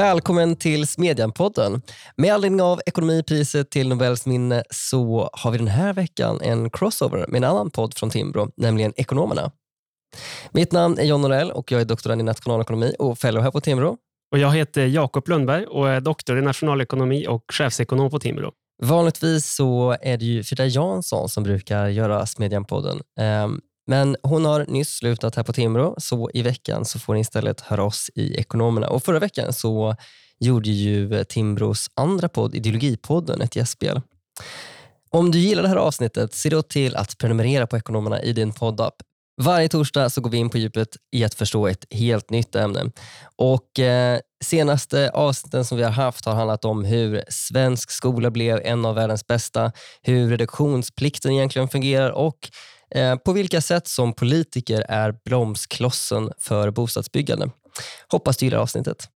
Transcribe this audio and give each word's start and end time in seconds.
Välkommen 0.00 0.56
till 0.56 0.86
Smedjan-podden. 0.86 1.82
Med 2.16 2.34
anledning 2.34 2.62
av 2.62 2.80
ekonomipriset 2.86 3.70
till 3.70 3.88
Nobels 3.88 4.26
minne 4.26 4.62
så 4.70 5.30
har 5.32 5.50
vi 5.50 5.58
den 5.58 5.68
här 5.68 5.92
veckan 5.92 6.40
en 6.42 6.70
crossover 6.70 7.26
med 7.28 7.36
en 7.36 7.50
annan 7.50 7.70
podd 7.70 7.94
från 7.94 8.10
Timbro, 8.10 8.52
nämligen 8.56 8.92
Ekonomerna. 8.96 9.52
Mitt 10.52 10.72
namn 10.72 10.98
är 10.98 11.04
John 11.04 11.22
Norell 11.22 11.50
och 11.50 11.72
jag 11.72 11.80
är 11.80 11.84
doktorand 11.84 12.20
i 12.20 12.24
nationalekonomi 12.24 12.94
och 12.98 13.18
fellow 13.18 13.42
här 13.42 13.50
på 13.50 13.60
Timbro. 13.60 13.96
Och 14.32 14.38
jag 14.38 14.50
heter 14.50 14.86
Jakob 14.86 15.28
Lundberg 15.28 15.66
och 15.66 15.88
är 15.88 16.00
doktor 16.00 16.38
i 16.38 16.42
nationalekonomi 16.42 17.26
och 17.28 17.44
chefsekonom 17.52 18.10
på 18.10 18.18
Timbro. 18.18 18.52
Vanligtvis 18.82 19.54
så 19.54 19.96
är 20.00 20.16
det 20.16 20.24
ju 20.24 20.42
Frida 20.42 20.66
Jansson 20.66 21.28
som 21.28 21.42
brukar 21.42 21.88
göra 21.88 22.26
Smedjan-podden. 22.26 23.00
Men 23.90 24.16
hon 24.22 24.44
har 24.44 24.66
nyss 24.68 24.88
slutat 24.88 25.36
här 25.36 25.42
på 25.42 25.52
Timbro, 25.52 25.94
så 25.98 26.30
i 26.34 26.42
veckan 26.42 26.84
så 26.84 26.98
får 26.98 27.14
ni 27.14 27.20
istället 27.20 27.60
höra 27.60 27.84
oss 27.84 28.10
i 28.14 28.34
Ekonomerna. 28.34 28.88
Och 28.88 29.02
Förra 29.02 29.18
veckan 29.18 29.52
så 29.52 29.96
gjorde 30.40 30.70
ju 30.70 31.24
Timbros 31.24 31.86
andra 31.94 32.28
podd, 32.28 32.54
Ideologipodden, 32.54 33.40
ett 33.40 33.56
gästspel. 33.56 34.00
Om 35.10 35.30
du 35.30 35.38
gillar 35.38 35.62
det 35.62 35.68
här 35.68 35.76
avsnittet, 35.76 36.34
se 36.34 36.48
då 36.48 36.62
till 36.62 36.96
att 36.96 37.18
prenumerera 37.18 37.66
på 37.66 37.76
Ekonomerna 37.76 38.22
i 38.22 38.32
din 38.32 38.52
poddapp. 38.52 38.94
Varje 39.42 39.68
torsdag 39.68 40.10
så 40.10 40.20
går 40.20 40.30
vi 40.30 40.38
in 40.38 40.50
på 40.50 40.58
djupet 40.58 40.96
i 41.12 41.24
att 41.24 41.34
förstå 41.34 41.66
ett 41.66 41.84
helt 41.90 42.30
nytt 42.30 42.54
ämne. 42.54 42.90
Och 43.36 43.78
eh, 43.78 44.20
Senaste 44.44 45.10
avsnitten 45.10 45.64
som 45.64 45.78
vi 45.78 45.84
har 45.84 45.90
haft 45.90 46.24
har 46.24 46.34
handlat 46.34 46.64
om 46.64 46.84
hur 46.84 47.24
svensk 47.28 47.90
skola 47.90 48.30
blev 48.30 48.60
en 48.64 48.84
av 48.84 48.94
världens 48.94 49.26
bästa, 49.26 49.72
hur 50.02 50.30
reduktionsplikten 50.30 51.32
egentligen 51.32 51.68
fungerar 51.68 52.10
och 52.10 52.50
på 53.24 53.32
vilka 53.32 53.60
sätt 53.60 53.88
som 53.88 54.12
politiker 54.12 54.84
är 54.88 55.14
bromsklossen 55.24 56.32
för 56.38 56.70
bostadsbyggande. 56.70 57.50
Hoppas 58.08 58.36
du 58.36 58.46
gillar 58.46 58.58
avsnittet. 58.58 59.08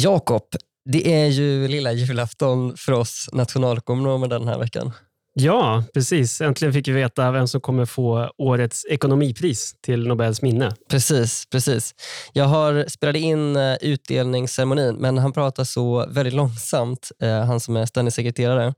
Jakob, 0.00 0.42
det 0.84 1.14
är 1.14 1.26
ju 1.26 1.68
lilla 1.68 1.92
julafton 1.92 2.76
för 2.76 2.92
oss 2.92 3.28
nationalekonomer 3.32 4.28
den 4.28 4.48
här 4.48 4.58
veckan. 4.58 4.92
Ja, 5.34 5.84
precis. 5.94 6.40
Äntligen 6.40 6.72
fick 6.72 6.88
vi 6.88 6.92
veta 6.92 7.30
vem 7.30 7.48
som 7.48 7.60
kommer 7.60 7.84
få 7.84 8.30
årets 8.38 8.84
ekonomipris 8.90 9.74
till 9.80 10.06
Nobels 10.06 10.42
minne. 10.42 10.74
Precis, 10.90 11.46
precis. 11.50 11.94
Jag 12.32 12.44
har 12.44 12.84
spelade 12.88 13.18
in 13.18 13.56
eh, 13.56 13.76
utdelningsceremonin, 13.80 14.94
men 14.94 15.18
han 15.18 15.32
pratar 15.32 15.64
så 15.64 16.06
väldigt 16.08 16.34
långsamt, 16.34 17.10
eh, 17.22 17.44
han 17.44 17.60
som 17.60 17.76
är 17.76 17.86
ständig 17.86 18.12
sekreterare. 18.12 18.74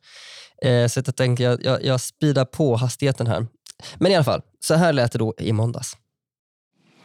Eh, 0.63 0.87
så 0.89 1.03
jag 1.07 1.17
tänker 1.17 1.45
jag, 1.45 1.65
jag, 1.65 1.85
jag 1.85 2.01
speedar 2.01 2.45
på 2.45 2.77
hastigheten 2.77 3.27
här. 3.27 3.47
Men 3.99 4.13
i 4.13 4.15
alla 4.15 4.25
fall, 4.25 4.43
så 4.61 4.75
här 4.75 4.93
lät 4.93 5.13
det 5.13 5.19
då 5.19 5.35
i 5.39 5.53
måndags. 5.53 5.97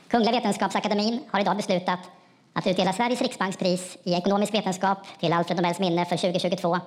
Kungliga 0.08 0.32
Vetenskapsakademien 0.32 1.20
har 1.32 1.40
idag 1.40 1.58
beslutat 1.58 2.00
att 2.54 2.68
utdela 2.68 2.94
Sveriges 2.94 3.22
riksbankspris 3.22 3.98
i 4.04 4.14
ekonomisk 4.14 4.54
vetenskap 4.54 4.98
till 5.20 5.34
Alfred 5.34 5.58
Nobels 5.58 5.80
minne 5.80 6.06
för 6.06 6.18
2022 6.18 6.80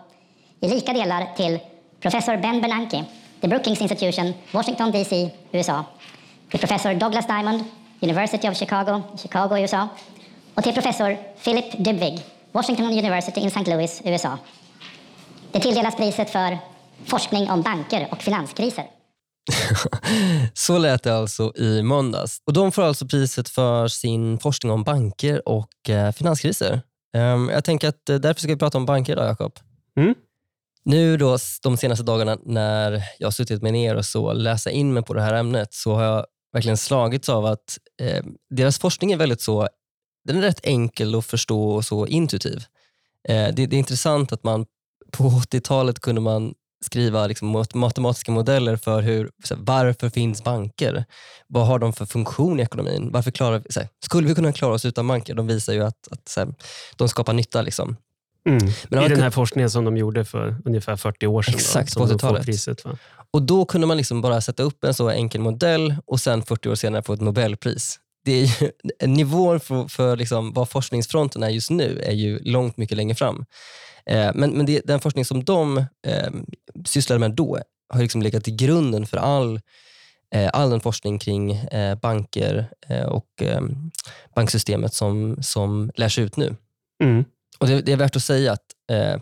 i 0.60 0.68
lika 0.68 0.92
delar 0.92 1.26
till 1.36 1.58
professor 2.00 2.36
Ben 2.36 2.60
Bernanke, 2.60 3.04
The 3.40 3.48
Brookings 3.48 3.80
Institution, 3.80 4.34
Washington 4.52 4.92
DC, 4.92 5.30
USA, 5.52 5.84
till 6.50 6.60
professor 6.60 6.94
Douglas 6.94 7.26
Diamond, 7.26 7.64
University 8.00 8.48
of 8.48 8.56
Chicago, 8.56 9.02
Chicago, 9.16 9.58
USA 9.58 9.88
och 10.54 10.62
till 10.62 10.74
professor 10.74 11.18
Philip 11.44 11.84
Dybvig, 11.84 12.24
Washington 12.52 12.86
University 12.86 13.40
in 13.40 13.46
St. 13.46 13.70
Louis, 13.70 14.02
USA. 14.04 14.38
Det 15.52 15.60
tilldelas 15.60 15.96
priset 15.96 16.30
för 16.30 16.58
forskning 17.04 17.50
om 17.50 17.62
banker 17.62 18.08
och 18.10 18.22
finanskriser. 18.22 18.84
Så 20.54 20.78
lät 20.78 21.02
det 21.02 21.16
alltså 21.16 21.52
i 21.56 21.82
måndags. 21.82 22.42
Och 22.46 22.52
De 22.52 22.72
får 22.72 22.82
alltså 22.82 23.06
priset 23.06 23.48
för 23.48 23.88
sin 23.88 24.38
forskning 24.38 24.72
om 24.72 24.82
banker 24.82 25.48
och 25.48 25.90
eh, 25.90 26.12
finanskriser. 26.12 26.82
Um, 27.16 27.48
jag 27.48 27.64
tänker 27.64 27.88
att 27.88 28.08
eh, 28.08 28.16
därför 28.16 28.40
ska 28.40 28.52
vi 28.52 28.58
prata 28.58 28.78
om 28.78 28.86
banker 28.86 29.12
idag, 29.12 29.28
Jakob. 29.28 29.52
Mm. 29.96 30.14
Nu 30.84 31.16
då, 31.16 31.38
de 31.62 31.76
senaste 31.76 32.04
dagarna 32.04 32.38
när 32.44 33.02
jag 33.18 33.26
har 33.26 33.32
suttit 33.32 33.62
med 33.62 33.76
er 33.76 33.94
och 33.94 34.06
så 34.06 34.32
läsa 34.32 34.70
in 34.70 34.92
mig 34.92 35.02
på 35.02 35.14
det 35.14 35.22
här 35.22 35.34
ämnet 35.34 35.74
så 35.74 35.94
har 35.94 36.02
jag 36.02 36.26
verkligen 36.52 36.76
slagits 36.76 37.28
av 37.28 37.46
att 37.46 37.78
eh, 38.02 38.24
deras 38.50 38.78
forskning 38.78 39.12
är 39.12 39.16
väldigt 39.16 39.40
så, 39.40 39.68
den 40.24 40.36
är 40.36 40.42
rätt 40.42 40.66
enkel 40.66 41.14
att 41.14 41.26
förstå 41.26 41.70
och 41.70 41.84
så 41.84 42.06
intuitiv. 42.06 42.64
Eh, 43.28 43.54
det, 43.54 43.66
det, 43.66 43.76
är 43.76 43.78
intressant 43.78 44.32
att 44.32 44.44
man 44.44 44.66
på 45.12 45.24
80-talet 45.24 46.00
kunde 46.00 46.20
man 46.20 46.54
skriva 46.84 47.26
liksom 47.26 47.64
matematiska 47.74 48.32
modeller 48.32 48.76
för 48.76 49.02
hur, 49.02 49.30
här, 49.50 49.56
varför 49.60 50.08
finns 50.08 50.44
banker? 50.44 51.04
Vad 51.46 51.66
har 51.66 51.78
de 51.78 51.92
för 51.92 52.06
funktion 52.06 52.60
i 52.60 52.62
ekonomin? 52.62 53.10
Varför 53.12 53.30
klarar, 53.30 53.62
här, 53.76 53.88
skulle 54.04 54.28
vi 54.28 54.34
kunna 54.34 54.52
klara 54.52 54.74
oss 54.74 54.84
utan 54.84 55.08
banker? 55.08 55.34
De 55.34 55.46
visar 55.46 55.72
ju 55.72 55.84
att, 55.84 56.08
att 56.10 56.34
här, 56.36 56.54
de 56.96 57.08
skapar 57.08 57.32
nytta. 57.32 57.62
Liksom. 57.62 57.96
Mm. 58.48 58.72
Men 58.88 59.04
I 59.04 59.08
den 59.08 59.22
här 59.22 59.30
forskningen 59.30 59.70
som 59.70 59.84
de 59.84 59.96
gjorde 59.96 60.24
för 60.24 60.56
ungefär 60.64 60.96
40 60.96 61.26
år 61.26 61.42
sedan. 61.42 61.54
Exakt, 61.54 61.94
då, 61.94 62.06
på 62.06 62.12
80-talet. 62.12 62.84
Och 63.32 63.42
Då 63.42 63.64
kunde 63.64 63.86
man 63.86 63.96
liksom 63.96 64.20
bara 64.20 64.40
sätta 64.40 64.62
upp 64.62 64.84
en 64.84 64.94
så 64.94 65.10
enkel 65.10 65.40
modell 65.40 65.94
och 66.06 66.20
sen 66.20 66.42
40 66.42 66.68
år 66.68 66.74
senare 66.74 67.02
få 67.02 67.12
ett 67.12 67.20
Nobelpris. 67.20 67.98
Det 68.24 68.32
är 68.32 68.44
ju, 68.44 68.70
nivån 69.06 69.60
för, 69.60 69.88
för 69.88 70.16
liksom 70.16 70.52
vad 70.52 70.68
forskningsfronten 70.68 71.42
är 71.42 71.48
just 71.48 71.70
nu 71.70 72.02
är 72.06 72.12
ju 72.12 72.38
långt 72.38 72.76
mycket 72.76 72.96
längre 72.96 73.14
fram. 73.14 73.44
Eh, 74.06 74.30
men 74.34 74.50
men 74.50 74.66
det, 74.66 74.80
den 74.84 75.00
forskning 75.00 75.24
som 75.24 75.44
de 75.44 75.78
eh, 75.78 76.30
sysslade 76.84 77.18
med 77.18 77.30
då 77.30 77.58
har 77.88 78.02
liksom 78.02 78.22
legat 78.22 78.48
i 78.48 78.50
grunden 78.50 79.06
för 79.06 79.16
all, 79.16 79.60
eh, 80.34 80.50
all 80.52 80.70
den 80.70 80.80
forskning 80.80 81.18
kring 81.18 81.60
banker 82.02 82.70
och 83.08 83.42
banksystemet 84.34 84.94
som, 84.94 85.42
som 85.42 85.90
lärs 85.94 86.18
ut 86.18 86.36
nu. 86.36 86.56
Mm. 87.02 87.24
Och 87.60 87.66
det, 87.66 87.80
det, 87.80 87.92
är 87.92 87.96
värt 87.96 88.16
att 88.16 88.22
säga 88.22 88.52
att 88.52 88.74
eh, 88.90 89.20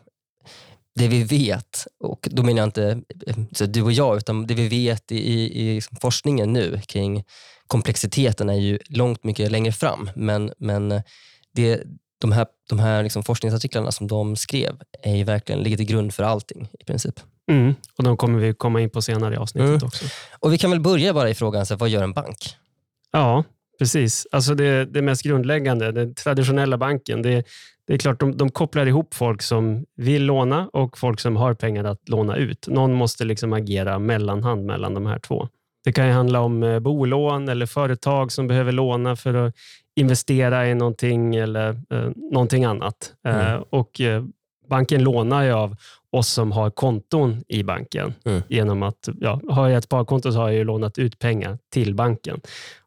det 0.94 1.08
vi 1.08 1.24
vet, 1.24 1.86
och 2.00 2.28
då 2.30 2.42
menar 2.42 2.58
jag 2.58 2.66
inte 3.36 3.66
du 3.66 3.82
och 3.82 3.92
jag, 3.92 4.16
utan 4.16 4.46
det 4.46 4.54
vi 4.54 4.68
vet 4.68 5.12
i, 5.12 5.60
i 5.62 5.74
liksom 5.74 5.96
forskningen 6.00 6.52
nu 6.52 6.80
kring 6.86 7.24
komplexiteten 7.66 8.48
är 8.48 8.54
ju 8.54 8.78
långt 8.88 9.24
mycket 9.24 9.50
längre 9.50 9.72
fram. 9.72 10.10
Men, 10.16 10.52
men 10.58 11.02
det, 11.52 11.82
de 12.18 12.32
här, 12.32 12.46
de 12.68 12.78
här 12.78 13.02
liksom 13.02 13.22
forskningsartiklarna 13.22 13.92
som 13.92 14.06
de 14.06 14.36
skrev 14.36 14.76
är 15.02 15.16
ju 15.16 15.24
verkligen, 15.24 15.62
ligger 15.62 15.76
till 15.76 15.86
grund 15.86 16.14
för 16.14 16.22
allting 16.22 16.68
i 16.80 16.84
princip. 16.84 17.20
Mm, 17.50 17.74
och 17.98 18.04
De 18.04 18.16
kommer 18.16 18.38
vi 18.38 18.54
komma 18.54 18.80
in 18.80 18.90
på 18.90 19.02
senare 19.02 19.34
i 19.34 19.36
avsnittet 19.36 19.68
mm. 19.68 19.86
också. 19.86 20.04
Och 20.38 20.52
Vi 20.52 20.58
kan 20.58 20.70
väl 20.70 20.80
börja 20.80 21.14
bara 21.14 21.30
i 21.30 21.34
frågan, 21.34 21.66
så 21.66 21.76
vad 21.76 21.88
gör 21.88 22.02
en 22.02 22.12
bank? 22.12 22.36
Ja, 23.12 23.44
precis. 23.78 24.26
Alltså 24.32 24.54
det, 24.54 24.84
det 24.84 25.02
mest 25.02 25.22
grundläggande, 25.22 25.92
den 25.92 26.14
traditionella 26.14 26.78
banken, 26.78 27.22
det, 27.22 27.44
det 27.86 27.94
är 27.94 27.98
klart 27.98 28.20
de, 28.20 28.36
de 28.36 28.50
kopplar 28.50 28.86
ihop 28.86 29.14
folk 29.14 29.42
som 29.42 29.84
vill 29.96 30.24
låna 30.24 30.70
och 30.72 30.98
folk 30.98 31.20
som 31.20 31.36
har 31.36 31.54
pengar 31.54 31.84
att 31.84 32.08
låna 32.08 32.36
ut. 32.36 32.68
Någon 32.68 32.92
måste 32.92 33.24
liksom 33.24 33.52
agera 33.52 33.98
mellanhand 33.98 34.64
mellan 34.64 34.94
de 34.94 35.06
här 35.06 35.18
två. 35.18 35.48
Det 35.88 35.92
kan 35.92 36.10
handla 36.10 36.40
om 36.40 36.62
eh, 36.62 36.78
bolån 36.78 37.48
eller 37.48 37.66
företag 37.66 38.32
som 38.32 38.46
behöver 38.46 38.72
låna 38.72 39.16
för 39.16 39.34
att 39.34 39.54
investera 39.96 40.68
i 40.68 40.74
någonting 40.74 41.36
eller 41.36 41.68
eh, 41.68 42.10
någonting 42.32 42.64
annat. 42.64 43.12
Eh, 43.26 43.34
mm. 43.34 43.54
Eh, 43.54 43.62
och 43.70 44.00
eh, 44.00 44.24
Banken 44.68 45.02
lånar 45.02 45.42
ju 45.42 45.52
av 45.52 45.76
oss 46.10 46.28
som 46.28 46.52
har 46.52 46.70
konton 46.70 47.44
i 47.48 47.62
banken. 47.62 48.14
Mm. 48.24 48.42
Genom 48.48 48.82
att, 48.82 49.08
ja, 49.20 49.40
Har 49.48 49.68
jag 49.68 49.78
ett 49.78 49.84
sparkonto 49.84 50.32
så 50.32 50.38
har 50.38 50.50
jag 50.50 50.66
lånat 50.66 50.98
ut 50.98 51.18
pengar 51.18 51.58
till 51.72 51.94
banken. 51.94 52.40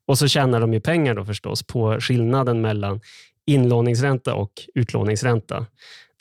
Och 0.08 0.18
så 0.18 0.28
tjänar 0.28 0.60
de 0.60 0.74
ju 0.74 0.80
pengar 0.80 1.16
då 1.16 1.26
förstås 1.26 1.64
på 1.64 1.98
skillnaden 2.00 2.62
mellan 2.62 3.02
inlåningsränta 3.46 4.34
och 4.34 4.52
utlåningsränta. 4.76 5.66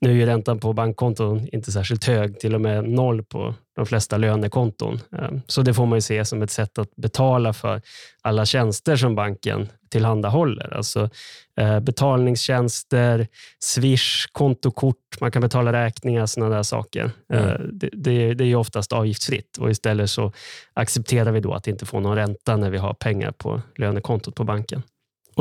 Nu 0.00 0.22
är 0.22 0.26
räntan 0.26 0.58
på 0.58 0.72
bankkonton 0.72 1.48
inte 1.52 1.72
särskilt 1.72 2.04
hög, 2.04 2.40
till 2.40 2.54
och 2.54 2.60
med 2.60 2.88
noll 2.88 3.22
på 3.22 3.54
de 3.80 3.86
flesta 3.86 4.16
lönekonton. 4.16 5.00
Ehm, 5.12 5.40
så 5.46 5.62
det 5.62 5.74
får 5.74 5.86
man 5.86 6.02
se 6.02 6.24
som 6.24 6.42
ett 6.42 6.50
sätt 6.50 6.78
att 6.78 6.96
betala 6.96 7.52
för 7.52 7.82
alla 8.22 8.46
tjänster 8.46 8.96
som 8.96 9.14
banken 9.14 9.68
tillhandahåller. 9.90 10.76
Alltså 10.76 11.10
eh, 11.56 11.80
betalningstjänster, 11.80 13.28
Swish, 13.58 14.26
kontokort, 14.32 15.20
man 15.20 15.30
kan 15.30 15.42
betala 15.42 15.72
räkningar, 15.72 16.26
sådana 16.26 16.56
där 16.56 16.62
saker. 16.62 17.10
Mm. 17.32 17.48
Eh, 17.48 17.60
det, 17.72 17.90
det, 17.92 18.34
det 18.34 18.44
är 18.44 18.54
oftast 18.54 18.92
avgiftsfritt 18.92 19.56
och 19.56 19.70
istället 19.70 20.10
så 20.10 20.32
accepterar 20.74 21.32
vi 21.32 21.40
då 21.40 21.54
att 21.54 21.66
inte 21.66 21.86
få 21.86 22.00
någon 22.00 22.16
ränta 22.16 22.56
när 22.56 22.70
vi 22.70 22.78
har 22.78 22.94
pengar 22.94 23.32
på 23.32 23.62
lönekontot 23.76 24.34
på 24.34 24.44
banken. 24.44 24.82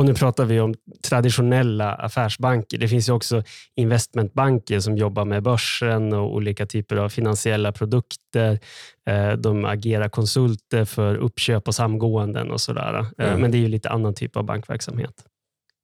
Och 0.00 0.06
Nu 0.06 0.14
pratar 0.14 0.44
vi 0.44 0.60
om 0.60 0.74
traditionella 1.02 1.94
affärsbanker. 1.94 2.78
Det 2.78 2.88
finns 2.88 3.08
ju 3.08 3.12
också 3.12 3.42
investmentbanker 3.76 4.80
som 4.80 4.96
jobbar 4.96 5.24
med 5.24 5.42
börsen 5.42 6.12
och 6.12 6.34
olika 6.34 6.66
typer 6.66 6.96
av 6.96 7.08
finansiella 7.08 7.72
produkter. 7.72 8.58
Eh, 9.06 9.32
de 9.32 9.64
agerar 9.64 10.08
konsulter 10.08 10.84
för 10.84 11.16
uppköp 11.16 11.68
och 11.68 11.74
samgåenden 11.74 12.50
och 12.50 12.60
sådär. 12.60 13.06
Eh, 13.18 13.28
mm. 13.28 13.40
Men 13.40 13.50
det 13.50 13.58
är 13.58 13.60
ju 13.60 13.68
lite 13.68 13.90
annan 13.90 14.14
typ 14.14 14.36
av 14.36 14.44
bankverksamhet. 14.44 15.24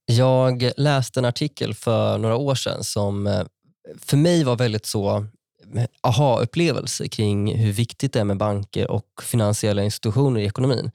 Jag 0.07 0.71
läste 0.77 1.21
en 1.21 1.25
artikel 1.25 1.75
för 1.75 2.19
några 2.19 2.37
år 2.37 2.55
sedan 2.55 2.85
som 2.85 3.27
eh, 3.27 3.43
för 3.99 4.17
mig 4.17 4.45
var 4.45 4.57
väldigt 4.57 4.87
så 4.87 5.27
aha-upplevelse 6.01 7.09
kring 7.09 7.57
hur 7.57 7.73
viktigt 7.73 8.13
det 8.13 8.21
är 8.21 8.25
med 8.25 8.37
banker 8.37 8.91
och 8.91 9.23
finansiella 9.23 9.83
institutioner 9.83 10.41
i 10.41 10.47
ekonomin. 10.47 10.91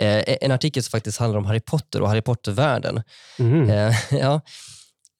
Eh, 0.00 0.22
en 0.40 0.50
artikel 0.50 0.82
som 0.82 0.90
faktiskt 0.90 1.18
handlar 1.18 1.38
om 1.38 1.44
Harry 1.44 1.60
Potter 1.60 2.02
och 2.02 2.08
Harry 2.08 2.22
Potter-världen. 2.22 3.02
Mm. 3.38 3.70
Eh, 3.70 3.94
ja. 4.10 4.40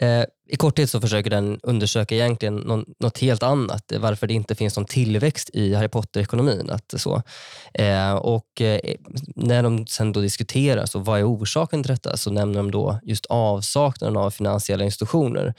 Eh, 0.02 0.24
I 0.48 0.56
korthet 0.56 0.90
så 0.90 1.00
försöker 1.00 1.30
den 1.30 1.60
undersöka 1.62 2.14
egentligen 2.14 2.56
någon, 2.56 2.84
något 3.00 3.18
helt 3.18 3.42
annat. 3.42 3.92
Varför 3.98 4.26
det 4.26 4.34
inte 4.34 4.54
finns 4.54 4.76
någon 4.76 4.86
tillväxt 4.86 5.50
i 5.52 5.74
Harry 5.74 5.88
Potter-ekonomin. 5.88 6.70
Att 6.70 6.94
så. 6.96 7.22
Eh, 7.74 8.14
och 8.14 8.60
eh, 8.60 8.80
när 9.36 9.62
de 9.62 9.86
sen 9.86 10.12
då 10.12 10.20
diskuterar 10.20 10.86
så 10.86 10.98
vad 10.98 11.20
är 11.20 11.28
orsaken 11.28 11.82
till 11.82 11.92
detta 11.92 12.16
så 12.16 12.30
nämner 12.30 12.56
de 12.56 12.70
då 12.70 13.00
just 13.02 13.26
avsaknaden 13.26 14.16
av 14.16 14.30
finansiella 14.30 14.84
institutioner 14.84 15.54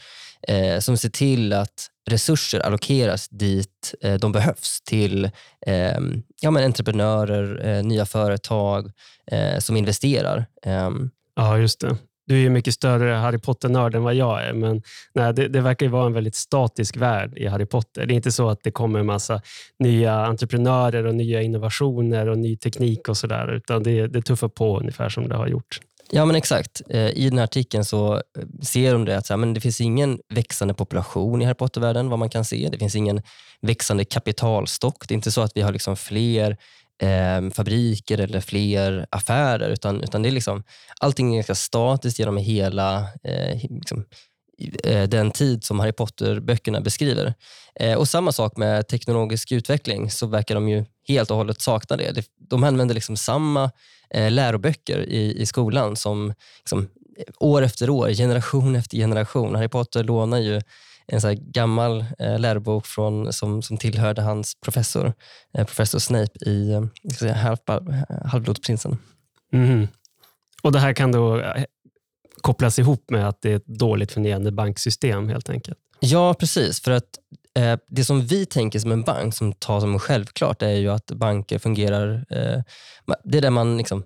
eh, 0.48 0.80
som 0.80 0.98
ser 0.98 1.10
till 1.10 1.54
att 1.54 1.90
resurser 2.10 2.60
allokeras 2.60 3.30
dit 3.30 3.96
eh, 4.02 4.14
de 4.14 4.32
behövs 4.32 4.82
till 4.82 5.26
eh, 5.68 6.00
ja, 6.42 6.52
men 6.52 6.64
entreprenörer, 6.64 7.68
eh, 7.68 7.84
nya 7.84 8.06
företag 8.06 8.92
eh, 9.32 9.60
som 9.60 9.78
investerar. 9.78 10.46
Ehm. 10.66 11.10
Ja, 11.36 11.58
just 11.58 11.80
det. 11.80 11.98
Du 12.26 12.36
är 12.36 12.40
ju 12.40 12.50
mycket 12.50 12.74
större 12.74 13.14
Harry 13.14 13.38
Potter-nörd 13.38 13.96
än 13.96 14.04
vad 14.04 14.16
jag 14.16 14.44
är, 14.44 14.54
men 14.54 14.82
nej, 15.14 15.34
det, 15.34 15.48
det 15.48 15.62
verkar 15.62 15.86
ju 15.86 15.92
vara 15.92 16.06
en 16.06 16.14
väldigt 16.14 16.36
statisk 16.36 16.98
värld 16.98 17.38
i 17.38 17.48
Harry 17.48 17.66
Potter. 17.66 18.06
Det 18.06 18.14
är 18.14 18.16
inte 18.16 18.32
så 18.32 18.50
att 18.50 18.64
det 18.64 18.72
kommer 18.72 19.00
en 19.00 19.06
massa 19.06 19.42
nya 19.80 20.26
entreprenörer 20.26 21.06
och 21.06 21.16
nya 21.16 21.42
innovationer 21.42 22.28
och 22.28 22.38
ny 22.38 22.58
teknik 22.58 23.10
och 23.10 23.18
sådär, 23.18 23.54
utan 23.54 23.84
det, 23.84 24.08
det 24.08 24.22
tuffar 24.22 24.48
på 24.48 24.80
ungefär 24.80 25.10
som 25.10 25.30
det 25.30 25.36
har 25.36 25.48
gjort. 25.48 25.80
Ja, 26.16 26.26
men 26.26 26.36
exakt. 26.36 26.82
Eh, 26.90 27.10
I 27.10 27.30
den 27.30 27.38
här 27.38 27.44
artikeln 27.44 27.86
så 27.86 28.14
eh, 28.16 28.22
ser 28.62 28.94
de 28.94 29.06
det 29.06 29.18
att 29.18 29.26
så 29.26 29.34
här, 29.34 29.38
men 29.38 29.54
det 29.54 29.62
finns 29.62 29.82
ingen 29.82 30.20
växande 30.30 30.74
population 30.74 31.42
i 31.42 31.46
Harry 31.46 31.56
Potter-världen, 31.56 32.10
vad 32.10 32.20
man 32.20 32.30
kan 32.30 32.46
se. 32.46 32.70
Det 32.72 32.78
finns 32.78 32.96
ingen 32.96 33.22
växande 33.62 34.06
kapitalstock. 34.06 35.08
Det 35.08 35.14
är 35.14 35.16
inte 35.16 35.32
så 35.32 35.42
att 35.42 35.52
vi 35.56 35.62
har 35.62 35.72
liksom 35.72 35.96
fler 35.96 36.58
eh, 37.02 37.50
fabriker 37.54 38.18
eller 38.18 38.40
fler 38.40 39.08
affärer, 39.10 39.70
utan, 39.70 40.02
utan 40.02 40.24
det 40.24 40.30
är 40.30 40.32
liksom, 40.32 40.64
allting 41.00 41.32
är 41.32 41.36
ganska 41.36 41.56
statiskt 41.56 42.20
genom 42.20 42.38
hela 42.38 43.00
eh, 43.24 43.62
liksom, 43.70 44.06
eh, 44.84 45.04
den 45.10 45.32
tid 45.32 45.64
som 45.64 45.80
Harry 45.80 45.92
Potter-böckerna 45.94 46.82
beskriver. 46.82 47.34
Eh, 47.80 47.98
och 47.98 48.08
Samma 48.08 48.32
sak 48.32 48.58
med 48.58 48.88
teknologisk 48.88 49.52
utveckling, 49.52 50.12
så 50.12 50.28
verkar 50.28 50.56
de 50.56 50.70
ju 50.70 50.86
helt 51.08 51.32
och 51.32 51.38
hållet 51.38 51.62
sakna 51.62 51.98
det. 51.98 52.28
De 52.50 52.64
använder 52.64 52.96
liksom 52.96 53.18
samma 53.18 53.72
eh, 54.10 54.32
läroböcker 54.32 55.00
i, 55.00 55.42
i 55.42 55.46
skolan 55.46 55.96
som 55.96 56.34
liksom, 56.60 56.90
år 57.40 57.62
efter 57.62 57.90
år, 57.90 58.10
generation 58.10 58.76
efter 58.76 58.98
generation. 58.98 59.56
Harry 59.56 59.68
Potter 59.68 60.04
lånar 60.04 60.40
ju 60.40 60.62
en 61.08 61.22
så 61.22 61.36
gammal 61.38 62.06
eh, 62.20 62.40
lärobok 62.40 62.86
från, 62.86 63.34
som, 63.34 63.62
som 63.62 63.78
tillhörde 63.78 64.22
hans 64.22 64.56
professor, 64.62 65.14
eh, 65.58 65.66
professor 65.66 66.00
Snape 66.00 66.50
i 66.50 66.72
eh, 67.22 67.28
halv, 67.28 67.58
Halvblodsprinsen. 68.26 68.98
Mm. 69.54 69.88
Och 70.62 70.72
Det 70.72 70.80
här 70.80 70.94
kan 70.94 71.12
då 71.12 71.40
eh, 71.40 71.64
kopplas 72.42 72.80
ihop 72.80 73.10
med 73.10 73.28
att 73.28 73.42
det 73.42 73.52
är 73.52 73.56
ett 73.56 73.66
dåligt 73.66 74.12
fungerande 74.12 74.52
banksystem 74.52 75.30
helt 75.30 75.50
enkelt? 75.50 75.78
Ja, 76.00 76.34
precis. 76.34 76.82
För 76.82 76.92
att 76.92 77.20
eh, 77.60 77.80
det 77.88 78.06
som 78.06 78.22
vi 78.22 78.46
tänker 78.46 78.80
som 78.80 78.92
en 78.92 79.04
bank, 79.04 79.36
som 79.36 79.54
tar 79.54 79.80
som 79.80 80.00
självklart, 80.00 80.62
är 80.62 80.76
ju 80.76 80.90
att 80.90 81.06
banker 81.06 81.60
fungerar... 81.60 82.26
Eh, 82.30 82.62
det 83.24 83.38
är 83.38 83.42
där 83.42 83.50
man, 83.50 83.78
liksom, 83.78 84.04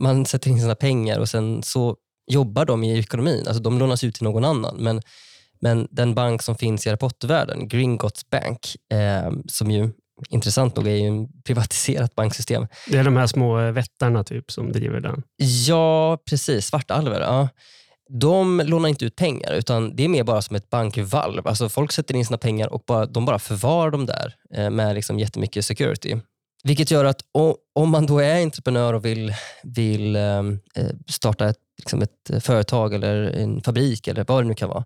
man 0.00 0.26
sätter 0.26 0.50
in 0.50 0.60
sina 0.60 0.74
pengar 0.74 1.18
och 1.18 1.28
sen 1.28 1.62
så 1.62 1.96
jobbar 2.26 2.64
de 2.64 2.84
i 2.84 2.98
ekonomin. 2.98 3.44
Alltså 3.46 3.62
de 3.62 3.78
lånas 3.78 4.04
ut 4.04 4.14
till 4.14 4.24
någon 4.24 4.44
annan. 4.44 4.76
Men 4.76 5.02
men 5.62 5.88
den 5.90 6.14
bank 6.14 6.42
som 6.42 6.56
finns 6.56 6.86
i 6.86 6.88
Harry 6.88 6.98
Potter-världen, 6.98 7.68
Gringotts 7.68 8.30
Bank, 8.30 8.76
eh, 8.92 9.32
som 9.46 9.70
ju 9.70 9.90
intressant 10.28 10.76
nog 10.76 10.86
är 10.86 10.94
ju 10.94 11.06
en 11.06 11.42
privatiserat 11.42 12.14
banksystem. 12.14 12.66
Det 12.88 12.98
är 12.98 13.04
de 13.04 13.16
här 13.16 13.26
små 13.26 13.70
vättarna 13.70 14.24
typ 14.24 14.50
som 14.50 14.72
driver 14.72 15.00
den? 15.00 15.22
Ja, 15.66 16.18
precis. 16.24 16.66
Svartalver. 16.66 17.20
Ja. 17.20 17.48
De 18.12 18.62
lånar 18.64 18.88
inte 18.88 19.04
ut 19.04 19.16
pengar, 19.16 19.52
utan 19.52 19.96
det 19.96 20.04
är 20.04 20.08
mer 20.08 20.24
bara 20.24 20.42
som 20.42 20.56
ett 20.56 20.70
bankvalv. 20.70 21.48
Alltså 21.48 21.68
folk 21.68 21.92
sätter 21.92 22.14
in 22.16 22.26
sina 22.26 22.38
pengar 22.38 22.72
och 22.72 22.82
bara, 22.86 23.06
de 23.06 23.24
bara 23.24 23.38
förvarar 23.38 23.90
dem 23.90 24.06
där 24.06 24.34
eh, 24.54 24.70
med 24.70 24.94
liksom 24.94 25.18
jättemycket 25.18 25.64
security. 25.64 26.16
Vilket 26.64 26.90
gör 26.90 27.04
att 27.04 27.20
om 27.74 27.90
man 27.90 28.06
då 28.06 28.18
är 28.18 28.42
entreprenör 28.42 28.92
och 28.92 29.04
vill, 29.04 29.34
vill 29.62 30.16
ehm, 30.16 30.58
eh, 30.76 30.90
starta 31.08 31.48
ett, 31.48 31.56
liksom 31.78 32.02
ett 32.02 32.30
eh, 32.32 32.40
företag 32.40 32.94
eller 32.94 33.22
en 33.22 33.62
fabrik 33.62 34.08
eller 34.08 34.24
vad 34.28 34.44
det 34.44 34.48
nu 34.48 34.54
kan 34.54 34.68
vara, 34.68 34.84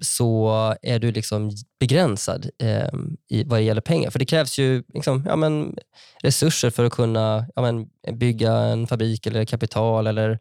så 0.00 0.50
är 0.82 0.98
du 0.98 1.12
liksom 1.12 1.50
begränsad 1.80 2.50
ehm, 2.62 3.16
i 3.30 3.44
vad 3.44 3.58
det 3.58 3.62
gäller 3.62 3.80
pengar. 3.80 4.10
För 4.10 4.18
det 4.18 4.24
krävs 4.24 4.58
ju 4.58 4.82
liksom, 4.94 5.24
ja, 5.26 5.36
men, 5.36 5.76
resurser 6.22 6.70
för 6.70 6.84
att 6.84 6.92
kunna 6.92 7.46
ja, 7.54 7.62
men, 7.62 7.86
bygga 8.18 8.52
en 8.52 8.86
fabrik 8.86 9.26
eller 9.26 9.44
kapital 9.44 10.06
eller 10.06 10.38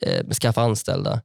eh, 0.00 0.28
skaffa 0.28 0.62
anställda. 0.62 1.20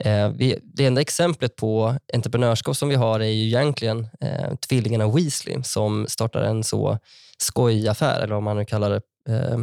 Eh, 0.00 0.28
vi, 0.28 0.58
det 0.62 0.86
enda 0.86 1.00
exemplet 1.00 1.56
på 1.56 1.96
entreprenörskap 2.14 2.76
som 2.76 2.88
vi 2.88 2.94
har 2.94 3.20
är 3.20 3.24
ju 3.28 3.46
egentligen 3.46 4.08
eh, 4.20 4.54
tvillingarna 4.68 5.08
Weasley 5.08 5.62
som 5.62 6.06
startar 6.08 6.42
en 6.42 6.64
så 6.64 6.98
skojaffär, 7.38 8.20
eller 8.20 8.34
vad 8.34 8.42
man 8.42 8.56
nu 8.56 8.64
kallar 8.64 8.90
det 8.90 9.00
eh, 9.34 9.58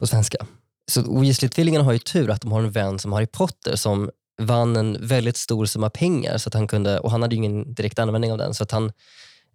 på 0.00 0.06
svenska. 0.06 0.46
Så 0.90 1.00
Weasley-tvillingarna 1.00 1.84
har 1.84 1.92
ju 1.92 1.98
tur 1.98 2.30
att 2.30 2.40
de 2.40 2.52
har 2.52 2.60
en 2.60 2.70
vän 2.70 2.98
som 2.98 3.12
Harry 3.12 3.26
Potter 3.26 3.76
som 3.76 4.10
vann 4.42 4.76
en 4.76 4.96
väldigt 5.00 5.36
stor 5.36 5.66
summa 5.66 5.90
pengar 5.90 6.38
så 6.38 6.48
att 6.48 6.54
han 6.54 6.68
kunde, 6.68 7.00
och 7.00 7.10
han 7.10 7.22
hade 7.22 7.36
ingen 7.36 7.74
direkt 7.74 7.98
användning 7.98 8.32
av 8.32 8.38
den. 8.38 8.54
så 8.54 8.62
att 8.62 8.70
han 8.70 8.92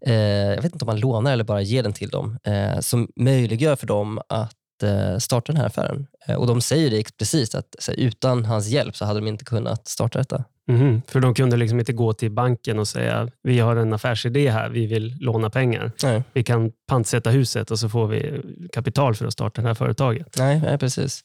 eh, 0.06 0.14
Jag 0.56 0.62
vet 0.62 0.74
inte 0.74 0.86
om 0.86 0.90
han 0.90 1.00
lånar 1.00 1.34
eller 1.34 1.44
bara 1.44 1.62
ger 1.62 1.84
den 1.84 1.94
till 1.94 2.10
dem, 2.10 2.38
eh, 2.44 2.80
som 2.80 3.08
möjliggör 3.16 3.76
för 3.76 3.88
dem 3.88 4.22
att 4.30 4.56
eh, 4.84 5.18
starta 5.18 5.52
den 5.52 5.62
här 5.62 5.68
affären. 5.68 6.08
Eh, 6.28 6.36
och 6.36 6.48
De 6.48 6.62
säger 6.62 6.90
det 6.90 7.00
explicit, 7.00 7.56
att 7.56 7.90
utan 7.98 8.46
hans 8.46 8.68
hjälp 8.68 8.96
så 8.96 9.06
hade 9.06 9.20
de 9.20 9.28
inte 9.28 9.46
kunnat 9.46 9.88
starta 9.88 10.20
detta. 10.20 10.44
Mm, 10.70 11.02
för 11.08 11.20
de 11.20 11.34
kunde 11.34 11.58
liksom 11.58 11.80
inte 11.80 11.94
gå 11.94 12.14
till 12.14 12.32
banken 12.32 12.80
och 12.80 12.88
säga 12.88 13.30
vi 13.44 13.60
har 13.60 13.76
en 13.76 13.94
affärsidé 13.94 14.50
här, 14.50 14.70
vi 14.70 14.86
vill 14.86 15.16
låna 15.20 15.50
pengar. 15.50 15.92
Nej. 16.04 16.24
Vi 16.34 16.44
kan 16.44 16.72
pantsätta 16.88 17.30
huset 17.30 17.72
och 17.72 17.80
så 17.80 17.90
får 17.90 18.08
vi 18.08 18.42
kapital 18.74 19.16
för 19.16 19.26
att 19.26 19.34
starta 19.34 19.62
det 19.62 19.68
här 19.68 19.76
företaget. 19.76 20.38
Nej, 20.38 20.62
nej 20.62 20.78
precis. 20.78 21.22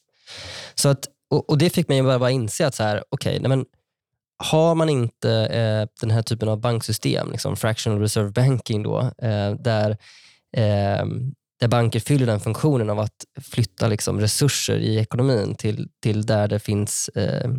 Så 0.74 0.88
att 0.88 1.08
och, 1.30 1.50
och, 1.50 1.58
Det 1.58 1.70
fick 1.70 1.88
mig 1.88 2.00
att 2.00 2.20
bara 2.20 2.30
inse 2.30 2.66
att 2.66 2.74
så 2.74 2.82
här, 2.82 3.04
okay, 3.10 3.38
nej 3.38 3.48
men, 3.48 3.64
har 4.38 4.74
man 4.74 4.88
inte 4.88 5.30
eh, 5.30 5.88
den 6.00 6.10
här 6.10 6.22
typen 6.22 6.48
av 6.48 6.60
banksystem, 6.60 7.30
liksom 7.32 7.56
fractional 7.56 8.00
reserve 8.00 8.30
banking, 8.30 8.82
då, 8.82 9.00
eh, 9.00 9.52
där, 9.58 9.90
eh, 10.56 11.04
där 11.60 11.68
banker 11.68 12.00
fyller 12.00 12.26
den 12.26 12.40
funktionen 12.40 12.90
av 12.90 13.00
att 13.00 13.24
flytta 13.40 13.88
liksom, 13.88 14.20
resurser 14.20 14.76
i 14.76 14.98
ekonomin 14.98 15.54
till, 15.54 15.88
till 16.02 16.26
där 16.26 16.48
det 16.48 16.58
finns 16.58 17.08
eh, 17.08 17.50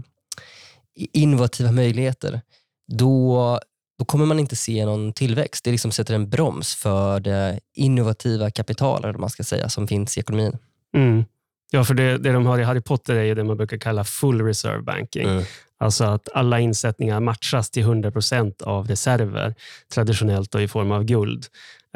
innovativa 1.13 1.72
möjligheter, 1.72 2.42
då, 2.88 3.60
då 4.00 4.06
kommer 4.06 4.25
man 4.25 4.39
inte 4.39 4.56
se 4.56 4.86
någon 4.86 5.13
tillväxt. 5.13 5.63
Det 5.63 5.72
liksom 5.72 5.92
sätter 5.92 6.13
en 6.13 6.30
broms 6.30 6.75
för 6.75 7.20
det 7.20 7.60
innovativa 7.74 8.51
kapitalet 8.51 9.20
man 9.20 9.30
ska 9.30 9.44
säga, 9.44 9.70
som 9.70 9.88
finns 9.88 10.18
i 10.18 10.20
ekonomin. 10.20 10.58
Mm. 10.96 11.25
Ja, 11.72 11.84
för 11.84 11.94
det, 11.94 12.18
det 12.18 12.32
de 12.32 12.46
har 12.46 12.60
i 12.60 12.63
Harry 12.63 12.82
Potter 12.82 13.16
är 13.16 13.36
det 13.36 13.44
man 13.44 13.58
brukar 13.58 13.77
kalla 13.77 14.04
full 14.04 14.42
reserve 14.42 14.82
banking. 14.82 15.30
Mm. 15.30 15.44
Alltså 15.80 16.04
att 16.04 16.30
alla 16.34 16.60
insättningar 16.60 17.20
matchas 17.20 17.70
till 17.70 17.84
100 17.84 18.12
procent 18.12 18.62
av 18.62 18.88
reserver, 18.88 19.56
traditionellt 19.94 20.56
i 20.56 20.68
form 20.68 20.92
av 20.92 21.04
guld. 21.04 21.46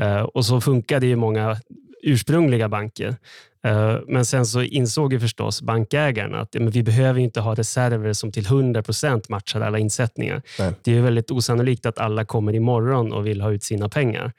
Uh, 0.01 0.21
och 0.21 0.45
så 0.45 0.61
funkar 0.61 0.99
det 0.99 1.07
i 1.07 1.15
många 1.15 1.57
ursprungliga 2.03 2.69
banker. 2.69 3.15
Uh, 3.67 3.99
men 4.07 4.25
sen 4.25 4.45
så 4.45 4.61
insåg 4.61 5.13
ju 5.13 5.19
förstås 5.19 5.61
bankägarna 5.61 6.39
att 6.39 6.53
men 6.53 6.69
vi 6.69 6.83
behöver 6.83 7.19
inte 7.19 7.39
ha 7.41 7.55
reserver 7.55 8.13
som 8.13 8.31
till 8.31 8.45
100 8.45 8.83
procent 8.83 9.29
matchar 9.29 9.61
alla 9.61 9.79
insättningar. 9.79 10.41
Nej. 10.59 10.73
Det 10.81 10.97
är 10.97 11.01
väldigt 11.01 11.31
osannolikt 11.31 11.85
att 11.85 11.99
alla 11.99 12.25
kommer 12.25 12.55
imorgon 12.55 13.13
och 13.13 13.27
vill 13.27 13.41
ha 13.41 13.51
ut 13.51 13.63
sina 13.63 13.89
pengar. 13.89 14.33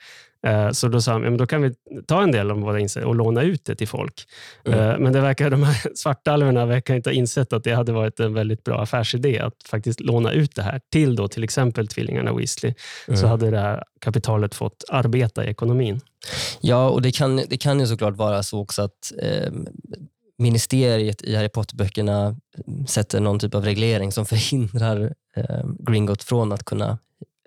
Eh, 0.46 0.70
så 0.70 0.88
då 0.88 1.00
sa 1.00 1.12
han, 1.12 1.36
då 1.36 1.46
kan 1.46 1.62
vi 1.62 1.74
ta 2.06 2.22
en 2.22 2.32
del 2.32 2.50
av 2.50 2.60
våra 2.60 2.80
insättningar 2.80 3.08
och 3.08 3.14
låna 3.14 3.42
ut 3.42 3.64
det 3.64 3.74
till 3.74 3.88
folk. 3.88 4.24
Mm. 4.64 4.78
Eh, 4.78 4.98
men 4.98 5.12
det 5.12 5.20
verkar, 5.20 5.50
de 5.50 5.62
här 5.62 5.76
svartalverna 5.94 6.66
verkar 6.66 6.94
inte 6.94 7.10
ha 7.10 7.14
insett 7.14 7.52
att 7.52 7.64
det 7.64 7.72
hade 7.72 7.92
varit 7.92 8.20
en 8.20 8.34
väldigt 8.34 8.64
bra 8.64 8.82
affärsidé 8.82 9.38
att 9.38 9.54
faktiskt 9.66 10.00
låna 10.00 10.32
ut 10.32 10.54
det 10.54 10.62
här 10.62 10.80
till 10.92 11.16
då, 11.16 11.28
till 11.28 11.44
exempel 11.44 11.88
tvillingarna 11.88 12.32
Weasley. 12.32 12.74
Mm. 13.08 13.20
Så 13.20 13.26
hade 13.26 13.50
det 13.50 13.58
här 13.58 13.84
kapitalet 14.00 14.54
fått 14.54 14.84
arbeta 14.88 15.44
i 15.44 15.48
ekonomin. 15.48 16.00
Ja, 16.60 16.88
och 16.88 17.02
det 17.02 17.12
kan, 17.12 17.36
det 17.36 17.56
kan 17.56 17.80
ju 17.80 17.86
såklart 17.86 18.16
vara 18.16 18.42
så 18.42 18.60
också 18.60 18.82
att 18.82 19.12
eh, 19.18 19.52
ministeriet 20.38 21.22
i 21.22 21.36
Harry 21.36 21.48
Potter-böckerna 21.48 22.36
sätter 22.88 23.20
någon 23.20 23.38
typ 23.38 23.54
av 23.54 23.64
reglering 23.64 24.12
som 24.12 24.26
förhindrar 24.32 25.14
eh, 25.36 25.64
Gringotts 25.78 26.24
från 26.24 26.52
att 26.52 26.64
kunna 26.64 26.98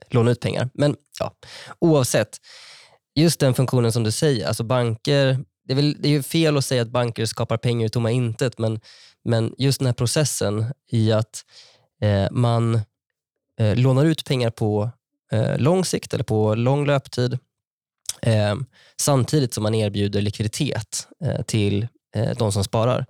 låna 0.09 0.31
ut 0.31 0.39
pengar. 0.39 0.69
Men 0.73 0.95
ja, 1.19 1.33
oavsett, 1.79 2.37
just 3.15 3.39
den 3.39 3.53
funktionen 3.53 3.91
som 3.91 4.03
du 4.03 4.11
säger, 4.11 4.47
alltså 4.47 4.63
banker, 4.63 5.39
det 5.67 5.73
är, 5.73 5.75
väl, 5.75 5.95
det 5.99 6.07
är 6.07 6.11
ju 6.11 6.23
fel 6.23 6.57
att 6.57 6.65
säga 6.65 6.81
att 6.81 6.89
banker 6.89 7.25
skapar 7.25 7.57
pengar 7.57 7.85
ur 7.85 7.89
tomma 7.89 8.11
intet, 8.11 8.57
men, 8.57 8.79
men 9.23 9.55
just 9.57 9.79
den 9.79 9.85
här 9.85 9.93
processen 9.93 10.65
i 10.91 11.11
att 11.11 11.45
eh, 12.01 12.27
man 12.31 12.75
eh, 13.59 13.75
lånar 13.75 14.05
ut 14.05 14.25
pengar 14.25 14.49
på 14.49 14.89
eh, 15.31 15.57
lång 15.57 15.85
sikt 15.85 16.13
eller 16.13 16.23
på 16.23 16.55
lång 16.55 16.85
löptid 16.85 17.39
eh, 18.21 18.55
samtidigt 18.97 19.53
som 19.53 19.63
man 19.63 19.75
erbjuder 19.75 20.21
likviditet 20.21 21.07
eh, 21.23 21.41
till 21.41 21.87
eh, 22.15 22.37
de 22.37 22.51
som 22.51 22.63
sparar. 22.63 23.05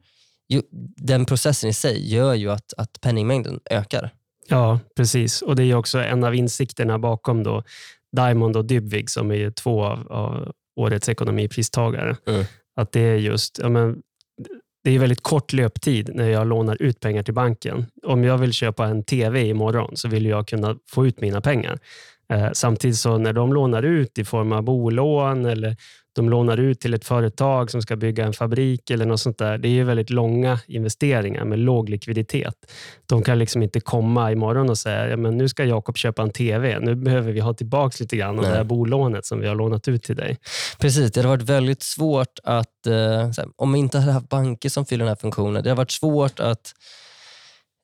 Jo, 0.48 0.62
den 0.98 1.26
processen 1.26 1.70
i 1.70 1.74
sig 1.74 2.14
gör 2.14 2.34
ju 2.34 2.52
att, 2.52 2.74
att 2.78 3.02
penningmängden 3.02 3.60
ökar. 3.70 4.14
Ja, 4.48 4.80
precis. 4.96 5.42
Och 5.42 5.56
Det 5.56 5.64
är 5.64 5.76
också 5.76 6.00
en 6.00 6.24
av 6.24 6.36
insikterna 6.36 7.00
bakom 7.00 7.44
då 7.44 7.64
Diamond 8.16 8.58
och 8.58 8.66
Dybvig 8.66 9.10
som 9.10 9.32
är 9.32 9.52
två 9.52 9.84
av, 9.84 10.12
av 10.12 10.52
årets 10.76 11.10
ekonomipristagare. 11.10 12.16
Mm. 12.28 12.46
Att 12.76 12.92
det 12.92 13.00
är 13.00 13.16
just, 13.16 13.60
ja, 13.62 13.70
men, 13.70 14.02
det 14.84 14.92
är 14.92 15.00
väldigt 15.00 15.24
kort 15.24 15.54
löptid 15.54 16.10
när 16.14 16.30
jag 16.30 16.48
lånar 16.48 16.82
ut 16.82 17.00
pengar 17.00 17.24
till 17.24 17.34
banken. 17.34 17.86
Om 18.04 18.24
jag 18.24 18.38
vill 18.38 18.54
köpa 18.54 18.86
en 18.86 19.04
TV 19.04 19.48
imorgon 19.48 19.98
så 19.98 20.08
vill 20.08 20.26
jag 20.26 20.48
kunna 20.48 20.78
få 20.90 21.08
ut 21.08 21.22
mina 21.22 21.42
pengar. 21.42 21.80
Eh, 22.34 22.50
samtidigt 22.54 22.98
så 22.98 23.18
när 23.18 23.34
de 23.34 23.54
lånar 23.54 23.84
ut 23.84 24.18
i 24.18 24.24
form 24.24 24.52
av 24.52 24.64
bolån 24.64 25.46
eller 25.46 25.78
de 26.16 26.30
lånar 26.30 26.58
ut 26.58 26.80
till 26.80 26.94
ett 26.94 27.06
företag 27.06 27.72
som 27.72 27.82
ska 27.82 27.96
bygga 27.96 28.26
en 28.26 28.34
fabrik 28.34 28.90
eller 28.90 29.06
något 29.06 29.20
sånt 29.20 29.38
där. 29.38 29.58
Det 29.58 29.80
är 29.80 29.84
väldigt 29.84 30.10
långa 30.10 30.60
investeringar 30.68 31.46
med 31.46 31.60
låg 31.60 31.90
likviditet. 31.90 32.56
De 33.06 33.24
kan 33.24 33.40
liksom 33.40 33.64
inte 33.64 33.80
komma 33.80 34.32
imorgon 34.32 34.70
och 34.70 34.78
säga 34.78 35.10
ja, 35.10 35.18
men 35.18 35.38
nu 35.38 35.50
ska 35.50 35.64
Jakob 35.64 35.98
köpa 35.98 36.22
en 36.22 36.32
TV. 36.32 36.80
Nu 36.80 36.96
behöver 36.96 37.32
vi 37.32 37.40
ha 37.40 37.54
tillbaka 37.54 37.96
lite 38.00 38.18
grann 38.18 38.36
av 38.36 38.42
Nej. 38.42 38.52
det 38.52 38.58
här 38.58 38.64
bolånet 38.64 39.26
som 39.26 39.40
vi 39.40 39.48
har 39.48 39.56
lånat 39.56 39.88
ut 39.88 40.04
till 40.04 40.16
dig. 40.16 40.38
Precis, 40.80 41.12
det 41.12 41.20
hade 41.20 41.30
varit 41.30 41.50
väldigt 41.50 41.84
svårt 41.84 42.40
att, 42.44 42.88
eh, 42.88 43.44
om 43.56 43.74
vi 43.74 43.80
inte 43.80 44.00
hade 44.00 44.12
haft 44.12 44.30
banker 44.30 44.70
som 44.70 44.86
fyller 44.86 45.06
den 45.06 45.10
här 45.10 45.22
funktionen, 45.22 45.64
det 45.64 45.70
hade 45.70 45.78
varit 45.78 45.92
svårt 45.92 46.40
att 46.40 46.74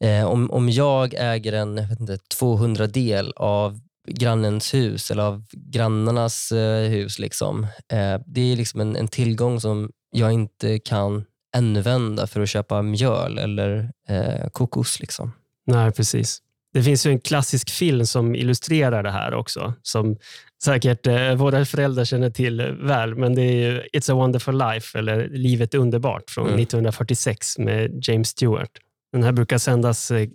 eh, 0.03 0.25
om, 0.25 0.51
om 0.51 0.69
jag 0.69 1.13
äger 1.17 1.53
en 1.53 1.77
jag 1.77 1.88
vet 1.88 2.00
inte, 2.00 2.17
200 2.39 2.88
del 2.88 3.33
av 3.35 3.79
grannens 4.08 4.74
hus 4.74 5.12
eller 5.12 5.24
av 5.24 5.46
grannarnas 5.51 6.51
eh, 6.51 6.89
hus. 6.89 7.20
Liksom. 7.20 7.63
Eh, 7.63 8.20
det 8.25 8.51
är 8.51 8.55
liksom 8.55 8.81
en, 8.81 8.96
en 8.96 9.08
tillgång 9.08 9.62
som 9.62 9.91
jag 10.12 10.31
inte 10.31 10.79
kan 10.79 11.25
använda 11.58 12.27
för 12.27 12.41
att 12.41 12.50
köpa 12.50 12.81
mjöl 12.81 13.38
eller 13.38 13.91
eh, 14.10 14.48
kokos. 14.51 15.00
Liksom. 15.00 15.31
Nej, 15.67 15.91
precis. 15.91 16.39
Det 16.74 16.84
finns 16.84 17.05
ju 17.05 17.12
en 17.12 17.20
klassisk 17.20 17.70
film 17.70 18.05
som 18.05 18.36
illustrerar 18.36 19.03
det 19.03 19.12
här 19.12 19.34
också, 19.34 19.74
som 19.81 20.17
säkert 20.63 21.08
eh, 21.08 21.34
våra 21.36 21.65
föräldrar 21.65 22.05
känner 22.05 22.29
till 22.29 22.62
väl, 22.62 23.15
men 23.15 23.36
det 23.36 23.41
är 23.41 23.88
It's 23.93 24.12
a 24.12 24.15
wonderful 24.15 24.58
life, 24.58 25.00
eller 25.00 25.29
Livet 25.29 25.74
är 25.74 25.77
underbart, 25.77 26.29
från 26.29 26.48
Mm. 26.48 26.60
1946 26.60 27.58
med 27.58 28.00
James 28.08 28.27
Stewart. 28.27 28.72
Den 29.12 29.24
här 29.24 29.31
brukar 29.31 29.58
sändas 29.58 30.12
eh, 30.12 30.29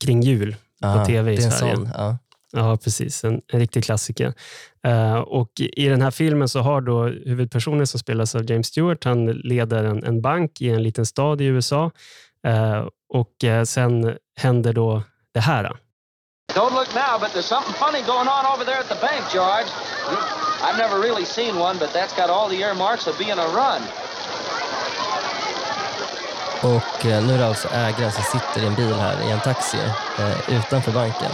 kring 0.00 0.22
jul. 0.22 0.56
Aha, 0.82 1.04
TV 1.06 1.32
i 1.32 1.36
Sverige. 1.36 1.76
sån, 1.76 1.88
ja. 1.94 2.18
Ja, 2.52 2.76
precis. 2.76 3.24
En, 3.24 3.40
en 3.52 3.60
riktig 3.60 3.84
klassiker. 3.84 4.34
Eh, 4.86 5.14
och 5.14 5.50
I 5.56 5.88
den 5.88 6.02
här 6.02 6.10
filmen 6.10 6.48
så 6.48 6.60
har 6.60 6.80
då 6.80 7.04
huvudpersonen 7.04 7.86
som 7.86 8.00
spelas 8.00 8.34
av 8.34 8.50
James 8.50 8.66
Stewart, 8.66 9.04
han 9.04 9.26
leder 9.26 9.84
en, 9.84 10.04
en 10.04 10.20
bank 10.20 10.60
i 10.60 10.70
en 10.70 10.82
liten 10.82 11.06
stad 11.06 11.40
i 11.40 11.44
USA. 11.44 11.90
Eh, 12.46 12.86
och 13.08 13.44
eh, 13.44 13.64
Sen 13.64 14.16
händer 14.36 14.72
då 14.72 15.02
det 15.34 15.40
här. 15.40 15.76
Don't 16.54 16.74
look 16.74 16.94
now, 16.94 17.18
but 17.20 17.30
there's 17.34 17.42
something 17.42 17.74
funny 17.74 18.02
going 18.02 18.28
on 18.28 18.46
over 18.54 18.64
there 18.64 18.78
at 18.78 18.88
the 18.88 19.00
bank, 19.00 19.24
George. 19.34 19.68
I've 20.62 20.78
never 20.78 20.98
really 21.00 21.24
seen 21.24 21.58
one, 21.58 21.78
but 21.78 21.90
that's 21.92 22.14
got 22.16 22.30
all 22.30 22.48
the 22.48 22.62
earmarks 22.62 23.06
of 23.06 23.18
being 23.18 23.38
a 23.38 23.48
run. 23.60 23.82
Och 26.62 27.04
nu 27.04 27.34
är 27.34 27.38
det 27.38 27.46
alltså 27.46 27.68
ägaren 27.68 28.12
som 28.12 28.22
sitter 28.22 28.62
i 28.62 28.66
en 28.66 28.74
bil 28.74 28.94
här 28.94 29.28
i 29.28 29.30
en 29.30 29.40
taxi 29.40 29.78
utanför 30.48 30.92
banken. 30.92 31.30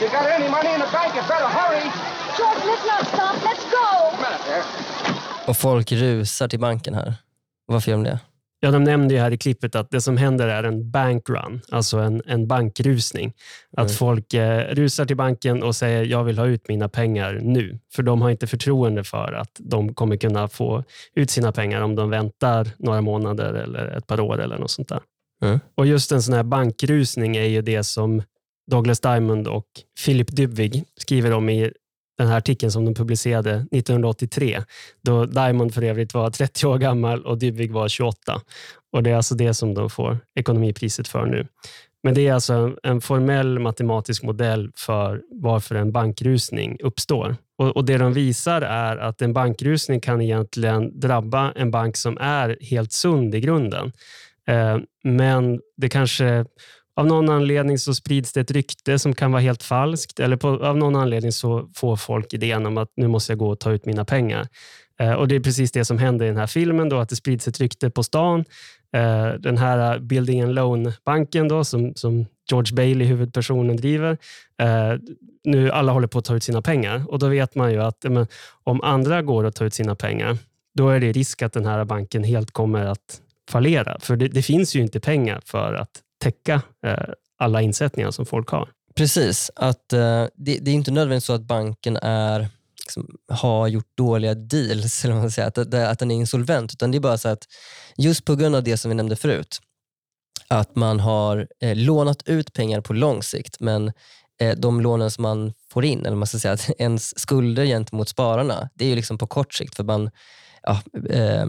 You 0.00 0.08
got 0.10 0.26
any 0.36 0.48
money 0.48 0.74
in 0.74 0.80
the 0.80 0.90
bank? 0.92 1.14
You 1.16 1.22
better 1.22 1.50
hurry. 1.60 1.82
George, 2.38 2.60
let's 2.68 2.84
not 2.92 3.06
stop. 3.08 3.34
Let's 3.48 3.64
go. 3.70 3.86
A 4.12 4.16
minute 4.16 4.44
there. 4.44 4.64
Och 5.48 5.56
folk 5.56 5.92
rusar 5.92 6.48
till 6.48 6.60
banken 6.60 6.94
här. 6.94 7.14
Varför 7.66 7.90
gör 7.90 7.98
de 7.98 8.04
det? 8.04 8.18
Ja, 8.60 8.70
de 8.70 8.84
nämnde 8.84 9.14
ju 9.14 9.20
här 9.20 9.30
i 9.30 9.38
klippet 9.38 9.74
att 9.74 9.90
det 9.90 10.00
som 10.00 10.16
händer 10.16 10.48
är 10.48 10.64
en 10.64 10.90
bankrun, 10.90 11.60
alltså 11.70 11.98
en, 11.98 12.22
en 12.26 12.46
bankrusning. 12.46 13.32
Att 13.76 13.86
Mm. 13.86 13.94
folk 13.94 14.34
eh, 14.34 14.74
rusar 14.74 15.04
till 15.04 15.16
banken 15.16 15.62
och 15.62 15.76
säger 15.76 16.04
jag 16.04 16.24
vill 16.24 16.38
ha 16.38 16.46
ut 16.46 16.68
mina 16.68 16.88
pengar 16.88 17.38
nu. 17.42 17.78
För 17.94 18.02
de 18.02 18.22
har 18.22 18.30
inte 18.30 18.46
förtroende 18.46 19.04
för 19.04 19.32
att 19.32 19.50
de 19.58 19.94
kommer 19.94 20.16
kunna 20.16 20.48
få 20.48 20.84
ut 21.14 21.30
sina 21.30 21.52
pengar 21.52 21.80
om 21.80 21.94
de 21.96 22.10
väntar 22.10 22.68
några 22.78 23.00
månader 23.00 23.54
eller 23.54 23.86
ett 23.86 24.06
par 24.06 24.20
år 24.20 24.40
eller 24.40 24.58
något 24.58 24.70
sånt 24.70 24.88
där. 24.88 25.00
Mm. 25.42 25.60
Och 25.74 25.86
just 25.86 26.12
en 26.12 26.22
sån 26.22 26.34
här 26.34 26.42
bankrusning 26.42 27.36
är 27.36 27.44
ju 27.48 27.62
det 27.62 27.84
som 27.84 28.22
Douglas 28.70 29.00
Diamond 29.00 29.48
och 29.48 29.66
Philip 30.04 30.36
Dybvig 30.36 30.84
skriver 30.96 31.32
om 31.32 31.48
i 31.48 31.72
den 32.18 32.28
här 32.28 32.36
artikeln 32.36 32.72
som 32.72 32.84
de 32.84 32.94
publicerade 32.94 33.50
1983. 33.50 34.62
Då 35.02 35.24
Diamond 35.24 35.74
för 35.74 35.82
övrigt 35.82 36.14
var 36.14 36.30
30 36.30 36.66
år 36.66 36.78
gammal 36.78 37.26
och 37.26 37.38
Dybvig 37.38 37.72
var 37.72 37.88
28. 37.88 38.40
Och 38.92 39.02
Det 39.02 39.10
är 39.10 39.16
alltså 39.16 39.34
det 39.34 39.54
som 39.54 39.74
de 39.74 39.90
får 39.90 40.18
ekonomipriset 40.34 41.08
för 41.08 41.26
nu. 41.26 41.46
Men 42.02 42.14
det 42.14 42.28
är 42.28 42.32
alltså 42.32 42.76
en, 42.82 43.00
formell 43.00 43.58
matematisk 43.58 44.22
modell 44.22 44.70
för 44.76 45.22
varför 45.30 45.74
en 45.74 45.92
bankrusning 45.92 46.76
uppstår. 46.82 47.36
Och, 47.58 47.76
och 47.76 47.84
Det 47.84 47.98
de 47.98 48.12
visar 48.12 48.62
är 48.62 48.96
att 48.96 49.22
en 49.22 49.32
bankrusning 49.32 50.00
kan 50.00 50.20
egentligen 50.20 51.00
drabba 51.00 51.52
en 51.52 51.70
bank 51.70 51.96
som 51.96 52.18
är 52.20 52.58
helt 52.60 52.92
sund 52.92 53.34
i 53.34 53.40
grunden. 53.40 53.92
Eh, 54.48 54.78
men 55.04 55.60
det 55.76 55.88
kanske 55.88 56.44
av 56.98 57.06
någon 57.06 57.28
anledning 57.28 57.78
så 57.78 57.94
sprids 57.94 58.32
det 58.32 58.40
ett 58.40 58.50
rykte 58.50 58.98
som 58.98 59.14
kan 59.14 59.32
vara 59.32 59.42
helt 59.42 59.62
falskt 59.62 60.20
eller 60.20 60.36
på, 60.36 60.48
av 60.48 60.76
någon 60.76 60.96
anledning 60.96 61.32
så 61.32 61.68
får 61.74 61.96
folk 61.96 62.34
idén 62.34 62.66
om 62.66 62.78
att 62.78 62.88
nu 62.96 63.08
måste 63.08 63.32
jag 63.32 63.38
gå 63.38 63.48
och 63.48 63.58
ta 63.58 63.72
ut 63.72 63.86
mina 63.86 64.04
pengar. 64.04 64.48
Eh, 65.00 65.12
och 65.12 65.28
Det 65.28 65.36
är 65.36 65.40
precis 65.40 65.72
det 65.72 65.84
som 65.84 65.98
händer 65.98 66.24
i 66.24 66.28
den 66.28 66.36
här 66.36 66.46
filmen, 66.46 66.88
då, 66.88 66.98
att 66.98 67.08
det 67.08 67.16
sprids 67.16 67.48
ett 67.48 67.60
rykte 67.60 67.90
på 67.90 68.02
stan. 68.02 68.44
Eh, 68.96 69.28
den 69.38 69.58
här 69.58 69.98
Building 69.98 70.42
and 70.42 70.54
Loan-banken 70.54 71.48
då, 71.48 71.64
som, 71.64 71.94
som 71.94 72.26
George 72.50 72.74
Bailey, 72.74 73.06
huvudpersonen, 73.06 73.76
driver. 73.76 74.18
Eh, 74.62 74.98
nu 75.44 75.70
alla 75.70 75.92
håller 75.92 76.08
på 76.08 76.18
att 76.18 76.24
ta 76.24 76.34
ut 76.34 76.44
sina 76.44 76.62
pengar 76.62 77.02
och 77.08 77.18
då 77.18 77.28
vet 77.28 77.54
man 77.54 77.72
ju 77.72 77.82
att 77.82 78.04
men, 78.08 78.26
om 78.64 78.80
andra 78.82 79.22
går 79.22 79.44
och 79.44 79.54
tar 79.54 79.64
ut 79.64 79.74
sina 79.74 79.94
pengar, 79.94 80.38
då 80.74 80.88
är 80.88 81.00
det 81.00 81.12
risk 81.12 81.42
att 81.42 81.52
den 81.52 81.66
här 81.66 81.84
banken 81.84 82.24
helt 82.24 82.50
kommer 82.50 82.86
att 82.86 83.20
fallera. 83.50 83.96
För 84.00 84.16
det, 84.16 84.28
det 84.28 84.42
finns 84.42 84.76
ju 84.76 84.80
inte 84.80 85.00
pengar 85.00 85.40
för 85.44 85.74
att 85.74 86.02
täcka 86.18 86.62
eh, 86.86 87.14
alla 87.38 87.62
insättningar 87.62 88.10
som 88.10 88.26
folk 88.26 88.48
har. 88.48 88.68
Precis. 88.94 89.50
Att, 89.54 89.92
eh, 89.92 90.26
det, 90.34 90.58
det 90.58 90.70
är 90.70 90.74
inte 90.74 90.90
nödvändigt 90.90 91.24
så 91.24 91.32
att 91.32 91.42
banken 91.42 91.96
är, 91.96 92.48
liksom, 92.84 93.16
har 93.28 93.68
gjort 93.68 93.96
dåliga 93.96 94.34
deals, 94.34 95.04
eller 95.04 95.14
vad 95.14 95.22
man 95.22 95.30
säger, 95.30 95.48
att, 95.48 95.58
att 95.58 95.98
den 95.98 96.10
är 96.10 96.14
insolvent. 96.14 96.72
Utan 96.72 96.90
det 96.90 96.98
är 96.98 97.00
bara 97.00 97.18
så 97.18 97.28
att 97.28 97.44
just 97.96 98.24
på 98.24 98.36
grund 98.36 98.56
av 98.56 98.62
det 98.62 98.76
som 98.76 98.88
vi 98.88 98.94
nämnde 98.94 99.16
förut, 99.16 99.60
att 100.48 100.76
man 100.76 101.00
har 101.00 101.48
eh, 101.60 101.76
lånat 101.76 102.28
ut 102.28 102.52
pengar 102.52 102.80
på 102.80 102.92
lång 102.92 103.22
sikt, 103.22 103.60
men 103.60 103.92
eh, 104.40 104.56
de 104.56 104.80
lånen 104.80 105.10
som 105.10 105.22
man 105.22 105.52
får 105.72 105.84
in, 105.84 106.06
eller 106.06 106.16
man 106.16 106.26
ska 106.26 106.38
säga 106.38 106.54
att 106.54 106.70
ens 106.78 107.18
skulder 107.18 107.64
gentemot 107.64 108.08
spararna, 108.08 108.68
det 108.74 108.84
är 108.84 108.88
ju 108.88 108.96
liksom 108.96 109.18
på 109.18 109.26
kort 109.26 109.54
sikt. 109.54 109.76
För 109.76 109.84
man, 109.84 110.10
ja, 110.62 110.82
eh, 111.10 111.46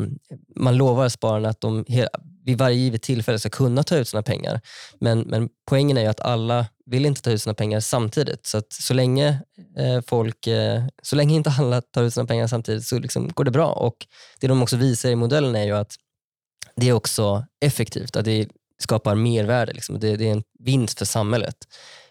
man 0.55 0.77
lovar 0.77 1.09
spararna 1.09 1.49
att 1.49 1.61
de 1.61 1.85
hela, 1.87 2.09
vid 2.45 2.57
varje 2.57 2.77
givet 2.77 3.01
tillfälle 3.01 3.39
ska 3.39 3.49
kunna 3.49 3.83
ta 3.83 3.97
ut 3.97 4.07
sina 4.07 4.23
pengar. 4.23 4.61
Men, 4.99 5.19
men 5.19 5.49
poängen 5.67 5.97
är 5.97 6.01
ju 6.01 6.07
att 6.07 6.19
alla 6.19 6.65
vill 6.85 7.05
inte 7.05 7.21
ta 7.21 7.31
ut 7.31 7.41
sina 7.41 7.53
pengar 7.53 7.79
samtidigt. 7.79 8.45
Så 8.45 8.57
att 8.57 8.73
så 8.73 8.93
länge 8.93 9.41
eh, 9.77 10.01
folk, 10.07 10.47
eh, 10.47 10.83
så 11.03 11.15
länge 11.15 11.35
inte 11.35 11.53
alla 11.59 11.81
tar 11.81 12.03
ut 12.03 12.13
sina 12.13 12.25
pengar 12.25 12.47
samtidigt 12.47 12.85
så 12.85 12.99
liksom 12.99 13.27
går 13.27 13.43
det 13.43 13.51
bra. 13.51 13.71
Och 13.71 14.07
Det 14.39 14.47
de 14.47 14.61
också 14.61 14.77
visar 14.77 15.09
i 15.09 15.15
modellen 15.15 15.55
är 15.55 15.63
ju 15.63 15.75
att 15.75 15.95
det 16.75 16.89
är 16.89 16.93
också 16.93 17.45
effektivt, 17.61 18.15
att 18.15 18.25
det 18.25 18.47
skapar 18.79 19.15
mervärde. 19.15 19.73
Liksom. 19.73 19.99
Det, 19.99 20.15
det 20.15 20.27
är 20.27 20.31
en 20.31 20.43
vinst 20.59 20.99
för 20.99 21.05
samhället. 21.05 21.55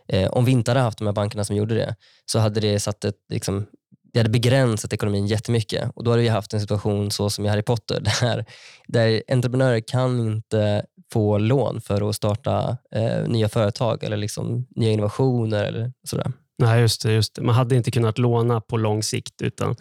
Eh, 0.08 0.30
om 0.30 0.44
vi 0.44 0.52
inte 0.52 0.70
hade 0.70 0.80
haft 0.80 0.98
de 0.98 1.06
här 1.06 1.14
bankerna 1.14 1.44
som 1.44 1.56
gjorde 1.56 1.74
det 1.74 1.96
så 2.26 2.38
hade 2.38 2.60
det 2.60 2.80
satt 2.80 3.04
ett, 3.04 3.16
liksom, 3.28 3.66
det 4.12 4.18
hade 4.18 4.30
begränsat 4.30 4.92
ekonomin 4.92 5.26
jättemycket. 5.26 5.90
Och 5.94 6.04
då 6.04 6.10
hade 6.10 6.22
vi 6.22 6.28
haft 6.28 6.54
en 6.54 6.60
situation 6.60 7.10
så 7.10 7.30
som 7.30 7.44
i 7.44 7.48
Harry 7.48 7.62
Potter 7.62 8.00
där, 8.20 8.44
där 8.88 9.22
entreprenörer 9.28 9.80
kan 9.80 10.20
inte 10.20 10.84
få 11.12 11.38
lån 11.38 11.80
för 11.80 12.08
att 12.08 12.16
starta 12.16 12.76
eh, 12.94 13.28
nya 13.28 13.48
företag 13.48 14.04
eller 14.04 14.16
liksom 14.16 14.66
nya 14.70 14.90
innovationer 14.90 15.64
eller 15.64 15.92
sådär. 16.04 16.32
Nej, 16.58 16.80
just 16.80 17.02
det, 17.02 17.12
just 17.12 17.34
det. 17.34 17.42
Man 17.42 17.54
hade 17.54 17.76
inte 17.76 17.90
kunnat 17.90 18.18
låna 18.18 18.60
på 18.60 18.76
lång 18.76 19.02
sikt, 19.02 19.42
utan 19.42 19.76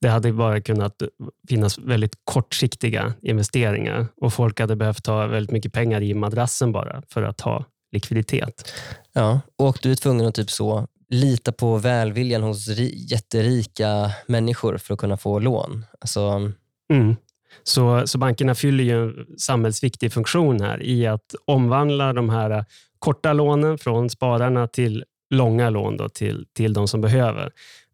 det 0.00 0.08
hade 0.08 0.32
bara 0.32 0.60
kunnat 0.60 1.02
finnas 1.48 1.78
väldigt 1.78 2.14
kortsiktiga 2.24 3.14
investeringar 3.22 4.06
och 4.20 4.32
folk 4.32 4.60
hade 4.60 4.76
behövt 4.76 5.04
ta 5.04 5.26
väldigt 5.26 5.50
mycket 5.50 5.72
pengar 5.72 6.02
i 6.02 6.14
madrassen 6.14 6.72
bara 6.72 7.02
för 7.08 7.22
att 7.22 7.40
ha 7.40 7.64
likviditet. 7.92 8.72
Ja, 9.12 9.40
och 9.56 9.78
du 9.82 9.90
är 9.92 9.96
tvungen 9.96 10.26
att 10.26 10.34
typ 10.34 10.50
så 10.50 10.86
lita 11.10 11.52
på 11.52 11.76
välviljan 11.76 12.42
hos 12.42 12.68
ri- 12.68 12.94
jätterika 13.10 14.10
människor 14.26 14.78
för 14.78 14.94
att 14.94 15.00
kunna 15.00 15.16
få 15.16 15.38
lån. 15.38 15.84
Alltså, 16.00 16.52
Mm. 16.92 17.16
Så, 17.62 18.06
så 18.06 18.18
bankerna 18.18 18.54
fyller 18.54 18.84
ju 18.84 19.04
en 19.04 19.26
samhällsviktig 19.38 20.12
funktion 20.12 20.60
här 20.60 20.82
i 20.82 21.06
att 21.06 21.34
omvandla 21.44 22.12
de 22.12 22.28
här 22.30 22.64
korta 22.98 23.32
lånen 23.32 23.78
från 23.78 24.10
spararna 24.10 24.66
till 24.66 25.04
långa 25.30 25.70
lån 25.70 25.96
då 25.96 26.08
till, 26.08 26.46
till 26.56 26.72
de 26.72 26.88
som 26.88 27.00
behöver. 27.00 27.50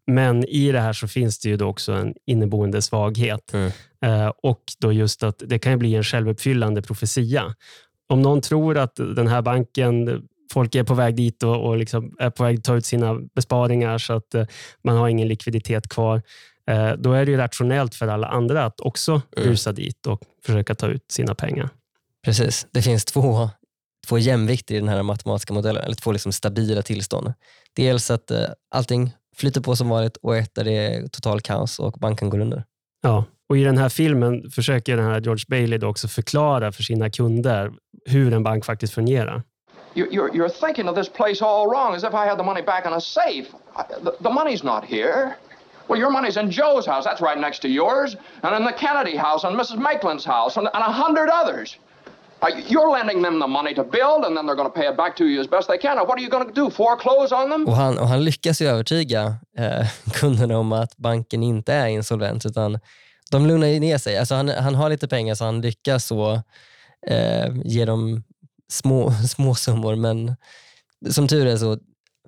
Men 0.07 0.43
i 0.45 0.71
det 0.71 0.79
här 0.79 0.93
så 0.93 1.07
finns 1.07 1.39
det 1.39 1.49
ju 1.49 1.57
då 1.57 1.67
också 1.67 1.91
en 1.93 2.13
inneboende 2.25 2.81
svaghet. 2.81 3.53
Mm. 3.53 3.71
Eh, 4.01 4.31
och 4.43 4.61
då 4.79 4.93
just 4.93 5.23
att 5.23 5.43
det 5.45 5.59
kan 5.59 5.71
ju 5.71 5.77
bli 5.77 5.95
en 5.95 6.03
självuppfyllande 6.03 6.81
profetia. 6.81 7.55
Om 8.09 8.21
någon 8.21 8.41
tror 8.41 8.77
att 8.77 8.95
den 8.95 9.27
här 9.27 9.41
banken 9.41 10.21
folk 10.53 10.75
är 10.75 10.83
på 10.83 10.93
väg 10.93 11.15
dit 11.15 11.43
och, 11.43 11.65
och 11.67 11.77
liksom 11.77 12.15
är 12.19 12.29
på 12.29 12.43
väg 12.43 12.57
att 12.57 12.63
ta 12.63 12.75
ut 12.75 12.85
sina 12.85 13.19
besparingar 13.35 13.97
så 13.97 14.13
att 14.13 14.35
eh, 14.35 14.45
man 14.83 14.97
har 14.97 15.09
ingen 15.09 15.27
likviditet 15.27 15.89
kvar. 15.89 16.21
Eh, 16.69 16.91
då 16.91 17.13
är 17.13 17.25
det 17.25 17.37
rationellt 17.37 17.95
för 17.95 18.07
alla 18.07 18.27
andra 18.27 18.65
att 18.65 18.79
också 18.79 19.21
Mm. 19.37 19.49
rusa 19.49 19.71
dit 19.71 20.07
och 20.07 20.21
försöka 20.45 20.75
ta 20.75 20.87
ut 20.87 21.11
sina 21.11 21.35
pengar. 21.35 21.69
Precis. 22.25 22.67
Det 22.71 22.81
finns 22.81 23.05
två, 23.05 23.49
två 24.07 24.17
jämvikter 24.17 24.75
i 24.75 24.79
den 24.79 24.89
här 24.89 25.03
matematiska 25.03 25.53
modellen, 25.53 25.83
eller 25.83 25.95
två 25.95 26.11
liksom 26.11 26.31
stabila 26.31 26.81
tillstånd. 26.81 27.33
Dels 27.75 28.11
att 28.11 28.31
eh, 28.31 28.41
allting 28.75 29.11
flyter 29.35 29.61
på 29.61 29.75
som 29.75 29.89
vanligt 29.89 30.17
och 30.17 30.37
ett 30.37 30.55
där 30.55 30.63
det 30.63 30.71
är 30.71 31.07
total 31.07 31.41
kaos 31.41 31.79
och 31.79 31.93
banken 31.99 32.29
går 32.29 32.39
under. 32.39 32.63
Ja, 33.01 33.25
och 33.49 33.57
I 33.57 33.63
den 33.63 33.77
här 33.77 33.89
filmen 33.89 34.51
försöker 34.51 34.97
den 34.97 35.05
här 35.05 35.21
George 35.21 35.43
Bailey 35.47 35.79
då 35.79 35.87
också 35.87 36.07
förklara 36.07 36.71
för 36.71 36.83
sina 36.83 37.09
kunder 37.09 37.71
hur 38.05 38.33
en 38.33 38.43
bank 38.43 38.65
faktiskt 38.65 38.93
fungerar. 38.93 39.43
You're, 39.95 40.33
you're 40.33 40.49
thinking 40.49 40.87
of 40.87 40.95
this 40.95 41.09
place 41.09 41.41
all 41.41 41.67
wrong, 41.67 41.95
as 41.95 42.03
if 42.03 42.13
I 42.13 42.25
had 42.25 42.37
the 42.37 42.43
money 42.43 42.61
back 42.61 42.85
in 42.85 42.93
a 42.93 43.01
safe. 43.01 43.47
I, 43.75 43.83
the, 44.03 44.15
the 44.21 44.29
money's 44.29 44.63
not 44.63 44.85
here. 44.85 45.37
Well, 45.87 45.97
your 45.97 46.11
money's 46.11 46.37
in 46.37 46.51
Joe's 46.51 46.85
house. 46.85 47.05
That's 47.05 47.21
right 47.21 47.39
next 47.39 47.59
to 47.59 47.69
yours. 47.69 48.15
And 48.43 48.55
in 48.55 48.63
the 48.63 48.73
Kennedy 48.73 49.15
house, 49.15 49.43
and 49.43 49.57
Mrs. 49.57 49.79
Maitland's 49.79 50.25
house, 50.25 50.57
and, 50.57 50.67
and 50.73 50.83
a 50.83 50.91
hundred 50.91 51.29
others. 51.29 51.77
Uh, 52.41 52.49
you're 52.67 52.89
lending 52.91 53.23
them 53.23 53.39
the 53.39 53.47
money 53.47 53.73
to 53.73 53.83
build, 53.83 54.23
and 54.25 54.37
then 54.37 54.45
they're 54.45 54.55
going 54.55 54.71
to 54.71 54.79
pay 54.79 54.87
it 54.87 54.95
back 54.95 55.15
to 55.15 55.25
you 55.25 55.39
as 55.39 55.47
best 55.47 55.67
they 55.67 55.77
can. 55.77 55.95
Now, 55.95 56.05
what 56.05 56.19
are 56.19 56.21
you 56.21 56.29
going 56.29 56.45
to 56.47 56.53
do? 56.53 56.69
Foreclose 56.69 57.31
on 57.31 57.49
them? 57.49 57.67
Och 57.67 57.75
han, 57.75 57.97
och 57.97 58.07
han 58.07 58.23
lyckas 58.23 58.61
ju 58.61 58.67
övertyga 58.67 59.35
eh, 59.57 59.87
kunderna 60.13 60.57
om 60.57 60.71
att 60.71 60.97
banken 60.97 61.43
inte 61.43 61.73
är 61.73 61.87
insolvent 61.87 62.45
utan 62.45 62.79
de 63.31 63.47
lugnar 63.47 63.67
ju 63.67 63.79
ner 63.79 63.97
sig. 63.97 64.17
Alltså 64.17 64.35
han, 64.35 64.49
han 64.49 64.75
har 64.75 64.89
lite 64.89 65.07
pengar 65.07 65.35
så 65.35 65.45
han 65.45 65.61
lyckas 65.61 66.05
så 66.05 66.41
eh, 67.07 67.47
ge 67.65 67.85
dem 67.85 68.23
små, 68.71 69.11
små 69.29 69.55
summor 69.55 69.95
men 69.95 70.35
som 71.09 71.27
tur 71.27 71.45
är 71.45 71.57
så 71.57 71.77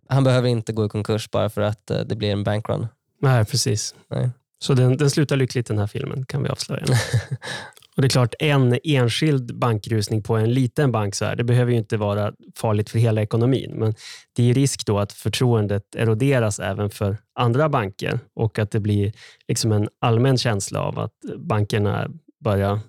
han 0.10 0.24
behöver 0.24 0.48
inte 0.48 0.74
gå 0.74 0.86
i 0.86 0.89
konkurs 0.89 1.31
bara 1.31 1.50
för 1.50 1.62
att 1.62 1.91
eh, 1.91 2.00
det 2.00 2.15
blir 2.15 2.31
en 2.31 2.43
bankrun. 2.43 2.88
Nej, 3.22 3.46
precis. 3.46 3.96
Nej. 4.10 4.29
Så 4.60 4.74
den, 4.74 4.98
den 4.98 5.10
slutar 5.10 5.36
lyckligt 5.36 5.67
den 5.67 5.77
här 5.77 5.88
filmen, 5.88 6.25
kan 6.25 6.43
vi 6.43 6.50
avslöja. 6.50 6.84
och 7.96 8.01
det 8.01 8.08
är 8.08 8.10
klart, 8.10 8.34
en 8.39 8.79
enskild 8.84 9.55
bankrusning 9.58 10.24
på 10.24 10.36
en 10.36 10.53
liten 10.53 10.91
bank 10.91 11.15
så 11.15 11.25
här, 11.25 11.36
det 11.36 11.43
behöver 11.43 11.72
ju 11.72 11.77
inte 11.77 11.98
vara 11.98 12.34
farligt 12.55 12.89
för 12.89 13.00
hela 13.00 13.22
ekonomin. 13.22 13.72
Men 13.75 13.93
det 14.36 14.50
är 14.50 14.53
risk 14.53 14.86
då 14.86 15.00
att 15.00 15.13
förtroendet 15.13 15.96
eroderas 15.96 16.60
även 16.60 16.89
för 16.89 17.17
andra 17.36 17.69
banker 17.69 18.19
och 18.34 18.60
att 18.60 18.72
det 18.72 18.79
blir 18.79 19.13
liksom 19.48 19.72
en 19.72 19.89
allmän 20.01 20.38
känsla 20.38 20.81
av 20.81 21.00
att 21.00 21.13
bankerna 21.38 22.10
börjar 22.43 22.79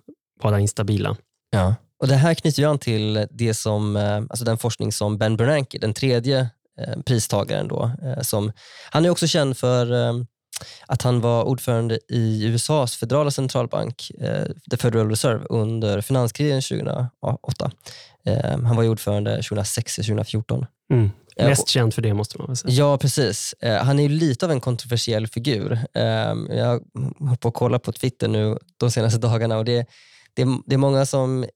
vara 0.43 0.61
instabila. 0.61 1.17
Ja. 1.51 1.75
Och 2.01 2.09
Det 2.09 2.17
här 2.17 2.35
knyter 2.35 2.63
ju 2.63 2.69
an 2.69 2.79
till 2.79 3.27
det 3.31 3.55
som, 3.55 3.97
eh, 3.97 4.17
alltså 4.17 4.45
den 4.45 4.59
forskning 4.59 4.93
som 4.93 5.19
Ben 5.19 5.37
Bernanke, 5.37 5.79
den 5.79 5.95
tredje 5.95 6.49
eh, 6.81 7.03
pristagaren, 7.07 7.69
då, 7.69 7.91
eh, 8.03 8.23
som, 8.23 8.53
han 8.91 9.05
är 9.05 9.11
också 9.11 9.27
känd 9.27 9.57
för 9.57 10.15
att 10.87 11.03
han 11.03 11.21
var 11.21 11.45
ordförande 11.45 11.99
i 12.09 12.45
USAs 12.45 12.97
federala 12.97 13.31
centralbank, 13.31 14.13
The 14.71 14.77
Federal 14.77 15.11
Reserve, 15.11 15.45
under 15.51 16.01
finanskrisen 16.01 16.63
2008. 16.63 17.71
Eh, 18.27 18.61
han 18.63 18.77
var 18.77 18.83
ju 18.83 18.89
ordförande 18.89 19.37
2006 19.37 19.95
till 19.95 20.05
2014. 20.05 20.67
Mm. 20.93 21.11
Mest 21.37 21.69
känd 21.69 21.95
för 21.95 22.03
det 22.03 22.15
måste 22.15 22.39
man 22.39 22.47
väl 22.47 22.57
säga. 22.57 22.75
Ja, 22.75 22.99
precis. 22.99 23.55
Han 23.83 23.99
är 23.99 24.03
ju 24.03 24.09
lite 24.09 24.47
av 24.47 24.53
en 24.53 24.61
kontroversiell 24.61 25.27
figur. 25.27 25.79
Jag 25.93 26.81
har 27.21 27.37
på 27.37 27.49
att 27.49 27.55
kolla 27.55 27.79
på 27.79 27.93
Twitter 27.93 28.29
nu 28.29 28.59
de 28.77 28.91
senaste 28.91 29.19
dagarna 29.19 29.59
och 29.59 29.65
det, 29.65 29.87
det, 30.35 30.47
det 30.67 30.75
är 30.75 30.79
många 30.79 31.07
som, 31.07 31.47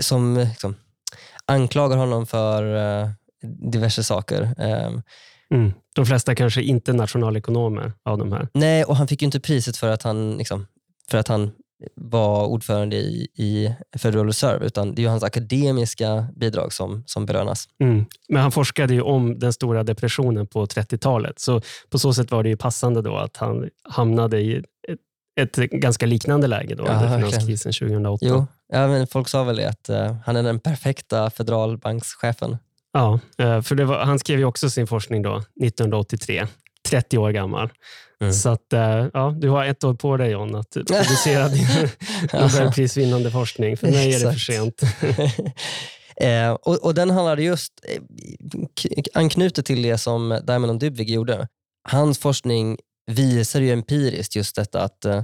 som 0.00 0.36
liksom, 0.36 0.74
anklagar 1.46 1.96
honom 1.96 2.26
för 2.26 2.76
eh, 3.02 3.10
diverse 3.42 4.04
saker. 4.04 4.54
Eh, 4.58 4.90
Mm. 5.54 5.72
De 5.94 6.06
flesta 6.06 6.34
kanske 6.34 6.62
inte 6.62 6.92
nationalekonomer 6.92 7.92
av 8.02 8.18
de 8.18 8.32
här. 8.32 8.48
nej, 8.54 8.84
och 8.84 8.96
han 8.96 9.08
fick 9.08 9.22
ju 9.22 9.26
inte 9.26 9.40
priset 9.40 9.76
för 9.76 9.88
att 9.88 10.02
han, 10.02 10.36
liksom, 10.36 10.66
för 11.10 11.18
att 11.18 11.28
han 11.28 11.50
var 11.94 12.46
ordförande 12.46 12.96
i, 12.96 13.28
i 13.34 13.74
Federal 13.98 14.26
Reserve, 14.26 14.66
utan 14.66 14.94
det 14.94 15.00
är 15.00 15.02
ju 15.02 15.08
hans 15.08 15.22
akademiska 15.22 16.26
bidrag 16.36 16.72
som, 16.72 17.02
som 17.06 17.26
belönas. 17.26 17.68
Mm. 17.82 18.04
Men 18.28 18.42
han 18.42 18.52
forskade 18.52 18.94
ju 18.94 19.02
om 19.02 19.38
den 19.38 19.52
stora 19.52 19.82
depressionen 19.82 20.46
på 20.46 20.66
30-talet. 20.66 21.38
Så 21.38 21.60
på 21.90 21.98
så 21.98 22.14
sätt 22.14 22.30
var 22.30 22.42
det 22.42 22.48
ju 22.48 22.56
passande 22.56 23.02
då 23.02 23.16
att 23.16 23.36
han 23.36 23.68
hamnade 23.82 24.40
i 24.40 24.64
ett, 25.40 25.56
ganska 25.56 26.06
liknande 26.06 26.46
läge 26.46 26.74
då, 26.74 26.84
Ja, 26.86 27.00
finanskrisen 27.00 27.72
2008. 27.72 28.26
Jo, 28.26 28.46
ja, 28.72 28.88
men 28.88 29.06
folk 29.06 29.28
sa 29.28 29.44
väl 29.44 29.56
det 29.56 29.68
att 29.68 29.88
eh, 29.88 30.16
han 30.24 30.36
är 30.36 30.42
den 30.42 30.60
perfekta 30.60 31.30
federalbankschefen. 31.30 32.58
Ja, 32.92 33.20
eh, 33.38 33.62
för 33.62 33.84
var, 33.84 33.98
han 33.98 34.18
skrev 34.18 34.38
ju 34.38 34.44
också 34.44 34.70
sin 34.70 34.86
forskning 34.86 35.22
då, 35.22 35.36
1983, 35.36 36.46
30 36.88 37.18
år 37.18 37.30
gammal. 37.30 37.70
Mm. 38.20 38.32
Så 38.32 38.48
att, 38.48 38.72
eh, 38.72 39.06
ja, 39.12 39.34
du 39.38 39.48
har 39.48 39.64
ett 39.64 39.84
år 39.84 39.94
på 39.94 40.16
dig 40.16 40.30
John 40.30 40.54
att 40.54 40.70
producera 40.70 41.48
din 41.48 41.66
Nobelprisvinnande 42.32 43.30
forskning. 43.30 43.76
För 43.76 43.86
mig 43.86 44.14
är 44.14 44.26
det 44.26 44.32
för 44.32 44.38
sent. 44.38 44.82
eh, 46.16 46.50
och, 46.50 46.84
och 46.84 46.94
Den 46.94 47.10
handlade 47.10 47.42
just 47.42 47.72
eh, 47.88 48.02
anknutet 49.14 49.66
till 49.66 49.82
det 49.82 49.98
som 49.98 50.40
Diamond 50.46 50.80
Dybvig 50.80 51.10
gjorde. 51.10 51.48
Hans 51.88 52.18
forskning 52.18 52.78
visar 53.10 53.60
ju 53.60 53.72
empiriskt 53.72 54.36
just 54.36 54.56
detta 54.56 54.82
att 54.82 55.04
eh, 55.04 55.22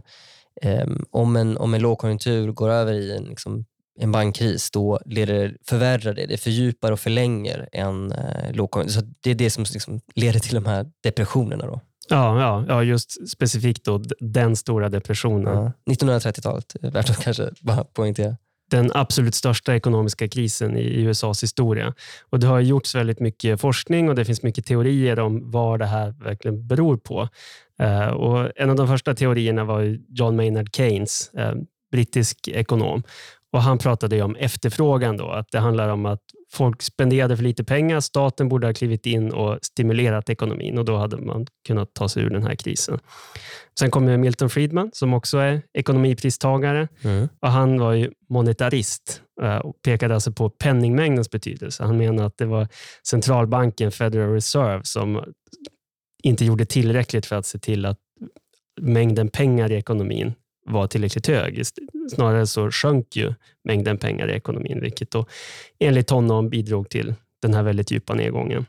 om, 1.11 1.37
en, 1.37 1.57
om 1.57 1.75
en 1.75 1.83
lågkonjunktur 1.83 2.53
går 2.53 2.71
över 2.71 2.93
i 2.93 3.17
en, 3.17 3.25
liksom, 3.25 3.65
en 3.99 4.13
bankkris, 4.13 4.71
då 4.71 5.01
leder, 5.05 5.57
förvärrar 5.69 6.15
det, 6.15 6.27
det 6.27 6.37
fördjupar 6.37 6.93
och 6.93 7.01
förlänger 7.01 7.69
en 7.73 8.13
eh, 8.13 8.53
lågkonjunktur. 8.53 9.01
Så 9.01 9.07
det 9.21 9.31
är 9.31 9.35
det 9.35 9.51
som 9.51 9.65
liksom 9.73 10.01
leder 10.15 10.41
till 10.41 10.55
de 10.55 10.67
här 10.67 10.87
depressionerna. 11.03 11.67
Då. 11.67 11.81
Ja, 12.09 12.41
ja, 12.41 12.65
ja, 12.69 12.83
just 12.83 13.29
specifikt 13.29 13.85
då 13.85 14.03
den 14.21 14.57
stora 14.57 14.89
depressionen. 14.89 15.73
Ja. 15.87 15.95
1930-talet, 15.95 16.77
är 16.83 16.91
värt 16.91 17.11
att 17.11 17.19
kanske 17.19 17.51
bara 17.61 17.85
poängtera 17.85 18.37
den 18.71 18.91
absolut 18.95 19.35
största 19.35 19.75
ekonomiska 19.75 20.29
krisen 20.29 20.77
i 20.77 21.03
USAs 21.03 21.43
historia. 21.43 21.95
Och 22.31 22.41
Det 22.41 22.47
har 22.47 22.61
gjorts 22.61 22.95
väldigt 22.95 23.21
mycket 23.21 23.61
forskning 23.61 24.09
och 24.09 24.15
det 24.15 24.25
finns 24.25 24.43
mycket 24.43 24.67
teorier 24.67 25.19
om 25.19 25.51
vad 25.51 25.79
det 25.79 25.87
här 25.87 26.15
verkligen 26.25 26.67
beror 26.67 26.97
på. 26.97 27.29
Eh, 27.81 28.09
och 28.09 28.51
En 28.57 28.71
av 28.71 28.77
de 28.77 28.89
första 28.89 29.15
teorierna 29.15 29.65
var 29.65 29.99
John 30.09 30.37
Maynard 30.37 30.77
Keynes, 30.77 31.35
eh, 31.35 31.55
brittisk 31.93 32.49
ekonom. 32.49 33.03
Och 33.53 33.63
Han 33.63 33.79
pratade 33.79 34.17
ju 34.17 34.23
om 34.23 34.37
efterfrågan, 34.37 35.17
då, 35.17 35.29
att 35.29 35.51
det 35.53 35.59
handlar 35.59 35.89
om 35.89 36.07
att 36.07 36.23
folk 36.53 36.83
spenderade 36.83 37.37
för 37.37 37.45
lite 37.45 37.65
pengar. 37.65 38.01
Staten 38.01 38.49
borde 38.49 38.67
ha 38.67 38.75
klivit 38.75 39.07
in 39.07 39.33
och 39.33 39.59
stimulerat 39.63 40.31
ekonomin 40.31 40.79
och 40.79 40.85
då 40.85 40.97
hade 40.97 41.17
man 41.17 41.47
kunnat 41.67 41.95
ta 41.95 42.09
sig 42.09 42.23
ur 42.23 42.31
den 42.31 42.43
här 42.43 42.55
krisen. 42.55 42.99
Sen 43.79 43.91
kommer 43.91 44.17
Milton 44.17 44.51
Friedman 44.51 44.91
som 44.93 45.15
också 45.15 45.39
är 45.39 45.63
ekonomipristagare. 45.75 46.89
Mm. 47.03 47.29
Och 47.41 47.49
han 47.49 47.81
var 47.81 47.93
ju 47.93 48.11
monetarist 48.29 49.23
eh, 49.43 49.57
och 49.57 49.83
pekade 49.83 50.15
alltså 50.15 50.33
på 50.33 50.51
penningmängdens 50.51 51.31
betydelse. 51.31 51.85
Han 51.85 51.97
menade 51.97 52.27
att 52.27 52.39
det 52.39 52.47
var 52.47 52.69
centralbanken 53.09 53.93
Federal 53.93 54.33
Reserve 54.33 54.81
som 54.85 55.25
inte 56.23 56.45
gjorde 56.45 56.65
tillräckligt 56.65 57.27
för 57.27 57.37
att 57.37 57.47
se 57.47 57.59
till 57.59 57.87
att 57.87 57.99
mängden 58.81 59.29
pengar 59.29 59.73
i 59.73 59.75
ekonomin 59.75 60.35
var 60.67 60.87
tillräckligt 60.87 61.27
hög. 61.27 61.63
Snarare 62.15 62.47
så 62.47 62.71
sjönk 62.71 63.17
ju 63.17 63.35
mängden 63.65 63.99
pengar 63.99 64.29
i 64.29 64.33
ekonomin, 64.33 64.81
vilket 64.81 65.11
då 65.11 65.27
enligt 65.79 66.11
honom 66.11 66.49
bidrog 66.49 66.89
till 66.89 67.15
den 67.43 67.55
här 67.55 67.63
väldigt 67.63 67.91
djupa 67.91 68.15
nedgången. 68.15 68.67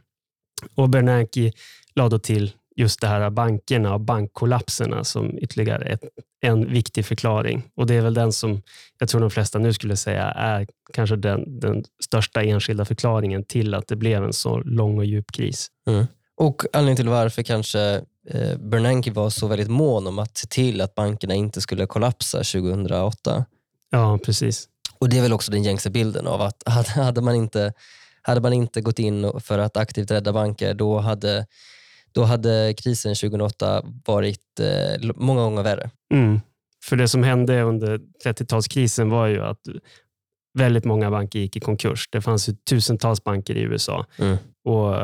Och 0.76 0.90
Bernanke 0.90 1.52
la 1.96 2.10
då 2.10 2.20
till 2.20 2.52
just 2.76 3.02
det 3.02 3.08
här 3.08 3.30
bankerna 3.30 3.94
och 3.94 4.02
bankkollapserna 4.02 5.04
som 5.04 5.38
ytterligare 5.38 5.86
ett, 5.86 6.02
en 6.42 6.74
viktig 6.74 7.06
förklaring. 7.06 7.64
Och 7.76 7.88
Det 7.88 7.96
är 7.96 8.02
väl 8.02 8.14
den 8.14 8.34
som 8.34 8.62
jag 9.00 9.10
tror 9.10 9.22
de 9.22 9.32
flesta 9.32 9.60
nu 9.60 9.74
skulle 9.74 9.96
säga 9.96 10.24
är 10.24 10.68
kanske 10.94 11.16
den, 11.16 11.60
den 11.60 11.84
största 12.04 12.44
enskilda 12.44 12.86
förklaringen 12.86 13.44
till 13.44 13.74
att 13.74 13.88
det 13.88 13.96
blev 13.96 14.24
en 14.24 14.34
så 14.34 14.60
lång 14.60 14.98
och 14.98 15.06
djup 15.06 15.32
kris. 15.32 15.68
Mm. 15.88 16.06
Och 16.38 16.64
anledningen 16.74 16.96
till 16.96 17.10
varför 17.10 17.44
kanske 17.44 18.02
Bernanke 18.60 19.12
var 19.12 19.30
så 19.30 19.48
väldigt 19.48 19.70
mån 19.70 20.08
om 20.08 20.20
att 20.20 20.38
se 20.38 20.48
till 20.48 20.82
att 20.82 20.96
bankerna 20.96 21.34
inte 21.34 21.62
skulle 21.62 21.86
kollapsa 21.86 22.38
2008. 22.38 23.46
Ja, 23.90 24.20
precis. 24.26 24.68
Och 25.00 25.10
Det 25.10 25.18
är 25.18 25.22
väl 25.22 25.34
också 25.34 25.52
den 25.52 25.64
gängse 25.64 25.90
bilden 25.90 26.28
av 26.28 26.42
att 26.42 26.64
hade, 26.96 27.22
man, 27.22 27.36
inte, 27.36 27.74
hade 28.22 28.42
man 28.42 28.54
inte 28.54 28.82
gått 28.82 29.00
in 29.00 29.32
för 29.40 29.60
att 29.60 29.78
aktivt 29.78 30.12
rädda 30.12 30.34
banker, 30.34 30.74
då 30.74 31.00
hade, 31.00 31.46
då 32.12 32.24
hade 32.24 32.74
krisen 32.78 33.16
2008 33.16 33.84
varit 34.06 34.60
eh, 34.60 35.12
många 35.16 35.42
gånger 35.42 35.64
värre. 35.64 35.90
Mm. 36.14 36.40
För 36.84 36.96
det 36.96 37.08
som 37.08 37.24
hände 37.24 37.62
under 37.62 38.00
30-talskrisen 38.26 39.10
var 39.10 39.28
ju 39.28 39.42
att 39.44 39.62
väldigt 40.58 40.86
många 40.86 41.12
banker 41.12 41.40
gick 41.40 41.56
i 41.56 41.60
konkurs. 41.60 42.10
Det 42.12 42.22
fanns 42.22 42.50
ju 42.50 42.54
tusentals 42.70 43.24
banker 43.24 43.56
i 43.56 43.62
USA 43.62 44.06
Mm. 44.18 44.38
och 44.66 44.96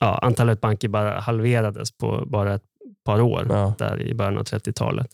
ja, 0.00 0.18
antalet 0.18 0.60
banker 0.60 0.88
bara 0.88 1.20
halverades 1.20 1.92
på 1.96 2.24
bara 2.26 2.54
ett 2.54 2.62
par 3.04 3.20
år 3.20 3.46
Ja. 3.50 3.74
där 3.78 4.02
i 4.02 4.14
början 4.14 4.38
av 4.38 4.44
30-talet. 4.44 5.06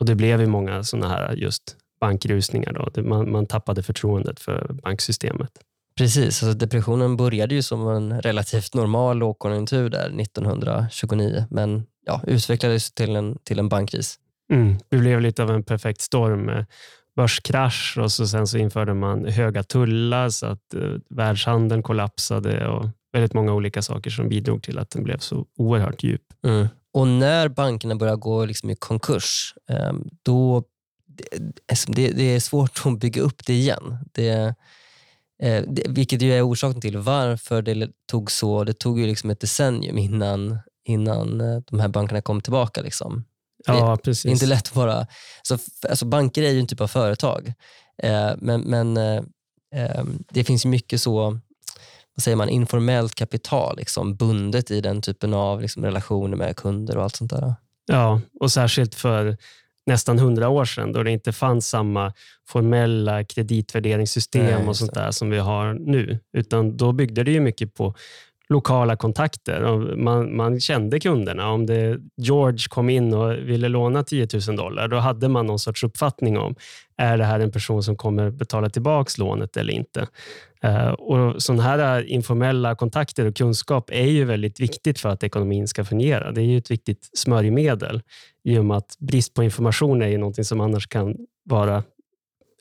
Och 0.00 0.06
Det 0.06 0.14
blev 0.14 0.40
ju 0.40 0.46
många 0.46 0.82
sådana 0.84 1.08
här 1.08 1.32
just 1.32 1.76
bankrusningar. 2.00 2.72
Då. 2.72 3.02
Man, 3.02 3.32
man 3.32 3.46
tappade 3.46 3.82
förtroendet 3.82 4.40
för 4.40 4.72
banksystemet. 4.82 5.50
Precis, 5.96 6.42
alltså 6.42 6.58
depressionen 6.58 7.16
började 7.16 7.54
ju 7.54 7.62
som 7.62 7.88
en 7.88 8.20
relativt 8.20 8.74
normal 8.74 9.18
lågkonjunktur 9.18 9.90
där 9.90 10.20
1929, 10.20 11.44
men 11.50 11.86
ja, 12.06 12.20
utvecklades 12.26 12.92
till 12.92 13.16
en, 13.16 13.38
till 13.44 13.58
en 13.58 13.68
bankkris. 13.68 14.18
Mm. 14.52 14.76
Det 14.88 14.96
blev 14.96 15.20
lite 15.20 15.42
av 15.42 15.50
en 15.50 15.62
perfekt 15.62 16.00
storm 16.00 16.64
börskrasch 17.16 17.98
och 17.98 18.12
så 18.12 18.26
sen 18.26 18.46
så 18.46 18.58
införde 18.58 18.94
man 18.94 19.24
höga 19.24 19.62
tullar 19.62 20.28
så 20.28 20.46
att 20.46 20.74
eh, 20.74 20.94
världshandeln 21.10 21.82
kollapsade 21.82 22.68
och 22.68 22.86
väldigt 23.12 23.34
många 23.34 23.52
olika 23.52 23.82
saker 23.82 24.10
som 24.10 24.28
bidrog 24.28 24.62
till 24.62 24.78
att 24.78 24.90
den 24.90 25.04
blev 25.04 25.18
så 25.18 25.46
oerhört 25.56 26.02
djup. 26.02 26.22
Mm. 26.44 26.68
Och 26.92 27.08
när 27.08 27.48
bankerna 27.48 27.94
börjar 27.94 28.16
gå 28.16 28.44
liksom 28.44 28.70
i 28.70 28.76
konkurs, 28.76 29.54
eh, 29.70 29.92
då 30.22 30.64
alltså 31.68 31.92
det, 31.92 32.10
det 32.10 32.22
är 32.22 32.40
svårt 32.40 32.82
att 32.84 32.98
bygga 32.98 33.22
upp 33.22 33.46
det 33.46 33.52
igen. 33.52 33.98
Det, 34.12 34.54
eh, 35.42 35.64
det, 35.68 35.82
vilket 35.88 36.22
ju 36.22 36.32
är 36.32 36.48
orsaken 36.48 36.80
till 36.80 36.96
varför 36.96 37.62
det 37.62 37.90
tog 38.06 38.30
så. 38.30 38.64
Det 38.64 38.72
tog 38.72 39.00
ju 39.00 39.06
liksom 39.06 39.30
ett 39.30 39.40
decennium 39.40 39.98
innan, 39.98 40.58
innan 40.84 41.40
eh, 41.40 41.60
de 41.70 41.80
här 41.80 41.88
bankerna 41.88 42.22
kom 42.22 42.40
tillbaka. 42.40 42.82
Liksom. 42.82 43.24
Ja, 43.66 43.96
precis. 44.04 44.22
det 44.22 44.28
är 44.28 44.32
inte 44.32 44.46
lätt 44.46 44.68
att 44.68 44.74
bara... 44.74 45.06
Så, 45.42 45.58
alltså 45.88 46.06
banker 46.06 46.42
är 46.42 46.50
ju 46.50 46.60
en 46.60 46.66
typ 46.66 46.80
av 46.80 46.88
företag, 46.88 47.52
eh, 48.02 48.30
men, 48.38 48.60
men 48.60 48.96
eh, 48.96 49.22
eh, 49.74 50.04
det 50.30 50.44
finns 50.44 50.64
mycket 50.64 51.00
så 51.00 51.40
vad 52.20 52.24
säger 52.24 52.36
man, 52.36 52.48
informellt 52.48 53.14
kapital 53.14 53.76
liksom, 53.76 54.14
bundet 54.14 54.70
i 54.70 54.80
den 54.80 55.02
typen 55.02 55.34
av 55.34 55.60
liksom, 55.60 55.84
relationer 55.84 56.36
med 56.36 56.56
kunder 56.56 56.96
och 56.96 57.02
allt 57.02 57.16
sånt 57.16 57.30
där. 57.30 57.54
Ja, 57.86 58.20
och 58.40 58.52
särskilt 58.52 58.94
för 58.94 59.36
nästan 59.86 60.18
hundra 60.18 60.48
år 60.48 60.64
sedan 60.64 60.92
då 60.92 61.02
det 61.02 61.10
inte 61.10 61.32
fanns 61.32 61.68
samma 61.68 62.12
formella 62.48 63.24
kreditvärderingssystem 63.24 64.44
Nej, 64.44 64.68
och 64.68 64.76
sånt 64.76 64.94
så. 64.94 65.00
där 65.00 65.10
som 65.10 65.30
vi 65.30 65.38
har 65.38 65.74
nu. 65.74 66.18
Utan 66.32 66.76
då 66.76 66.92
byggde 66.92 67.24
det 67.24 67.32
ju 67.32 67.40
mycket 67.40 67.74
på 67.74 67.94
lokala 68.50 68.96
kontakter. 68.96 69.62
Och 69.62 69.98
man, 69.98 70.36
man 70.36 70.60
kände 70.60 71.00
kunderna. 71.00 71.50
Om 71.50 71.66
det, 71.66 71.98
George 72.16 72.58
kom 72.68 72.90
in 72.90 73.14
och 73.14 73.32
ville 73.32 73.68
låna 73.68 74.04
10 74.04 74.28
000 74.48 74.56
dollar, 74.56 74.88
då 74.88 74.96
hade 74.96 75.28
man 75.28 75.46
någon 75.46 75.58
sorts 75.58 75.84
uppfattning 75.84 76.38
om 76.38 76.54
är 76.96 77.18
det 77.18 77.24
här 77.24 77.40
en 77.40 77.52
person 77.52 77.82
som 77.82 77.96
kommer 77.96 78.30
betala 78.30 78.70
tillbaka 78.70 79.10
lånet 79.18 79.56
eller 79.56 79.72
inte. 79.72 80.06
Uh, 80.64 80.88
och 80.88 81.42
Sådana 81.42 81.62
här 81.62 82.02
informella 82.02 82.74
kontakter 82.74 83.26
och 83.26 83.36
kunskap 83.36 83.90
är 83.90 84.06
ju 84.06 84.24
väldigt 84.24 84.60
viktigt 84.60 84.98
för 84.98 85.08
att 85.08 85.22
ekonomin 85.22 85.68
ska 85.68 85.84
fungera. 85.84 86.32
Det 86.32 86.40
är 86.40 86.44
ju 86.44 86.58
ett 86.58 86.70
viktigt 86.70 87.10
smörjmedel 87.12 88.02
i 88.44 88.58
och 88.58 88.64
med 88.64 88.76
att 88.76 88.96
brist 88.98 89.34
på 89.34 89.42
information 89.42 90.02
är 90.02 90.08
ju 90.08 90.18
någonting 90.18 90.44
som 90.44 90.60
annars 90.60 90.86
kan 90.86 91.16
vara 91.44 91.82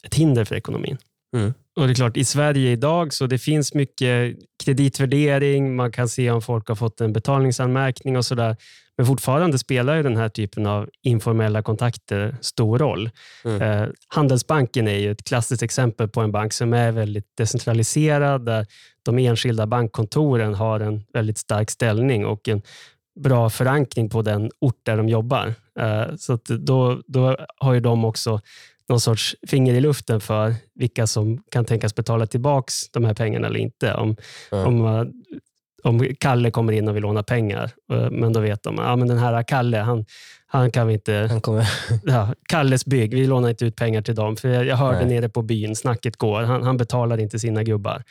ett 0.03 0.15
hinder 0.15 0.45
för 0.45 0.55
ekonomin. 0.55 0.97
Mm. 1.35 1.53
Och 1.79 1.87
det 1.87 1.93
är 1.93 1.95
klart, 1.95 2.17
I 2.17 2.25
Sverige 2.25 2.71
idag 2.71 3.13
så 3.13 3.27
det 3.27 3.37
finns 3.37 3.73
mycket 3.73 4.35
kreditvärdering, 4.63 5.75
man 5.75 5.91
kan 5.91 6.09
se 6.09 6.31
om 6.31 6.41
folk 6.41 6.67
har 6.67 6.75
fått 6.75 7.01
en 7.01 7.13
betalningsanmärkning 7.13 8.17
och 8.17 8.25
sådär. 8.25 8.55
Men 8.97 9.05
fortfarande 9.05 9.57
spelar 9.57 9.95
ju 9.95 10.03
den 10.03 10.17
här 10.17 10.29
typen 10.29 10.65
av 10.65 10.89
informella 11.03 11.61
kontakter 11.61 12.35
stor 12.41 12.79
roll. 12.79 13.09
Mm. 13.45 13.61
Eh, 13.61 13.89
Handelsbanken 14.07 14.87
är 14.87 14.97
ju 14.97 15.11
ett 15.11 15.23
klassiskt 15.23 15.63
exempel 15.63 16.07
på 16.07 16.21
en 16.21 16.31
bank 16.31 16.53
som 16.53 16.73
är 16.73 16.91
väldigt 16.91 17.37
decentraliserad, 17.37 18.45
där 18.45 18.65
de 19.03 19.17
enskilda 19.17 19.67
bankkontoren 19.67 20.53
har 20.53 20.79
en 20.79 21.03
väldigt 21.13 21.37
stark 21.37 21.69
ställning 21.69 22.25
och 22.25 22.47
en 22.47 22.61
bra 23.19 23.49
förankring 23.49 24.09
på 24.09 24.21
den 24.21 24.51
ort 24.59 24.79
där 24.83 24.97
de 24.97 25.09
jobbar. 25.09 25.53
Eh, 25.79 26.15
så 26.17 26.39
då, 26.45 27.01
då 27.07 27.37
har 27.57 27.73
ju 27.73 27.79
de 27.79 28.05
också 28.05 28.41
någon 28.89 28.99
sorts 28.99 29.35
finger 29.47 29.73
i 29.73 29.81
luften 29.81 30.21
för 30.21 30.55
vilka 30.75 31.07
som 31.07 31.43
kan 31.51 31.65
tänkas 31.65 31.95
betala 31.95 32.25
tillbaka 32.27 32.71
de 32.93 33.05
här 33.05 33.13
pengarna 33.13 33.47
eller 33.47 33.59
inte. 33.59 33.93
Om, 33.93 34.15
Ja. 34.51 34.65
om, 34.65 34.85
eh, 34.85 35.03
om 35.83 36.07
Kalle 36.19 36.51
kommer 36.51 36.73
in 36.73 36.87
och 36.87 36.95
vill 36.95 37.01
låna 37.03 37.23
pengar, 37.23 37.71
eh, 37.93 38.09
men 38.11 38.33
då 38.33 38.39
vet 38.39 38.63
de 38.63 38.79
att 38.79 38.85
ja, 38.85 38.95
men 38.95 39.07
den 39.07 39.17
här 39.17 39.43
Kalle, 39.43 39.77
han, 39.77 40.05
han 40.47 40.71
kan 40.71 40.87
vi 40.87 40.93
inte... 40.93 41.27
Han 41.29 41.41
kommer, 41.41 41.69
Ja, 42.03 42.33
Kalles 42.49 42.85
bygg, 42.85 43.13
vi 43.13 43.27
lånar 43.27 43.49
inte 43.49 43.65
ut 43.65 43.75
pengar 43.75 44.01
till 44.01 44.15
dem. 44.15 44.35
För 44.35 44.49
jag, 44.49 44.65
jag 44.65 44.75
hörde 44.75 45.05
Nej. 45.05 45.15
nere 45.15 45.29
på 45.29 45.41
byn, 45.41 45.75
snacket 45.75 46.17
går. 46.17 46.41
Han, 46.41 46.63
han 46.63 46.77
betalar 46.77 47.17
inte 47.19 47.39
sina 47.39 47.63
gubbar. 47.63 48.03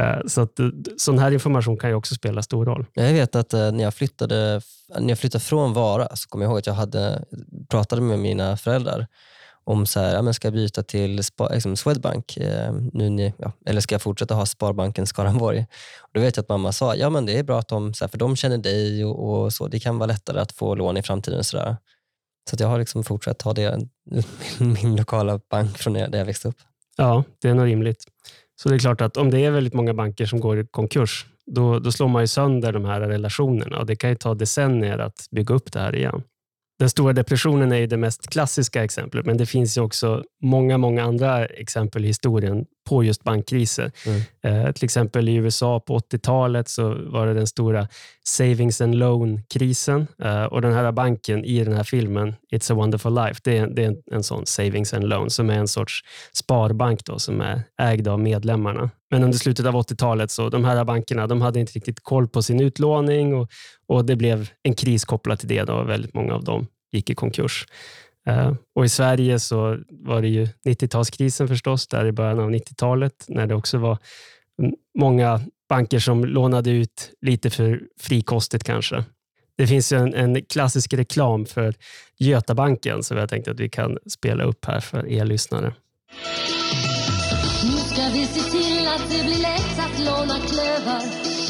Eh, 0.00 0.16
Så 0.26 0.40
att, 0.40 0.50
sån 0.96 1.18
här 1.18 1.30
information 1.30 1.76
kan 1.76 1.90
ju 1.90 1.96
också 1.96 2.14
spela 2.14 2.42
stor 2.42 2.64
roll. 2.64 2.86
jag 2.94 3.12
vet 3.12 3.34
att 3.36 3.52
när 3.52 3.82
jag, 3.84 3.94
flyttade, 3.94 4.60
när 4.98 5.08
jag 5.08 5.18
flyttade 5.18 5.44
från 5.44 5.72
Vara 5.72 6.16
så 6.16 6.28
kommer 6.28 6.44
jag 6.44 6.50
ihåg 6.50 6.58
att 6.58 6.66
jag 6.66 6.74
hade, 6.74 7.24
pratade 7.68 8.02
med 8.02 8.18
mina 8.18 8.56
föräldrar 8.56 9.06
om 9.66 9.86
så 9.86 10.00
här, 10.00 10.14
ja, 10.14 10.22
men 10.22 10.34
ska 10.34 10.46
jag 10.46 10.52
byta 10.54 10.82
till 10.82 11.24
spa, 11.24 11.48
liksom 11.48 11.76
Swedbank 11.76 12.36
eh, 12.36 12.72
nu 12.92 13.10
ni, 13.10 13.34
ja, 13.38 13.52
eller 13.66 13.80
ska 13.80 13.94
jag 13.94 14.02
fortsätta 14.02 14.34
ha 14.34 14.46
Sparbanken 14.46 15.06
Skaraborg? 15.06 15.66
Och 16.00 16.10
då 16.12 16.20
vet 16.20 16.36
jag 16.36 16.42
att 16.42 16.48
mamma 16.48 16.72
sa 16.72 16.94
ja 16.94 17.10
men 17.10 17.26
det 17.26 17.38
är 17.38 17.42
bra 17.42 17.58
att 17.58 17.68
de, 17.68 17.94
så 17.94 18.04
här, 18.04 18.08
för 18.08 18.18
de 18.18 18.36
känner 18.36 18.58
dig 18.58 19.04
och, 19.04 19.44
och 19.44 19.52
så. 19.52 19.68
Det 19.68 19.80
kan 19.80 19.98
vara 19.98 20.06
lättare 20.06 20.40
att 20.40 20.52
få 20.52 20.74
lån 20.74 20.96
i 20.96 21.02
framtiden. 21.02 21.44
Så, 21.44 21.56
där. 21.56 21.76
så 22.50 22.56
att 22.56 22.60
jag 22.60 22.68
har 22.68 22.78
liksom 22.78 23.04
fortsatt 23.04 23.42
ha 23.42 23.52
det, 23.52 23.78
min, 24.04 24.24
min 24.82 24.96
lokala 24.96 25.40
bank 25.50 25.78
från 25.78 25.92
där 25.92 26.18
jag 26.18 26.24
växte 26.24 26.48
upp. 26.48 26.58
Ja, 26.96 27.24
det 27.42 27.48
är 27.48 27.54
nog 27.54 27.66
rimligt. 27.66 28.04
Så 28.62 28.68
det 28.68 28.74
är 28.74 28.78
klart 28.78 29.00
att 29.00 29.16
om 29.16 29.30
det 29.30 29.44
är 29.44 29.50
väldigt 29.50 29.74
många 29.74 29.94
banker 29.94 30.26
som 30.26 30.40
går 30.40 30.60
i 30.60 30.66
konkurs, 30.66 31.26
då, 31.46 31.78
då 31.78 31.92
slår 31.92 32.08
man 32.08 32.22
ju 32.22 32.26
sönder 32.26 32.72
de 32.72 32.84
här 32.84 33.00
relationerna 33.00 33.78
och 33.78 33.86
det 33.86 33.96
kan 33.96 34.10
ju 34.10 34.16
ta 34.16 34.34
decennier 34.34 34.98
att 34.98 35.28
bygga 35.30 35.54
upp 35.54 35.72
det 35.72 35.80
här 35.80 35.94
igen. 35.94 36.22
Den 36.78 36.90
stora 36.90 37.12
depressionen 37.12 37.72
är 37.72 37.76
ju 37.76 37.86
det 37.86 37.96
mest 37.96 38.30
klassiska 38.30 38.84
exemplet, 38.84 39.26
men 39.26 39.36
det 39.36 39.46
finns 39.46 39.78
ju 39.78 39.82
också 39.82 40.24
många, 40.42 40.78
många 40.78 41.04
andra 41.04 41.46
exempel 41.46 42.04
i 42.04 42.06
historien 42.06 42.66
på 42.86 43.04
just 43.04 43.24
bankkriser. 43.24 43.92
Mm. 44.06 44.20
Eh, 44.66 44.72
till 44.72 44.84
exempel 44.84 45.28
i 45.28 45.34
USA 45.34 45.80
på 45.80 45.98
80-talet 45.98 46.68
så 46.68 46.94
var 47.10 47.26
det 47.26 47.34
den 47.34 47.46
stora 47.46 47.88
savings 48.24 48.80
and 48.80 48.94
loan-krisen. 48.94 50.06
Eh, 50.22 50.44
och 50.44 50.62
den 50.62 50.72
här 50.72 50.92
banken 50.92 51.44
i 51.44 51.64
den 51.64 51.74
här 51.74 51.84
filmen, 51.84 52.34
It's 52.52 52.72
a 52.72 52.74
wonderful 52.74 53.14
life, 53.14 53.40
det 53.44 53.58
är, 53.58 53.66
det 53.66 53.82
är 53.82 53.86
en, 53.86 53.96
en 54.10 54.22
sån 54.22 54.46
savings 54.46 54.94
and 54.94 55.04
loan 55.04 55.30
som 55.30 55.50
är 55.50 55.58
en 55.58 55.68
sorts 55.68 56.00
sparbank 56.32 57.04
då, 57.04 57.18
som 57.18 57.40
är 57.40 57.62
ägd 57.82 58.08
av 58.08 58.20
medlemmarna. 58.20 58.90
Men 59.10 59.24
under 59.24 59.38
slutet 59.38 59.66
av 59.66 59.74
80-talet 59.74 60.30
så 60.30 60.48
de 60.48 60.64
här 60.64 60.84
bankerna 60.84 61.26
de 61.26 61.40
hade 61.40 61.60
inte 61.60 61.72
riktigt 61.72 62.00
koll 62.02 62.28
på 62.28 62.42
sin 62.42 62.60
utlåning 62.60 63.34
och, 63.34 63.50
och 63.88 64.04
det 64.04 64.16
blev 64.16 64.48
en 64.62 64.74
kris 64.74 65.04
kopplat 65.04 65.40
till 65.40 65.48
det. 65.48 65.62
Då. 65.62 65.82
Väldigt 65.82 66.14
många 66.14 66.34
av 66.34 66.44
dem 66.44 66.66
gick 66.92 67.10
i 67.10 67.14
konkurs. 67.14 67.66
Eh, 68.26 68.52
och 68.74 68.84
I 68.84 68.88
Sverige 68.88 69.40
så 69.40 69.78
var 69.88 70.22
det 70.22 70.28
ju 70.28 70.48
90-talskrisen 70.64 71.48
förstås, 71.48 71.86
där 71.86 72.06
i 72.06 72.12
början 72.12 72.40
av 72.40 72.50
90-talet, 72.50 73.24
när 73.28 73.46
det 73.46 73.54
också 73.54 73.78
var 73.78 73.98
många 74.98 75.40
banker 75.68 75.98
som 75.98 76.24
lånade 76.24 76.70
ut 76.70 77.10
lite 77.20 77.50
för 77.50 77.80
frikostigt 78.00 78.64
kanske. 78.64 79.04
Det 79.58 79.66
finns 79.66 79.92
ju 79.92 79.96
en, 79.96 80.14
en 80.14 80.44
klassisk 80.44 80.94
reklam 80.94 81.46
för 81.46 81.74
Götabanken 82.18 83.02
som 83.02 83.16
jag 83.16 83.28
tänkte 83.28 83.50
att 83.50 83.60
vi 83.60 83.68
kan 83.68 83.98
spela 84.10 84.44
upp 84.44 84.64
här 84.64 84.80
för 84.80 85.06
er 85.06 85.24
lyssnare. 85.24 85.74
Nu 87.64 87.78
ska 87.78 88.02
vi 88.14 88.26
se 88.26 88.50
till 88.50 88.88
att 88.88 89.10
det 89.10 89.24
blir 89.24 89.42
lätt 89.42 89.78
att 89.78 89.98
låna 89.98 90.38
klöver. 90.40 91.02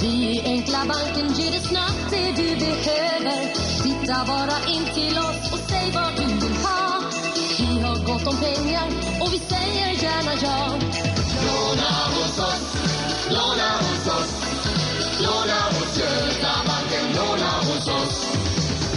Vi 0.02 0.36
i 0.36 0.40
Enkla 0.44 0.78
banken 0.88 1.32
ger 1.32 1.50
dig 1.50 1.60
snabbt 1.60 2.10
det 2.10 2.42
du 2.42 2.48
behöver. 2.56 3.38
Titta 3.82 4.24
bara 4.26 4.58
in 4.74 4.84
till 4.94 5.18
oss 5.18 5.52
och 5.52 5.58
säg 5.58 5.92
vad 5.94 6.16
du 6.16 6.34
vill. 6.34 6.45
Gott 8.26 8.34
om 8.34 8.40
pengar 8.40 8.86
och 9.20 9.32
vi 9.32 9.38
säger 9.38 10.02
gärna 10.02 10.32
ja. 10.42 10.78
Låna 11.46 11.90
hos 12.14 12.38
oss, 12.38 12.76
låna 13.30 13.70
hos 13.78 14.06
oss. 14.06 14.32
Låna 15.22 15.60
hos 15.70 15.98
Götabanken, 15.98 17.06
låna 17.16 17.50
hos 17.58 17.88
oss. 17.88 18.26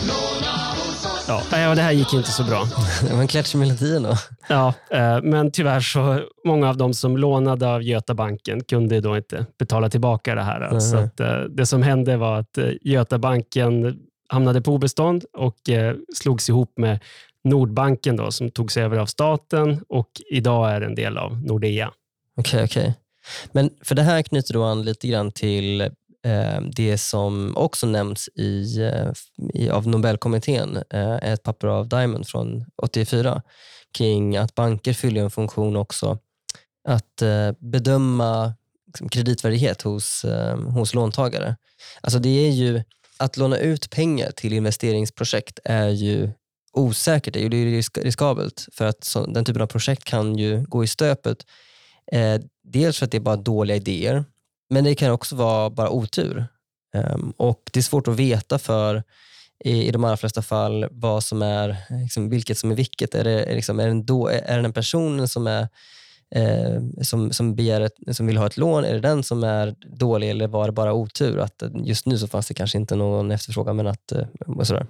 Låna 0.08 0.56
hos 0.72 1.06
oss. 1.06 1.26
Ja, 1.28 1.42
nej, 1.52 1.76
det 1.76 1.82
här 1.82 1.92
gick 1.92 2.14
inte 2.14 2.32
så 2.32 2.44
bra. 2.44 2.64
Det 3.08 3.14
var 3.14 3.22
en 3.22 3.28
klatsch 3.28 3.56
i 3.56 3.58
melodin 3.58 4.04
då. 4.04 4.16
Ja, 4.48 4.74
eh, 4.92 5.22
men 5.24 5.52
tyvärr 5.52 5.80
så 5.80 6.22
många 6.46 6.70
av 6.70 6.78
de 6.78 6.94
som 6.94 7.18
lånade 7.18 7.68
av 7.68 7.84
Götabanken 7.84 8.64
kunde 8.64 9.02
då 9.02 9.18
inte 9.18 9.46
betala 9.60 9.90
tillbaka 9.90 10.36
det 10.36 10.44
här. 10.44 10.70
Nej. 10.72 10.82
Så 10.82 10.98
att, 10.98 11.20
eh, 11.20 11.40
det 11.50 11.66
som 11.66 11.84
hände 11.84 12.18
var 12.18 12.40
att 12.40 12.58
eh, 12.58 12.70
Götabanken 12.82 14.00
hamnade 14.30 14.62
på 14.62 14.74
obestånd 14.74 15.26
och 15.34 15.58
slogs 16.16 16.50
ihop 16.50 16.74
med 16.78 17.00
Nordbanken 17.44 18.16
då, 18.16 18.32
som 18.32 18.52
togs 18.52 18.78
över 18.78 18.98
av 18.98 19.06
staten 19.06 19.84
och 19.90 20.10
idag 20.32 20.72
är 20.72 20.82
en 20.82 20.96
del 20.96 21.18
av 21.18 21.42
Nordea. 21.42 21.92
Okej, 22.38 22.64
okej. 22.64 22.94
Men 23.52 23.70
för 23.82 23.96
det 23.96 24.02
här 24.02 24.22
knyter 24.22 24.54
då 24.54 24.64
an 24.64 24.84
lite 24.84 25.08
grann 25.08 25.32
till 25.32 25.82
eh, 25.82 26.62
det 26.76 26.98
som 26.98 27.58
också 27.58 27.88
nämns 27.88 28.30
i, 28.36 28.82
eh, 28.82 29.12
i, 29.54 29.70
av 29.70 29.88
Nobelkommittén, 29.88 30.84
eh, 30.90 31.16
ett 31.16 31.44
papper 31.44 31.68
av 31.68 31.90
Diamond 31.90 32.28
från 32.28 32.66
84, 32.82 33.42
kring 33.98 34.38
att 34.38 34.56
banker 34.56 34.94
fyller 34.94 35.22
en 35.22 35.32
funktion 35.32 35.76
också 35.76 36.20
att 36.88 37.22
eh, 37.22 37.52
bedöma 37.60 38.54
liksom, 38.88 39.10
kreditvärdighet 39.10 39.82
hos, 39.82 40.26
eh, 40.26 40.58
hos 40.58 40.94
låntagare. 40.94 41.56
Alltså 42.02 42.20
det 42.20 42.48
är 42.48 42.52
ju, 42.52 42.84
att 43.18 43.38
låna 43.38 43.58
ut 43.58 43.90
pengar 43.90 44.32
till 44.32 44.54
investeringsprojekt 44.54 45.60
är 45.64 45.90
ju 45.90 46.32
osäkert, 46.74 47.34
det 47.34 47.46
är 47.46 47.50
risk- 47.50 47.98
riskabelt 47.98 48.68
för 48.74 48.86
att 48.86 49.04
så, 49.04 49.26
den 49.26 49.46
typen 49.46 49.62
av 49.62 49.68
projekt 49.68 50.04
kan 50.04 50.38
ju 50.38 50.64
gå 50.64 50.84
i 50.84 50.88
stöpet 50.88 51.46
Eh, 52.12 52.42
dels 52.64 52.98
för 52.98 53.06
att 53.06 53.12
det 53.12 53.18
är 53.18 53.22
bara 53.22 53.36
dåliga 53.36 53.78
idéer, 53.78 54.24
men 54.70 54.84
det 54.84 54.96
kan 54.96 55.12
också 55.12 55.36
vara 55.36 55.70
bara 55.70 55.90
otur. 55.90 56.46
Eh, 56.96 57.18
och 57.38 57.70
Det 57.74 57.80
är 57.80 57.84
svårt 57.84 58.08
att 58.08 58.16
veta 58.16 58.60
för 58.60 59.04
i, 59.66 59.88
i 59.88 59.92
de 59.92 60.04
allra 60.04 60.18
flesta 60.18 60.42
fall 60.42 60.86
vad 60.92 61.24
som 61.24 61.42
är, 61.42 61.78
liksom, 62.02 62.30
vilket 62.30 62.58
som 62.58 62.72
är 62.72 62.76
vilket. 62.76 63.16
Är 63.16 63.24
det, 63.24 63.44
är 63.44 63.56
liksom, 63.56 63.80
är 63.80 63.84
det, 63.86 63.92
en, 63.92 64.06
då, 64.06 64.28
är 64.28 64.56
det 64.56 64.62
den 64.62 64.74
personen 64.74 65.28
som, 65.28 65.48
är, 65.48 65.68
eh, 66.36 66.82
som, 67.02 67.34
som, 67.34 67.56
begär 67.56 67.82
ett, 67.82 67.96
som 68.12 68.28
vill 68.28 68.38
ha 68.38 68.48
ett 68.48 68.58
lån, 68.58 68.86
är 68.86 68.94
det 68.94 69.00
den 69.00 69.24
som 69.24 69.44
är 69.44 69.76
dålig 69.98 70.30
eller 70.30 70.48
var 70.48 70.66
det 70.66 70.72
bara 70.72 70.94
otur? 70.94 71.40
Att 71.40 71.62
eh, 71.62 71.70
just 71.84 72.06
nu 72.06 72.18
så 72.18 72.28
fanns 72.28 72.48
det 72.48 72.54
kanske 72.54 72.78
inte 72.78 72.96
någon 72.96 73.32
efterfrågan. 73.32 73.76
Men 73.76 73.88
att, 73.88 74.12
eh, 74.12 74.28
och 74.48 74.68
sådär. 74.68 74.88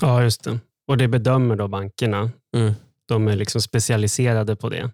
Ja, 0.00 0.22
just 0.22 0.44
det. 0.44 0.58
Och 0.92 0.98
det 0.98 1.08
bedömer 1.08 1.56
då 1.56 1.68
bankerna. 1.68 2.30
Mm. 2.56 2.72
De 3.08 3.28
är 3.28 3.36
liksom 3.36 3.60
specialiserade 3.60 4.56
på 4.56 4.68
det. 4.68 4.90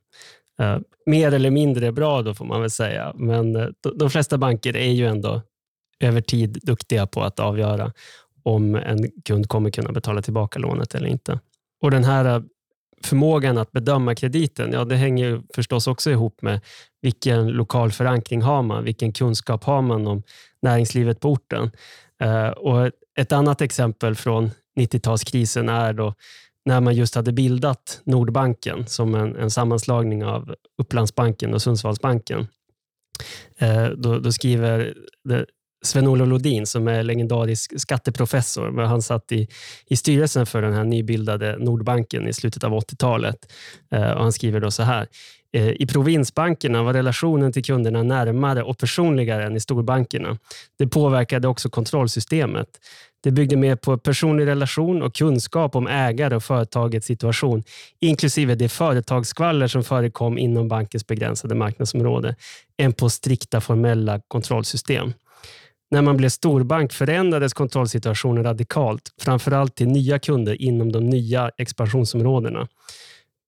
Uh, 0.63 0.79
mer 1.07 1.33
eller 1.33 1.51
mindre 1.51 1.93
bra 1.93 2.23
då 2.23 2.35
får 2.35 2.45
man 2.45 2.61
väl 2.61 2.71
säga. 2.71 3.13
Men 3.17 3.57
uh, 3.57 3.69
de, 3.97 4.11
flesta 4.11 4.39
banker 4.39 4.77
är 4.77 4.91
ju 4.91 5.07
ändå 5.07 5.43
över 6.01 6.21
tid 6.21 6.59
duktiga 6.63 7.07
på 7.07 7.23
att 7.23 7.41
avgöra 7.41 7.93
om 8.43 8.75
en 8.75 9.11
kund 9.25 9.49
kommer 9.49 9.71
kunna 9.71 9.93
betala 9.93 10.23
tillbaka 10.23 10.59
lånet 10.59 10.95
eller 10.95 11.09
inte. 11.09 11.41
Och 11.83 11.91
Den 11.91 12.05
här 12.05 12.39
uh, 12.39 12.45
förmågan 13.05 13.59
att 13.59 13.73
bedöma 13.73 14.15
krediten, 14.15 14.73
ja, 14.73 14.85
det 14.85 14.97
hänger 14.97 15.43
förstås 15.55 15.87
också 15.87 16.11
ihop 16.11 16.43
med 16.43 16.61
vilken 17.03 17.49
lokal 17.49 17.93
förankring 17.93 18.43
har 18.43 18.63
man, 18.63 18.85
vilken 18.85 19.13
kunskap 19.13 19.65
har 19.65 19.83
man 19.83 20.07
om 20.07 20.23
näringslivet 20.63 21.21
på 21.21 21.31
orten. 21.31 21.71
Och 22.57 22.91
Ett 23.19 23.33
annat 23.33 23.61
exempel 23.61 24.15
från 24.15 24.51
90-talskrisen 24.79 25.71
är 25.71 25.93
då 25.93 26.15
när 26.65 26.81
man 26.81 26.95
just 26.95 27.15
hade 27.15 27.33
bildat 27.33 28.01
Nordbanken 28.05 28.87
som 28.87 29.15
en, 29.15 29.37
en 29.37 29.51
sammanslagning 29.51 30.25
av 30.25 30.55
Upplandsbanken 30.79 31.55
och 31.55 31.63
Sundsvallsbanken. 31.63 32.47
Eh, 33.59 33.87
då, 33.87 34.19
då, 34.19 34.33
skriver 34.33 34.95
Sven-Olof 35.83 36.29
Lodin, 36.29 36.67
som 36.67 36.89
är 36.89 37.03
legendarisk 37.03 37.81
skatteprofessor, 37.81 38.71
men 38.71 38.87
han 38.87 39.03
satt 39.03 39.33
i, 39.33 39.49
i 39.87 39.97
styrelsen 39.97 40.47
för 40.47 40.63
den 40.63 40.73
här 40.73 40.85
nybildade 40.85 41.57
Nordbanken 41.59 42.29
i 42.29 42.33
slutet 42.33 42.65
av 42.65 42.73
80-talet. 42.73 43.53
Eh, 43.91 44.11
och 44.11 44.23
han 44.23 44.33
skriver 44.33 44.61
då 44.61 44.71
så 44.71 44.83
här. 44.83 45.07
Eh, 45.53 45.69
I 45.69 45.87
provinsbankerna 45.87 46.83
var 46.83 46.93
relationen 46.93 47.53
till 47.53 47.65
kunderna 47.65 48.03
närmare 48.03 48.63
och 48.63 48.79
personligare 48.79 49.45
än 49.45 49.57
i 49.57 49.61
storbankerna. 49.61 50.39
Det 50.79 50.87
påverkade 50.87 51.49
också 51.49 51.71
kontrollsystemet. 51.71 52.69
Det 53.21 53.31
byggde 53.31 53.57
mer 53.57 53.77
på 53.77 53.99
personlig 53.99 54.47
relation 54.47 55.03
och 55.03 55.15
kunskap 55.15 55.77
om 55.77 55.87
ägare 55.87 56.37
och 56.37 56.45
företagets 56.45 57.07
situation, 57.07 57.63
inklusive 58.01 58.55
det 58.55 58.69
företagsskvaller 58.69 59.67
som 59.67 59.85
förekom 59.85 60.39
inom 60.39 60.69
bankens 60.69 61.07
begränsade 61.07 61.55
marknadsområde, 61.55 62.35
än 62.79 62.93
på 62.93 63.11
strikta 63.11 63.61
formella 63.61 64.21
kontrollsystem. 64.29 65.13
När 65.91 66.03
man 66.03 66.17
blev 66.17 66.29
storbank 66.29 66.93
förändrades 66.93 67.53
kontrollsituationen 67.53 68.45
radikalt, 68.45 69.03
framförallt 69.21 69.75
till 69.75 69.89
nya 69.89 70.19
kunder 70.19 70.63
inom 70.63 70.93
de 70.93 71.05
nya 71.11 71.51
expansionsområdena. 71.57 72.69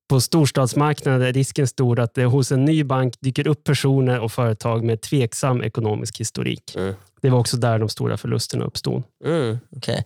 På 0.08 0.20
storstadsmarknaden 0.20 1.22
är 1.22 1.32
risken 1.32 1.66
stor 1.66 2.00
att 2.00 2.14
det 2.14 2.24
hos 2.24 2.52
en 2.52 2.64
ny 2.64 2.84
bank 2.84 3.14
dyker 3.20 3.46
upp 3.46 3.64
personer 3.64 4.20
och 4.20 4.32
företag 4.32 4.84
med 4.84 5.00
tveksam 5.00 5.62
ekonomisk 5.62 6.20
historik. 6.20 6.76
Mm. 6.76 6.94
Det 7.22 7.30
var 7.30 7.38
också 7.38 7.56
där 7.56 7.78
de 7.78 7.88
stora 7.88 8.16
förlusterna 8.16 8.64
uppstod. 8.64 9.02
Mm, 9.24 9.58
okay. 9.70 10.02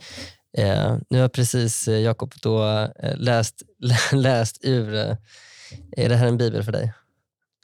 eh, 0.58 0.96
nu 1.10 1.20
har 1.20 1.28
precis 1.28 1.88
eh, 1.88 2.00
Jakob 2.00 2.32
eh, 2.44 3.16
läst, 3.16 3.62
läst 4.12 4.58
ur... 4.62 4.94
Eh, 4.94 5.16
är 5.96 6.08
det 6.08 6.16
här 6.16 6.26
en 6.26 6.38
bibel 6.38 6.62
för 6.62 6.72
dig? 6.72 6.92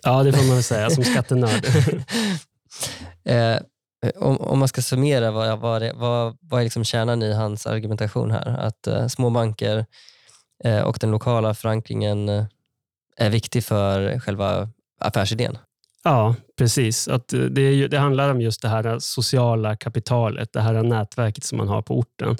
Ja, 0.02 0.22
det 0.22 0.32
får 0.32 0.44
man 0.44 0.54
väl 0.54 0.62
säga 0.62 0.90
som 0.90 1.04
skattenörd. 1.04 1.64
eh, 3.24 3.56
Eh, 4.02 4.22
om, 4.22 4.36
om, 4.40 4.58
man 4.58 4.68
ska 4.68 4.82
summera, 4.82 5.30
vad, 5.30 5.58
vad, 5.58 5.82
är, 5.82 5.94
vad, 5.94 6.36
vad 6.40 6.60
är 6.60 6.64
liksom 6.64 6.84
kärnan 6.84 7.22
i 7.22 7.32
hans 7.32 7.66
argumentation 7.66 8.30
här? 8.30 8.46
Att 8.58 8.86
eh, 8.86 9.06
små 9.06 9.30
banker 9.30 9.86
eh, 10.64 10.80
och 10.80 10.98
den 11.00 11.10
lokala 11.10 11.54
förankringen 11.54 12.28
eh, 12.28 12.44
är 13.16 13.30
viktig 13.30 13.64
för 13.64 14.18
själva 14.18 14.68
affärsidén? 15.00 15.58
Ja, 16.04 16.34
precis. 16.58 17.08
Att 17.08 17.32
eh, 17.32 17.40
det, 17.40 17.62
är, 17.62 17.88
det, 17.88 17.98
handlar 17.98 18.30
om 18.30 18.40
just 18.40 18.62
det 18.62 18.68
här 18.68 18.86
eh, 18.86 18.98
sociala 18.98 19.76
kapitalet, 19.76 20.52
det 20.52 20.60
här 20.60 20.82
nätverket 20.82 21.44
som 21.44 21.58
man 21.58 21.68
har 21.68 21.82
på 21.82 21.98
orten. 21.98 22.36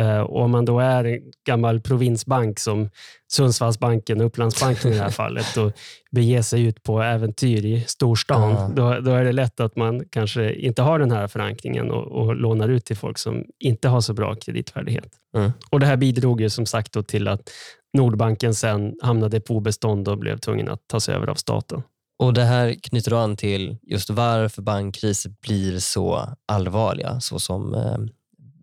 Uh, 0.00 0.20
och 0.20 0.42
om 0.42 0.50
man 0.50 0.64
då 0.64 0.80
är 0.80 1.04
en 1.04 1.20
gammal 1.46 1.80
provinsbank 1.80 2.58
som 2.58 2.90
Sundsvallsbanken 3.32 4.20
och 4.20 4.26
Upplandsbanken 4.26 4.92
i 4.92 4.94
det 4.94 5.02
här 5.02 5.10
fallet 5.22 5.56
och 5.56 5.72
beger 6.10 6.42
sig 6.42 6.62
ut 6.62 6.82
på 6.82 7.02
äventyr 7.02 7.64
i 7.64 7.84
storstan, 7.86 8.50
uh. 8.50 8.74
då, 8.74 9.00
då, 9.00 9.10
är 9.10 9.24
det 9.24 9.32
lätt 9.32 9.60
att 9.60 9.76
man 9.76 10.04
kanske 10.10 10.54
inte 10.54 10.82
har 10.82 10.98
den 10.98 11.10
här 11.10 11.26
förankringen 11.26 11.90
och, 11.90 12.06
och 12.06 12.36
lånar 12.36 12.68
ut 12.68 12.84
till 12.84 12.96
folk 12.96 13.18
som 13.18 13.44
inte 13.58 13.88
har 13.88 14.00
så 14.00 14.14
bra 14.14 14.34
kreditvärdighet. 14.34 15.08
Mm. 15.36 15.52
Och 15.70 15.80
Det 15.80 15.86
här 15.86 15.96
bidrog 15.96 16.40
ju 16.40 16.50
som 16.50 16.66
sagt 16.66 17.06
till 17.08 17.28
att 17.28 17.50
Nordbanken 17.96 18.54
sen 18.54 18.94
hamnade 19.02 19.40
på 19.40 19.54
obestånd 19.54 20.08
och 20.08 20.18
blev 20.18 20.38
tvungen 20.38 20.68
att 20.68 20.88
tas 20.88 21.08
över 21.08 21.26
av 21.26 21.34
staten. 21.34 21.82
Och 22.18 22.34
Det 22.34 22.44
här 22.44 22.74
knyter 22.82 23.12
an 23.12 23.36
till 23.36 23.76
just 23.82 24.10
varför 24.10 24.62
bankkriser 24.62 25.32
blir 25.46 25.78
så 25.78 26.34
allvarliga, 26.48 27.20
så 27.20 27.38
som 27.38 27.74
eh, 27.74 27.98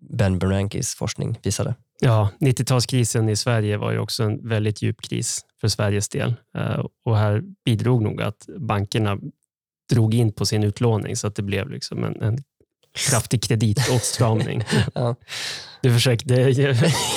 Ben 0.10 0.39
Bernankes 0.39 0.95
forskning 0.95 1.39
visade. 1.43 1.76
Ja, 2.00 2.30
90-talskrisen 2.39 3.30
i 3.30 3.36
Sverige 3.36 3.78
var 3.78 3.91
ju 3.91 4.00
också 4.00 4.24
en 4.24 4.48
väldigt 4.48 4.82
djup 4.82 5.02
kris 5.02 5.45
för 5.62 5.67
Sveriges 5.67 6.10
del. 6.10 6.36
Eh, 6.58 6.86
och 7.06 7.17
här 7.17 7.43
bidrog 7.65 8.02
nog 8.02 8.22
att 8.22 8.50
bankerna 8.58 9.17
drog 9.89 10.13
in 10.13 10.32
på 10.32 10.45
sin 10.45 10.63
utlåning 10.63 11.15
så 11.15 11.28
att 11.28 11.36
det 11.36 11.41
blev 11.41 11.69
liksom 11.69 12.04
en, 12.04 12.22
en 12.22 12.38
kraftig 13.10 13.43
kreditåtstramning. 13.43 14.63
ja. 14.93 15.15
Du 15.82 15.93
försökte 15.93 16.34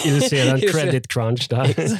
illustrera 0.04 0.50
en 0.50 0.60
credit 0.72 1.08
crunch 1.08 1.46
där. 1.50 1.74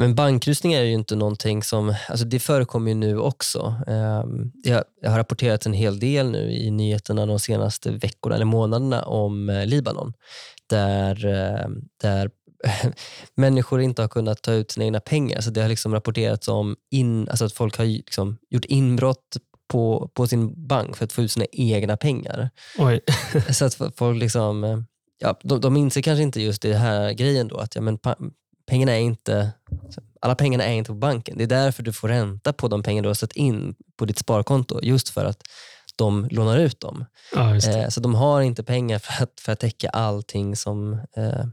Men 0.00 0.14
bankrusning 0.14 0.72
är 0.72 0.82
ju 0.82 0.92
inte 0.92 1.16
någonting 1.16 1.62
som, 1.62 1.94
alltså 2.08 2.24
det 2.24 2.38
förekommer 2.38 2.90
ju 2.90 2.94
nu 2.94 3.18
också. 3.18 3.74
Ehm, 3.86 4.52
det 4.64 4.84
har 5.08 5.16
rapporterats 5.16 5.66
en 5.66 5.72
hel 5.72 5.98
del 5.98 6.30
nu 6.30 6.52
i 6.52 6.70
nyheterna 6.70 7.26
de 7.26 7.40
senaste 7.40 7.90
veckorna 7.90 8.34
eller 8.34 8.44
månaderna 8.44 9.02
om 9.02 9.50
eh, 9.50 9.66
Libanon. 9.66 10.12
Där, 10.70 11.26
ehm, 11.26 11.82
där 12.02 12.30
människor 13.34 13.80
inte 13.80 14.02
har 14.02 14.08
kunnat 14.08 14.42
ta 14.42 14.52
ut 14.52 14.70
sina 14.70 14.84
egna 14.84 15.00
pengar. 15.00 15.40
Så 15.40 15.50
Det 15.50 15.60
har 15.62 15.68
liksom 15.68 15.94
rapporterats 15.94 16.48
om 16.48 16.76
in, 16.90 17.28
alltså 17.28 17.44
att 17.44 17.52
folk 17.52 17.78
har 17.78 17.84
liksom 17.84 18.38
gjort 18.50 18.64
inbrott 18.64 19.36
på, 19.68 20.10
på 20.14 20.26
sin 20.26 20.66
bank 20.66 20.96
för 20.96 21.04
att 21.04 21.12
få 21.12 21.22
ut 21.22 21.32
sina 21.32 21.46
egna 21.52 21.96
pengar. 21.96 22.50
Så 23.50 23.64
att 23.64 23.74
folk 23.96 24.20
liksom, 24.20 24.64
eh, 24.64 24.78
ja, 25.18 25.38
de, 25.42 25.60
de 25.60 25.76
inser 25.76 26.02
kanske 26.02 26.22
inte 26.22 26.42
just 26.42 26.62
det 26.62 26.74
här 26.74 27.12
grejen 27.12 27.48
då, 27.48 27.56
att 27.56 27.74
ja, 27.74 27.80
men 27.80 27.98
pengarna 28.68 28.92
är 28.92 29.00
inte, 29.00 29.50
alla 30.20 30.34
pengarna 30.34 30.64
är 30.64 30.72
inte 30.72 30.88
på 30.88 30.94
banken. 30.94 31.38
Det 31.38 31.44
är 31.44 31.48
därför 31.48 31.82
du 31.82 31.92
får 31.92 32.08
ränta 32.08 32.52
på 32.52 32.68
de 32.68 32.82
pengar 32.82 33.02
du 33.02 33.08
har 33.08 33.14
satt 33.14 33.32
in 33.32 33.74
på 33.96 34.04
ditt 34.04 34.18
sparkonto. 34.18 34.80
Just 34.82 35.08
för 35.08 35.24
att 35.24 35.42
de 35.96 36.28
lånar 36.30 36.58
ut 36.58 36.80
dem. 36.80 37.04
Ja, 37.34 37.56
eh, 37.56 37.88
så 37.88 38.00
de 38.00 38.14
har 38.14 38.40
inte 38.40 38.62
pengar 38.62 38.98
för 38.98 39.22
att, 39.22 39.40
för 39.40 39.52
att 39.52 39.60
täcka 39.60 39.88
allting 39.88 40.56
som, 40.56 40.92
eh, 40.92 41.44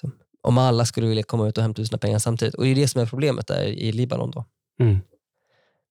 som, 0.00 0.12
Om 0.42 0.58
alla 0.58 0.84
skulle 0.84 1.06
vilja 1.06 1.22
komma 1.22 1.48
ut 1.48 1.56
och 1.58 1.62
hämta 1.62 1.82
ut 1.82 1.88
sina 1.88 1.98
pengar 1.98 2.18
samtidigt. 2.18 2.54
Och 2.54 2.64
Det 2.64 2.70
är 2.70 2.74
det 2.74 2.88
som 2.88 3.00
är 3.00 3.06
problemet 3.06 3.46
där 3.46 3.64
i 3.64 3.92
Libanon. 3.92 4.30
Då. 4.30 4.44
Mm. 4.80 5.00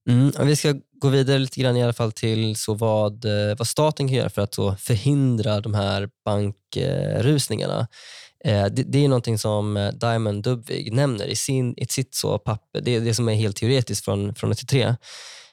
Mm, 0.09 0.31
vi 0.47 0.55
ska 0.55 0.75
gå 0.91 1.09
vidare 1.09 1.39
lite 1.39 1.62
grann 1.62 1.77
i 1.77 1.83
alla 1.83 1.93
fall 1.93 2.12
till 2.12 2.55
så 2.55 2.73
vad, 2.73 3.25
eh, 3.25 3.57
vad 3.57 3.67
staten 3.67 4.07
kan 4.07 4.17
göra 4.17 4.29
för 4.29 4.41
att 4.41 4.55
förhindra 4.81 5.62
de 5.62 5.73
här 5.73 6.09
bankrusningarna. 6.25 7.88
Eh, 8.45 8.65
det, 8.65 8.84
det, 8.84 9.06
är 9.06 9.08
någonting 9.08 9.38
som 9.38 9.78
eh, 9.78 9.91
Diamond 9.91 10.43
Dubvig 10.43 10.93
nämner 10.93 11.25
i, 11.25 11.36
sin, 11.36 11.73
i 11.78 11.86
sitt 11.86 12.15
så 12.15 12.39
papper. 12.39 12.82
Det 12.82 12.95
är 12.95 13.02
det 13.02 13.13
som 13.13 13.30
är 13.30 13.34
helt 13.34 13.56
teoretiskt 13.56 14.06
från, 14.06 14.36
från 14.36 14.52
83. 14.52 14.95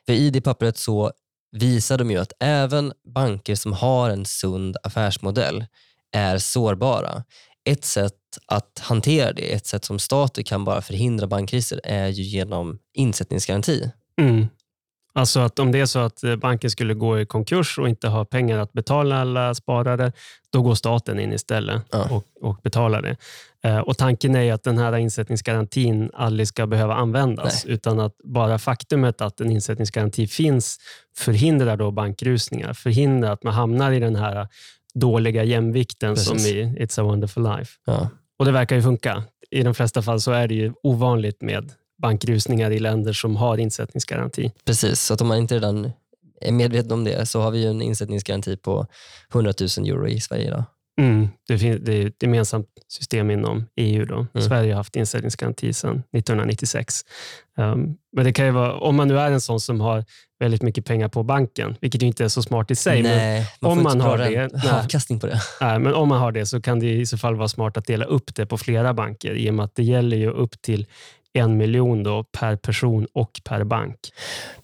För 0.07 0.13
I 0.13 0.31
det 0.31 0.41
pappret 0.41 0.79
så 0.79 1.13
visar 1.53 1.99
de 1.99 2.11
ju 2.11 2.19
att 2.19 2.33
även 2.41 2.93
banker 3.15 3.55
som 3.55 3.73
har 3.73 4.11
en 4.11 4.25
sund 4.25 4.77
affärsmodell 4.83 5.67
är 6.13 6.39
sårbara. 6.39 7.25
Ett 7.65 7.85
sätt 7.85 8.13
att 8.47 8.79
hantera 8.79 9.33
det, 9.33 9.53
ett 9.53 9.67
sätt 9.67 9.85
som 9.85 9.99
stater 9.99 10.43
kan 10.43 10.65
bara 10.65 10.83
förhindra 10.83 11.27
bankkriser 11.27 11.81
är 11.85 12.09
ju 12.09 12.23
genom 12.23 12.79
insättningsgaranti. 12.95 13.91
Mm. 14.21 14.47
Alltså 15.17 15.41
att 15.41 15.59
om 15.59 15.73
det 15.73 15.81
är 15.81 15.87
så 15.87 15.99
att 15.99 16.25
eh, 16.25 16.37
banken 16.37 16.71
skulle 16.71 16.95
gå 16.95 17.21
i 17.21 17.27
konkurs 17.27 17.79
och 17.79 17.89
inte 17.89 18.09
ha 18.09 18.25
pengar 18.25 18.59
att 18.59 18.73
betala 18.73 19.21
alla 19.21 19.55
sparare, 19.55 20.13
då 20.53 20.63
går 20.63 20.75
staten 20.75 21.21
in 21.21 21.33
istället 21.33 21.83
ja. 21.91 22.09
och, 22.11 22.25
och 22.41 22.61
betalar 22.63 23.03
det. 23.03 23.17
Eh, 23.65 23.79
och 23.79 23.99
Tanken 23.99 24.37
är 24.37 24.53
att 24.53 24.63
den 24.63 24.79
här 24.79 24.97
insättningsgarantin 24.97 26.11
aldrig 26.15 26.49
ska 26.49 26.67
behöva 26.67 26.95
användas, 26.95 27.65
Nej. 27.65 27.75
utan 27.75 28.01
att 28.01 28.17
bara 28.25 28.59
faktumet 28.59 29.21
att 29.21 29.41
en 29.41 29.51
insättningsgaranti 29.51 30.27
finns 30.27 30.79
förhindrar 31.17 31.77
då 31.77 31.91
bankrusningar, 31.91 32.73
förhindrar 32.73 33.33
att 33.33 33.43
man 33.43 33.55
hamnar 33.55 33.93
i 33.93 34.01
den 34.01 34.17
här 34.17 34.49
dåliga 34.95 35.45
jämvikten 35.45 36.15
Precis. 36.15 36.29
som 36.29 36.39
i 36.39 36.77
It's 36.79 37.01
a 37.01 37.05
wonderful 37.05 37.43
life. 37.43 37.73
Ja. 37.85 38.09
Och 38.39 38.45
Det 38.45 38.53
verkar 38.53 38.77
ju 38.77 38.83
funka. 38.83 39.23
I 39.51 39.63
de 39.63 39.75
flesta 39.75 40.03
fall 40.03 40.21
så 40.21 40.33
är 40.33 40.49
det 40.49 40.55
ju 40.55 40.73
ovanligt 40.83 41.43
med 41.43 41.73
bankrusningar 42.03 42.71
i 42.71 42.79
länder 42.79 43.13
som 43.13 43.37
har 43.37 43.59
insättningsgaranti. 43.59 44.53
Precis, 44.65 45.01
så 45.01 45.15
att 45.15 45.21
om 45.21 45.29
man 45.29 45.39
inte 45.39 45.55
redan 45.55 45.91
är 46.41 46.53
medveten 46.53 46.93
om 46.93 47.05
det 47.05 47.27
så 47.27 47.41
har 47.41 47.51
vi 47.51 47.59
ju 47.63 47.69
en 47.71 47.83
insättningsgaranti 47.83 48.57
på 48.57 48.87
100 49.35 49.53
000 49.79 49.89
euro 49.89 50.09
i 50.09 50.21
Sverige 50.21 50.47
idag. 50.47 50.65
Mm, 51.01 51.29
det, 51.49 51.59
fin- 51.59 51.83
det 51.85 51.93
är 51.95 52.07
ett 52.07 52.23
gemensamt 52.23 52.67
system 52.89 53.31
inom 53.31 53.65
EU. 53.77 54.05
Då. 54.05 54.15
Mm. 54.35 54.49
Sverige 54.49 54.73
har 54.73 54.77
haft 54.77 54.97
insättningsgaranti 54.97 55.73
sedan 55.73 56.03
1996. 56.17 56.95
Um, 57.59 57.97
men 58.17 58.25
det 58.25 58.33
kan 58.33 58.47
ju 58.47 58.51
vara, 58.53 58.75
om 58.75 58.97
man 58.97 59.09
nu 59.09 59.19
är 59.19 59.31
en 59.31 59.41
sån 59.41 59.61
som 59.61 59.81
har 59.81 60.05
väldigt 60.41 60.63
mycket 60.63 60.85
pengar 60.85 61.09
på 61.09 61.23
banken, 61.23 61.77
vilket 61.81 62.03
ju 62.03 62.07
inte 62.07 62.25
är 62.25 62.29
så 62.29 62.43
smart 62.43 62.71
i 62.71 62.75
sig, 62.75 63.03
men, 63.03 63.17
Nej, 63.17 63.47
man 63.61 63.73
om 63.73 63.83
man 63.83 64.01
har 64.01 64.19
det- 64.19 64.49
nej. 64.53 64.71
avkastning 64.73 65.21
på 65.21 65.27
det. 65.27 65.41
nej, 65.61 65.79
men 65.79 65.95
om 65.95 66.09
man 66.09 66.19
har 66.21 66.33
det 66.33 66.47
så 66.47 66.61
kan 66.61 66.81
det 66.81 66.93
i 66.93 67.07
så 67.07 67.19
fall 67.19 67.35
vara 67.37 67.49
smart 67.49 67.77
att 67.77 67.87
dela 67.87 68.05
upp 68.05 68.35
det 68.35 68.47
på 68.47 68.59
flera 68.59 68.95
banker 68.95 69.35
i 69.35 69.51
och 69.51 69.55
med 69.55 69.65
att 69.65 69.75
det 69.75 69.83
gäller 69.83 70.17
ju 70.17 70.31
upp 70.31 70.63
till 70.63 70.87
en 71.37 71.57
miljon 71.57 72.03
då 72.03 72.25
per 72.25 72.57
person 72.57 73.07
och 73.13 73.41
per 73.45 73.65
bank. 73.65 73.97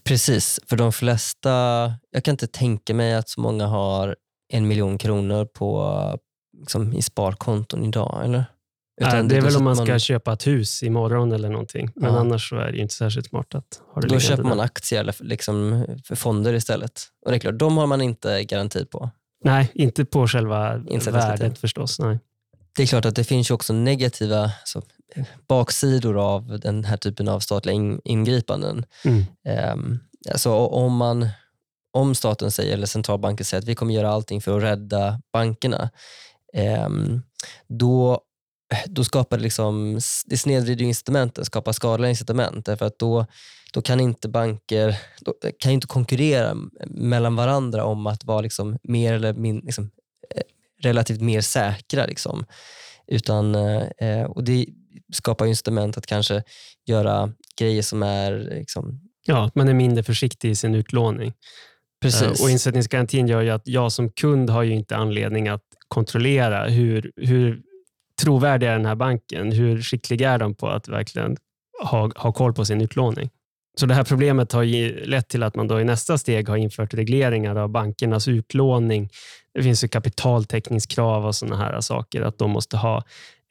Precis, 0.05 0.61
för 0.67 0.77
de 0.77 0.93
flesta, 0.93 1.51
jag 2.11 2.25
kan 2.25 2.33
inte 2.33 2.47
tänka 2.47 2.95
mig 2.95 3.15
att 3.15 3.29
så 3.29 3.41
många 3.41 3.67
har 3.67 4.17
en 4.53 4.69
miljon 4.69 4.99
kronor 4.99 5.45
på, 5.45 6.19
liksom, 6.61 6.93
i 6.93 7.03
sparkonton 7.03 7.85
idag, 7.85 8.21
eller? 8.25 8.45
Nej, 9.01 9.25
det 9.25 9.37
är 9.37 9.41
väl 9.41 9.57
om 9.57 9.65
man 9.65 9.77
ska 9.77 9.99
köpa 9.99 10.33
ett 10.33 10.47
hus 10.47 10.83
imorgon 10.83 11.33
eller 11.33 11.49
någonting. 11.49 11.91
Men 11.95 12.15
Ja. 12.15 12.21
annars 12.21 12.49
så 12.49 12.57
är 12.57 12.73
det 12.73 12.79
inte 12.79 12.95
särskilt 12.95 13.27
smart 13.27 13.55
att 13.55 13.81
ha 13.95 14.01
det 14.03 14.09
Då 14.09 14.21
köper 14.21 14.43
man 14.43 14.57
där. 14.57 14.65
aktier 14.65 15.01
eller 15.01 15.15
liksom 15.21 15.87
för 16.05 16.15
fonder 16.15 16.55
istället. 16.55 17.01
Och 17.25 17.31
det 17.31 17.37
är 17.37 17.39
klart, 17.41 17.59
de 17.59 17.77
har 17.77 17.87
man 17.87 18.01
inte 18.03 18.45
garanti 18.45 18.85
på. 18.85 19.11
Nej, 19.45 19.71
inte 19.75 20.05
på 20.05 20.27
själva 20.29 20.77
värdet 21.11 21.59
förstås. 21.59 21.99
Nej. 21.99 22.19
Det 22.77 22.83
är 22.83 22.87
klart 22.87 23.05
att 23.05 23.17
det 23.17 23.25
finns 23.25 23.51
också 23.51 23.73
negativa 23.73 24.41
alltså, 24.61 24.83
baksidor 25.49 26.19
av 26.19 26.61
den 26.61 26.85
här 26.85 26.97
typen 26.97 27.29
av 27.29 27.41
statliga 27.41 27.75
in, 27.75 28.01
ingripanden. 28.05 28.85
Mm. 29.05 29.25
Um, 29.75 29.99
alltså, 30.31 30.53
om, 30.53 30.97
man, 30.97 31.29
om 31.93 32.15
staten 32.15 32.51
säger, 32.51 32.73
eller 32.73 32.87
centralbanken 32.87 33.47
säger 33.47 33.63
att 33.63 33.69
vi 33.69 33.75
kommer 33.75 33.95
göra 33.95 34.11
allting 34.11 34.41
för 34.41 34.57
att 34.57 34.63
rädda 34.63 35.21
bankerna, 35.33 35.91
ehm, 36.53 37.23
då, 37.69 38.21
då 38.87 39.05
skapar 39.05 39.37
det, 39.37 39.43
liksom, 39.43 40.01
det 40.27 40.39
snedvrider 40.39 40.85
incitamenten, 40.85 41.45
skapar 41.45 41.73
skadliga 41.73 42.11
incitament. 42.11 42.67
Därför 42.67 42.87
att 42.87 42.99
då, 42.99 43.27
då 43.73 43.83
kan 43.83 44.01
inte 44.01 44.29
banker 44.29 44.99
kan 45.59 45.73
inte 45.73 45.87
konkurrera 45.87 46.57
mellan 46.87 47.37
varandra 47.37 47.85
om 47.85 48.07
att 48.07 48.25
vara 48.25 48.41
liksom 48.41 48.79
mer 48.83 49.13
eller 49.13 49.33
min, 49.33 49.59
liksom, 49.59 49.91
eh, 50.35 50.43
relativt 50.83 51.21
mer 51.21 51.41
säkra. 51.41 52.07
Liksom. 52.07 52.45
Utan, 53.07 53.55
eh, 53.55 54.25
och 54.29 54.45
det 54.45 54.67
skapar 55.13 55.45
ju 55.45 55.49
incitament 55.49 55.97
att 55.99 56.07
kanske 56.07 56.43
göra 56.87 57.33
grejer 57.59 57.83
som 57.83 58.03
är 58.03 58.33
liksom, 58.59 59.01
Ja, 59.27 59.51
man 59.55 59.69
är 59.69 59.75
mindre 59.75 60.03
försiktig 60.05 60.51
i 60.51 60.55
sin 60.55 60.75
utlåning. 60.75 61.33
precis. 62.03 62.41
Eh, 62.41 62.45
Och 62.45 62.51
insättningsgarantin 62.51 63.27
gör 63.29 63.41
ju 63.43 63.51
att 63.51 63.69
jag 63.69 63.93
som 63.93 64.11
kund 64.11 64.51
har 64.51 64.63
ju 64.63 64.73
inte 64.75 64.97
anledning 64.97 65.49
att 65.49 65.63
kontrollera 65.89 66.65
hur, 66.65 67.13
hur 67.17 67.63
trovärdig 68.23 68.67
är 68.67 68.73
den 68.73 68.87
här 68.87 68.95
banken? 68.95 69.53
Hur 69.53 69.83
skicklig 69.83 70.21
är 70.21 70.39
de 70.39 70.55
på 70.55 70.69
att 70.69 70.89
verkligen 70.89 71.37
ha, 71.83 72.11
ha 72.17 72.33
koll 72.33 72.53
på 72.55 72.65
sin 72.65 72.81
utlåning? 72.81 73.31
Så 73.79 73.87
det 73.87 73.95
här 73.95 74.05
problemet 74.05 74.53
har 74.53 74.63
ju 74.63 75.05
lett 75.05 75.29
till 75.29 75.43
att 75.43 75.55
man 75.57 75.69
då 75.69 75.81
i 75.81 75.85
nästa 75.85 76.19
steg 76.19 76.49
har 76.49 76.57
infört 76.57 76.95
regleringar 76.95 77.57
av 77.57 77.69
bankernas 77.69 78.29
utlåning. 78.29 79.09
Det 79.55 79.63
finns 79.63 79.85
ju 79.85 79.89
kapitaltäckningskrav 79.89 81.27
och 81.27 81.35
sådana 81.35 81.57
här 81.57 81.81
saker, 81.81 82.23
att 82.23 82.39
de 82.39 82.51
måste 82.51 82.77
ha 82.77 83.03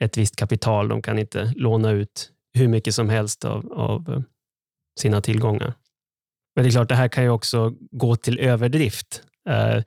ett 0.02 0.18
visst 0.18 0.36
kapital. 0.36 0.88
De 0.88 1.02
kan 1.02 1.20
inte 1.20 1.54
låna 1.56 1.92
ut 1.92 2.32
hur 2.54 2.68
mycket 2.68 2.96
som 2.96 3.10
helst 3.10 3.46
av, 3.46 3.74
av 3.74 4.10
eh, 4.10 4.22
sina 5.00 5.22
tillgångar. 5.22 5.74
Men 6.56 6.64
det 6.64 6.70
är 6.70 6.72
klart, 6.72 6.90
det 6.90 6.96
här 6.96 7.08
kan 7.08 7.24
ju 7.24 7.30
också 7.30 7.74
gå 7.92 8.16
till 8.16 8.40
överdrift. 8.40 9.24
Eh, 9.50 9.84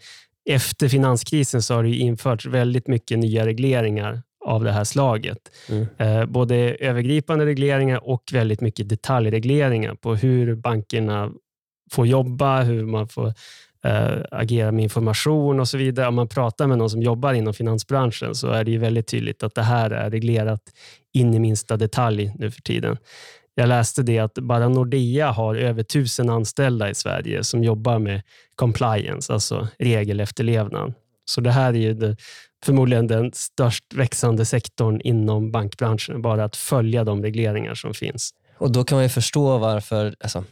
Efter 0.50 0.88
finanskrisen 0.88 1.62
så 1.62 1.74
har 1.74 1.83
det 1.83 1.94
införts 1.94 2.46
väldigt 2.46 2.88
mycket 2.88 3.18
nya 3.18 3.46
regleringar 3.46 4.22
av 4.44 4.64
det 4.64 4.72
här 4.72 4.85
slaget. 4.85 5.38
Mm. 5.68 5.87
Eh, 5.98 6.27
Både 6.27 6.57
övergripande 6.57 7.46
regleringar 7.46 8.09
och 8.09 8.22
väldigt 8.33 8.61
mycket 8.61 8.88
detaljregleringar 8.88 9.94
på 9.94 10.14
hur 10.14 10.55
bankerna 10.55 11.33
får 11.90 12.07
jobba, 12.07 12.62
hur 12.62 12.85
man 12.85 13.09
får 13.09 13.35
äh, 13.85 14.18
agera 14.31 14.73
med 14.73 14.83
information 14.83 15.61
och 15.61 15.68
så 15.68 15.79
vidare. 15.79 16.09
Om 16.09 16.14
man 16.14 16.29
pratar 16.29 16.66
med 16.66 16.79
någon 16.79 16.90
som 16.90 17.03
jobbar 17.03 17.33
inom 17.33 17.55
finansbranschen 17.55 18.35
så 18.35 18.49
är 18.49 18.64
det 18.64 18.70
ju 18.70 18.79
väldigt 18.79 19.07
tydligt 19.07 19.42
att 19.42 19.55
det 19.55 19.62
här 19.62 19.90
är 19.90 20.11
reglerat 20.11 20.62
in 21.12 21.35
i 21.35 21.38
minsta 21.38 21.77
detalj 21.77 22.33
nu 22.38 22.51
för 22.51 22.61
tiden. 22.61 22.97
Jag 23.55 23.68
läste 23.68 24.03
det 24.03 24.18
att 24.18 24.35
bara 24.35 24.68
Nordea 24.68 25.31
har 25.31 25.55
över 25.55 25.83
tusen 25.83 26.31
anställda 26.31 26.90
i 26.90 26.94
Sverige 26.94 27.44
som 27.44 27.64
jobbar 27.64 27.99
med 27.99 28.23
compliance, 28.55 29.33
alltså 29.33 29.68
regelefterlevnad. 29.79 30.94
Så 31.25 31.40
det 31.40 31.51
här 31.51 31.75
är 31.75 31.79
ju 31.79 31.94
det, 31.94 32.16
förmodligen 32.64 33.07
den 33.07 33.31
störst 33.35 33.85
växande 33.94 34.44
sektorn 34.44 35.01
inom 35.01 35.53
bankbranschen, 35.53 36.23
bara 36.23 36.44
att 36.44 36.57
följa 36.57 37.05
de 37.05 37.23
regleringar 37.23 37.75
som 37.75 37.94
finns. 37.94 38.31
Och 38.59 38.73
då 38.73 38.85
kan 38.85 38.97
man 38.97 39.03
ju 39.03 39.09
förstå 39.09 39.59
varför 39.59 40.14
alltså, 40.20 40.44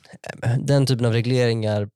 den 0.59 0.87
typen 0.87 1.07
av 1.07 1.12
regleringar 1.12 1.88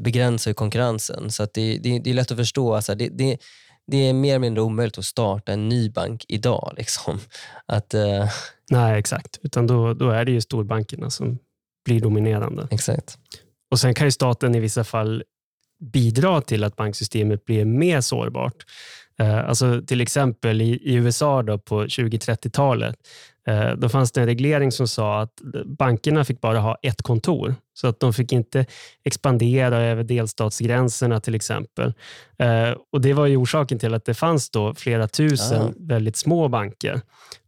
begränsar 0.00 0.50
ju 0.50 0.54
konkurrensen. 0.54 1.30
Så 1.30 1.46
det, 1.54 1.78
det, 1.78 1.98
det 1.98 2.10
är 2.10 2.14
lätt 2.14 2.30
att 2.30 2.38
förstå. 2.38 2.74
Alltså, 2.74 2.94
det, 2.94 3.08
det, 3.08 3.38
det 3.86 3.96
är 3.96 4.12
mer 4.12 4.30
eller 4.30 4.38
mindre 4.38 4.62
omöjligt 4.62 4.98
att 4.98 5.04
starta 5.04 5.52
en 5.52 5.68
ny 5.68 5.90
bank 5.90 6.24
idag. 6.28 6.74
Liksom. 6.76 7.20
Att, 7.66 7.94
eh, 7.94 8.28
Nej, 8.70 8.98
exakt. 8.98 9.38
Utan 9.42 9.66
då, 9.66 9.94
då 9.94 10.10
är 10.10 10.24
det 10.24 10.32
ju 10.32 10.40
storbankerna 10.40 11.10
som 11.10 11.38
blir 11.84 12.00
dominerande. 12.00 12.68
exakt. 12.70 13.18
Och 13.70 13.80
Sen 13.80 13.94
kan 13.94 14.06
ju 14.06 14.10
staten 14.10 14.54
i 14.54 14.60
vissa 14.60 14.84
fall 14.84 15.22
bidra 15.80 16.40
till 16.40 16.64
att 16.64 16.76
banksystemet 16.76 17.44
blir 17.44 17.64
mer 17.64 18.00
sårbart. 18.00 18.64
Eh, 19.18 19.48
alltså 19.48 19.82
till 19.86 20.00
exempel 20.00 20.62
i, 20.62 20.70
i 20.70 20.94
USA 20.94 21.42
då 21.42 21.58
på 21.58 21.84
20-30-talet, 21.84 22.96
eh, 22.96 23.37
då 23.76 23.88
fanns 23.88 24.12
det 24.12 24.20
en 24.20 24.26
reglering 24.26 24.72
som 24.72 24.88
sa 24.88 25.20
att 25.20 25.40
bankerna 25.64 26.24
fick 26.24 26.40
bara 26.40 26.58
ha 26.58 26.76
ett 26.82 27.02
kontor. 27.02 27.54
Så 27.74 27.86
att 27.86 28.00
de 28.00 28.12
fick 28.12 28.32
inte 28.32 28.66
expandera 29.04 29.78
över 29.82 30.02
delstatsgränserna 30.04 31.20
till 31.20 31.34
exempel. 31.34 31.92
Eh, 32.38 32.70
och 32.92 33.00
Det 33.00 33.12
var 33.12 33.26
ju 33.26 33.36
orsaken 33.36 33.78
till 33.78 33.94
att 33.94 34.04
det 34.04 34.14
fanns 34.14 34.50
då 34.50 34.74
flera 34.74 35.08
tusen 35.08 35.62
Ah. 35.62 35.72
väldigt 35.76 36.16
små 36.16 36.48
banker. 36.48 37.00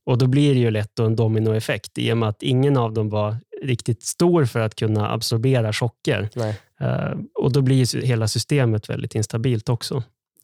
Och 0.06 0.18
Då 0.18 0.26
blir 0.26 0.54
det 0.54 0.60
ju 0.60 0.70
lätt 0.70 0.98
en 0.98 1.16
dominoeffekt 1.16 1.98
i 1.98 2.12
och 2.12 2.16
med 2.18 2.28
att 2.28 2.42
ingen 2.42 2.76
av 2.76 2.92
dem 2.92 3.08
var 3.10 3.36
riktigt 3.62 4.02
stor 4.02 4.44
för 4.44 4.60
att 4.60 4.74
kunna 4.74 5.10
absorbera 5.10 5.72
chocker. 5.72 6.28
Nej. 6.34 6.56
Eh, 6.80 7.12
och 7.34 7.52
Då 7.52 7.60
blir 7.62 8.02
hela 8.02 8.28
systemet 8.28 8.90
väldigt 8.90 9.14
instabilt 9.14 9.68
också. 9.68 10.02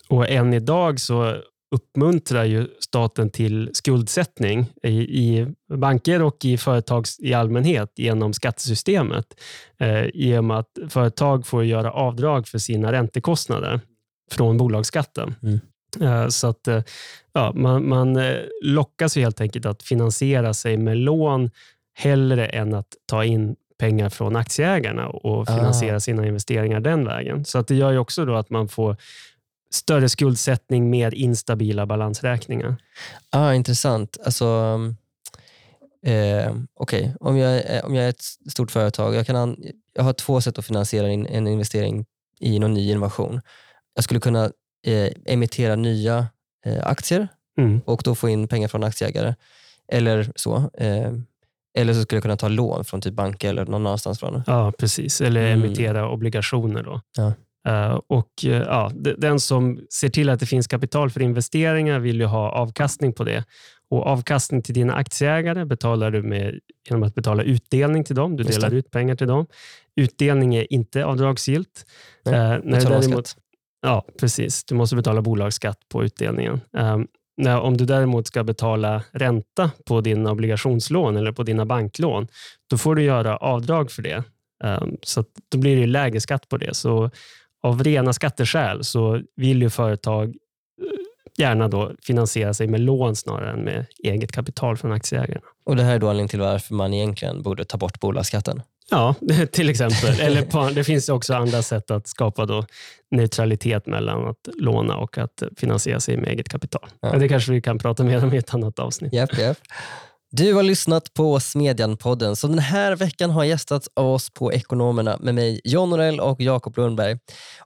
Och 0.08 0.28
än 0.28 0.54
idag 0.54 1.00
så 1.00 1.36
uppmuntrar 1.70 2.44
ju 2.44 2.68
staten 2.80 3.30
till 3.30 3.70
skuldsättning 3.72 4.66
i, 4.82 4.88
i 4.98 5.46
banker 5.74 6.22
och 6.22 6.44
i 6.44 6.58
företag 6.58 7.04
i 7.18 7.34
allmänhet 7.34 7.92
genom 7.96 8.32
skattesystemet. 8.32 9.26
Eh, 9.80 10.04
I 10.04 10.38
och 10.38 10.44
med 10.44 10.58
att 10.58 10.78
företag 10.88 11.46
får 11.46 11.64
göra 11.64 11.92
avdrag 11.92 12.48
för 12.48 12.58
sina 12.58 12.92
räntekostnader 12.92 13.80
från 14.32 14.56
bolagsskatten. 14.56 15.34
Mm. 15.42 15.60
Eh, 16.00 16.28
Så 16.28 16.46
att 16.46 16.68
eh, 16.68 16.82
ja, 17.32 17.52
man, 17.54 17.88
man 17.88 18.16
eh, 18.16 18.36
lockas 18.62 19.16
ju 19.16 19.20
helt 19.20 19.40
enkelt 19.40 19.66
att 19.66 19.82
finansiera 19.82 20.54
sig 20.54 20.76
med 20.76 20.96
lån 20.96 21.50
hellre 21.94 22.46
än 22.46 22.74
att 22.74 22.88
ta 23.06 23.24
in 23.24 23.56
pengar 23.78 24.08
från 24.08 24.36
aktieägarna 24.36 25.08
och 25.08 25.46
finansiera 25.46 25.96
Ah. 25.96 26.00
sina 26.00 26.26
investeringar 26.26 26.80
den 26.80 27.04
vägen. 27.04 27.44
Så 27.44 27.58
att 27.58 27.68
det 27.68 27.74
gör 27.74 27.92
ju 27.92 27.98
också 27.98 28.24
då 28.24 28.34
att 28.34 28.50
man 28.50 28.68
får 28.68 28.96
större 29.70 30.08
skuldsättning, 30.08 30.90
mer 30.90 31.14
instabila 31.14 31.86
balansräkningar. 31.86 32.76
Ah, 33.30 33.52
intressant. 33.54 34.18
Alltså, 34.24 34.78
eh, 36.06 36.54
Okej, 36.74 37.14
om, 37.20 37.36
jag, 37.36 37.52
är- 37.56 37.84
om 37.86 37.94
jag 37.94 38.04
är 38.04 38.08
ett 38.08 38.22
stort 38.50 38.70
företag, 38.70 39.14
jag, 39.14 39.26
kan 39.26 39.36
an, 39.36 39.56
jag 39.94 40.02
har 40.04 40.12
två 40.12 40.40
sätt 40.40 40.58
att 40.58 40.66
finansiera 40.66 41.10
in, 41.10 41.26
en 41.26 41.46
investering 41.46 42.04
i 42.40 42.58
någon 42.58 42.74
ny 42.74 42.90
innovation. 42.90 43.40
Jag 43.94 44.04
skulle 44.04 44.20
kunna 44.20 44.44
eh, 44.86 45.12
emittera 45.26 45.76
nya 45.76 46.26
eh, 46.66 46.86
aktier 46.86 47.28
Mm. 47.58 47.80
och 47.86 48.02
då 48.04 48.14
få 48.14 48.28
in 48.28 48.48
pengar 48.48 48.68
från 48.68 48.84
aktieägare. 48.84 49.34
Eller 49.92 50.32
så. 50.36 50.56
Eh, 50.74 51.12
eller 51.78 51.94
så 51.94 52.02
skulle 52.02 52.16
jag 52.16 52.22
kunna 52.22 52.36
ta 52.36 52.48
lån 52.48 52.84
från 52.84 53.00
typ 53.00 53.14
banker 53.14 53.48
eller 53.50 53.64
någon 53.66 53.86
annanstans 53.86 54.20
från. 54.20 54.42
Ja, 54.46 54.72
precis. 54.78 55.20
Eller 55.20 55.52
Mm. 55.52 55.64
emittera 55.64 56.08
obligationer. 56.10 56.82
Då. 56.82 57.00
Ja. 57.16 57.32
Eh, 57.66 58.00
och 58.06 58.44
eh, 58.44 58.50
ja, 58.50 58.90
Den 58.94 59.40
som 59.40 59.80
ser 59.90 60.08
till 60.08 60.28
att 60.28 60.40
det 60.40 60.46
finns 60.46 60.66
kapital 60.66 61.10
för 61.10 61.22
investeringar 61.22 61.98
vill 61.98 62.20
ju 62.20 62.26
ha 62.26 62.50
avkastning 62.50 63.12
på 63.12 63.24
det. 63.24 63.44
Och 63.90 64.06
Avkastning 64.06 64.62
till 64.62 64.74
dina 64.74 64.94
aktieägare 64.94 65.64
betalar 65.64 66.10
du 66.10 66.22
med, 66.22 66.60
genom 66.88 67.02
att 67.02 67.14
betala 67.14 67.42
utdelning 67.42 68.04
till 68.04 68.16
dem. 68.16 68.36
Du 68.36 68.44
delar 68.44 68.74
ut 68.74 68.90
pengar 68.90 69.16
till 69.16 69.26
dem. 69.26 69.46
Utdelning 69.96 70.54
är 70.54 70.72
inte 70.72 71.04
avdragsgillt. 71.04 71.86
Nej, 72.24 72.34
Eh, 72.34 72.58
när 72.64 72.80
däremot-. 72.80 73.36
Ja, 73.82 74.04
precis. 74.20 74.64
Du 74.64 74.74
måste 74.74 74.96
betala 74.96 75.22
bolagsskatt 75.22 75.78
på 75.88 76.04
utdelningen. 76.04 76.60
Um, 76.72 77.06
När, 77.36 77.60
om 77.60 77.76
du 77.76 77.84
däremot 77.84 78.26
ska 78.26 78.44
betala 78.44 79.02
ränta 79.12 79.70
på 79.86 80.00
din 80.00 80.26
obligationslån 80.26 81.16
eller 81.16 81.32
på 81.32 81.42
dina 81.42 81.66
banklån, 81.66 82.28
då 82.70 82.78
får 82.78 82.94
du 82.94 83.02
göra 83.02 83.36
avdrag 83.36 83.90
för 83.90 84.02
det. 84.02 84.24
Um, 84.64 84.96
så 85.02 85.24
då 85.48 85.58
blir 85.58 85.76
det 85.76 85.86
lägre 85.86 86.20
skatt 86.20 86.48
på 86.48 86.56
det. 86.56 86.76
Så 86.76 87.10
av 87.66 87.84
rena 87.84 88.12
skatteskäl 88.12 88.84
så 88.84 89.20
vill 89.36 89.62
ju 89.62 89.70
företag 89.70 90.28
eh, 90.28 90.34
gärna 91.38 91.68
då 91.68 91.92
finansiera 92.02 92.54
sig 92.54 92.66
med 92.66 92.80
lån 92.80 93.16
snarare 93.16 93.52
än 93.52 93.64
med 93.64 93.86
eget 94.04 94.32
kapital 94.32 94.76
från 94.76 94.92
aktieägarna. 94.92 95.40
Och 95.66 95.76
Det 95.76 95.82
här 95.82 95.94
är 95.94 95.98
då 95.98 96.06
anledningen 96.06 96.28
till 96.28 96.40
varför 96.40 96.74
man 96.74 96.94
egentligen 96.94 97.42
borde 97.42 97.64
ta 97.64 97.78
bort 97.78 98.00
bolagsskatten. 98.00 98.62
Ja, 98.90 99.14
till 99.52 99.68
exempel. 99.68 100.20
Eller 100.20 100.42
på, 100.42 100.70
det 100.74 100.84
finns 100.84 101.08
också 101.08 101.34
andra 101.34 101.62
sätt 101.62 101.90
att 101.90 102.08
skapa 102.08 102.46
då 102.46 102.64
neutralitet 103.10 103.86
mellan 103.86 104.28
att 104.28 104.48
låna 104.54 104.96
och 104.96 105.18
att 105.18 105.42
finansiera 105.56 106.00
sig 106.00 106.16
med 106.16 106.28
eget 106.28 106.48
kapital. 106.48 106.88
Ja. 107.00 107.18
Det 107.18 107.28
kanske 107.28 107.52
vi 107.52 107.60
kan 107.60 107.78
prata 107.78 108.04
mer 108.04 108.24
om 108.24 108.34
i 108.34 108.36
ett 108.36 108.54
annat 108.54 108.78
avsnitt. 108.78 109.12
Japp, 109.12 109.38
japp. 109.38 109.58
Du 110.38 110.54
har 110.54 110.62
lyssnat 110.62 111.14
på 111.14 111.40
Smedjan-podden 111.40 112.36
som 112.36 112.50
den 112.50 112.58
här 112.58 112.96
veckan 112.96 113.30
har 113.30 113.44
gästats 113.44 113.88
av 113.94 114.06
oss 114.06 114.30
på 114.30 114.52
Ekonomerna 114.52 115.16
med 115.20 115.34
mig, 115.34 115.60
John 115.64 115.90
Norell 115.90 116.20
och 116.20 116.40
Jakob 116.40 116.76
Lundberg. 116.76 117.18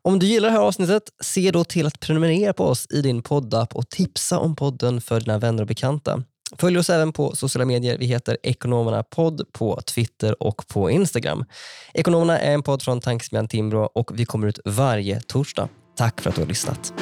Om 0.03 0.18
du 0.18 0.27
gillar 0.27 0.49
det 0.49 0.55
här 0.55 0.61
avsnittet, 0.61 1.03
se 1.21 1.51
då 1.51 1.64
till 1.64 1.87
att 1.87 2.01
prenumerera 2.01 2.53
på 2.53 2.64
oss 2.64 2.87
i 2.91 3.03
din 3.03 3.23
poddapp 3.23 3.77
och 3.77 3.89
tipsa 3.89 4.39
om 4.39 4.57
podden 4.57 5.01
för 5.01 5.21
dina 5.21 5.39
vänner 5.39 5.62
och 5.62 5.66
bekanta. 5.66 6.23
Följ 6.59 6.79
oss 6.79 6.91
även 6.91 7.12
på 7.12 7.37
sociala 7.37 7.64
medier. 7.64 7.99
Vi 7.99 8.07
heter 8.07 8.37
Ekonomerna 8.43 9.03
podd 9.03 9.43
på 9.53 9.81
Twitter 9.81 10.43
och 10.43 10.66
på 10.66 10.91
Instagram. 10.91 11.45
Ekonomerna 11.95 12.39
är 12.39 12.55
en 12.55 12.62
podd 12.62 12.83
från 12.83 13.01
Tankesmedjan 13.01 13.49
Timbro 13.49 13.83
och 13.85 14.11
vi 14.14 14.25
kommer 14.25 14.47
ut 14.47 14.61
varje 14.64 15.21
torsdag. 15.21 15.68
Tack 15.97 16.21
för 16.21 16.31
att 16.31 16.37
du 16.37 16.43
har 16.43 16.49
lyssnat. 16.49 16.93